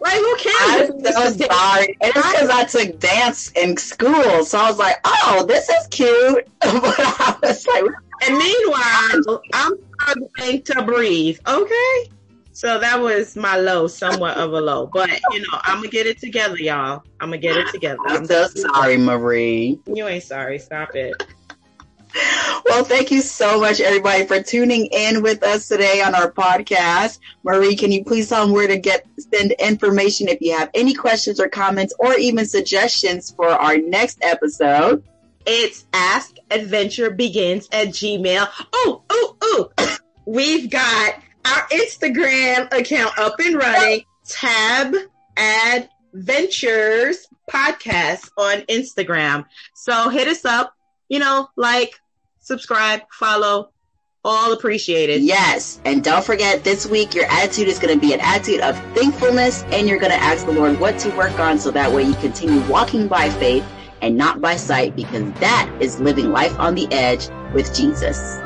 like, 0.00 0.14
who 0.14 0.36
cares? 0.36 0.90
I'm 0.90 1.04
so 1.04 1.46
sorry. 1.46 1.96
It's 2.00 2.14
because 2.14 2.48
I 2.48 2.64
took 2.64 2.98
dance 2.98 3.50
in 3.52 3.76
school, 3.76 4.44
so 4.44 4.58
I 4.58 4.68
was 4.68 4.78
like, 4.78 4.96
"Oh, 5.04 5.44
this 5.46 5.68
is 5.68 5.86
cute." 5.88 6.48
but 6.60 6.94
I 6.98 7.36
was 7.42 7.66
like, 7.66 7.84
And 8.22 8.36
meanwhile, 8.36 9.42
I'm 9.54 9.72
struggling 9.94 10.62
to 10.62 10.82
breathe. 10.82 11.38
Okay. 11.46 12.10
So 12.52 12.78
that 12.78 13.00
was 13.00 13.36
my 13.36 13.56
low, 13.56 13.86
somewhat 13.86 14.36
of 14.36 14.52
a 14.52 14.60
low. 14.60 14.86
But 14.86 15.08
you 15.32 15.40
know, 15.40 15.58
I'm 15.62 15.76
gonna 15.78 15.88
get 15.88 16.06
it 16.06 16.18
together, 16.18 16.58
y'all. 16.58 17.02
I'm 17.20 17.28
gonna 17.30 17.38
get 17.38 17.56
it 17.56 17.68
together. 17.72 18.00
"I'm 18.06 18.26
so 18.26 18.46
sorry, 18.48 18.98
Marie." 18.98 19.78
You 19.86 20.06
ain't 20.06 20.24
sorry. 20.24 20.58
Stop 20.58 20.94
it. 20.94 21.24
Well, 22.66 22.84
thank 22.84 23.10
you 23.10 23.20
so 23.20 23.60
much, 23.60 23.80
everybody, 23.80 24.26
for 24.26 24.42
tuning 24.42 24.86
in 24.86 25.22
with 25.22 25.42
us 25.42 25.68
today 25.68 26.02
on 26.02 26.14
our 26.14 26.30
podcast. 26.30 27.18
Marie, 27.42 27.76
can 27.76 27.90
you 27.92 28.04
please 28.04 28.28
tell 28.28 28.44
them 28.44 28.54
where 28.54 28.68
to 28.68 28.78
get 28.78 29.06
send 29.32 29.52
information 29.52 30.28
if 30.28 30.40
you 30.40 30.56
have 30.56 30.70
any 30.74 30.94
questions 30.94 31.40
or 31.40 31.48
comments 31.48 31.94
or 31.98 32.14
even 32.14 32.46
suggestions 32.46 33.30
for 33.30 33.48
our 33.48 33.76
next 33.76 34.18
episode? 34.22 35.02
It's 35.46 35.86
Ask 35.92 36.36
Adventure 36.50 37.10
Begins 37.10 37.68
at 37.72 37.88
Gmail. 37.88 38.48
Oh, 38.72 39.02
oh, 39.10 39.36
oh. 39.42 39.96
We've 40.26 40.70
got 40.70 41.14
our 41.44 41.68
Instagram 41.68 42.72
account 42.72 43.18
up 43.18 43.40
and 43.40 43.56
running. 43.56 44.04
Tab 44.28 44.94
Adventures 45.36 47.26
Podcast 47.50 48.30
on 48.36 48.60
Instagram. 48.62 49.44
So 49.74 50.08
hit 50.08 50.28
us 50.28 50.44
up, 50.44 50.74
you 51.10 51.18
know, 51.18 51.50
like, 51.56 52.00
subscribe, 52.38 53.02
follow, 53.12 53.70
all 54.24 54.52
appreciated. 54.52 55.20
Yes, 55.22 55.80
and 55.84 56.02
don't 56.02 56.24
forget 56.24 56.64
this 56.64 56.86
week 56.86 57.14
your 57.14 57.26
attitude 57.26 57.68
is 57.68 57.78
going 57.78 57.92
to 57.92 58.00
be 58.00 58.14
an 58.14 58.20
attitude 58.20 58.60
of 58.60 58.78
thankfulness, 58.94 59.64
and 59.64 59.88
you're 59.88 59.98
going 59.98 60.12
to 60.12 60.18
ask 60.18 60.46
the 60.46 60.52
Lord 60.52 60.80
what 60.80 60.98
to 61.00 61.10
work 61.16 61.38
on 61.38 61.58
so 61.58 61.70
that 61.72 61.92
way 61.92 62.04
you 62.04 62.14
continue 62.14 62.66
walking 62.70 63.08
by 63.08 63.28
faith 63.28 63.64
and 64.00 64.16
not 64.16 64.40
by 64.40 64.56
sight, 64.56 64.96
because 64.96 65.30
that 65.40 65.70
is 65.80 66.00
living 66.00 66.32
life 66.32 66.58
on 66.58 66.74
the 66.74 66.90
edge 66.90 67.28
with 67.52 67.74
Jesus. 67.74 68.38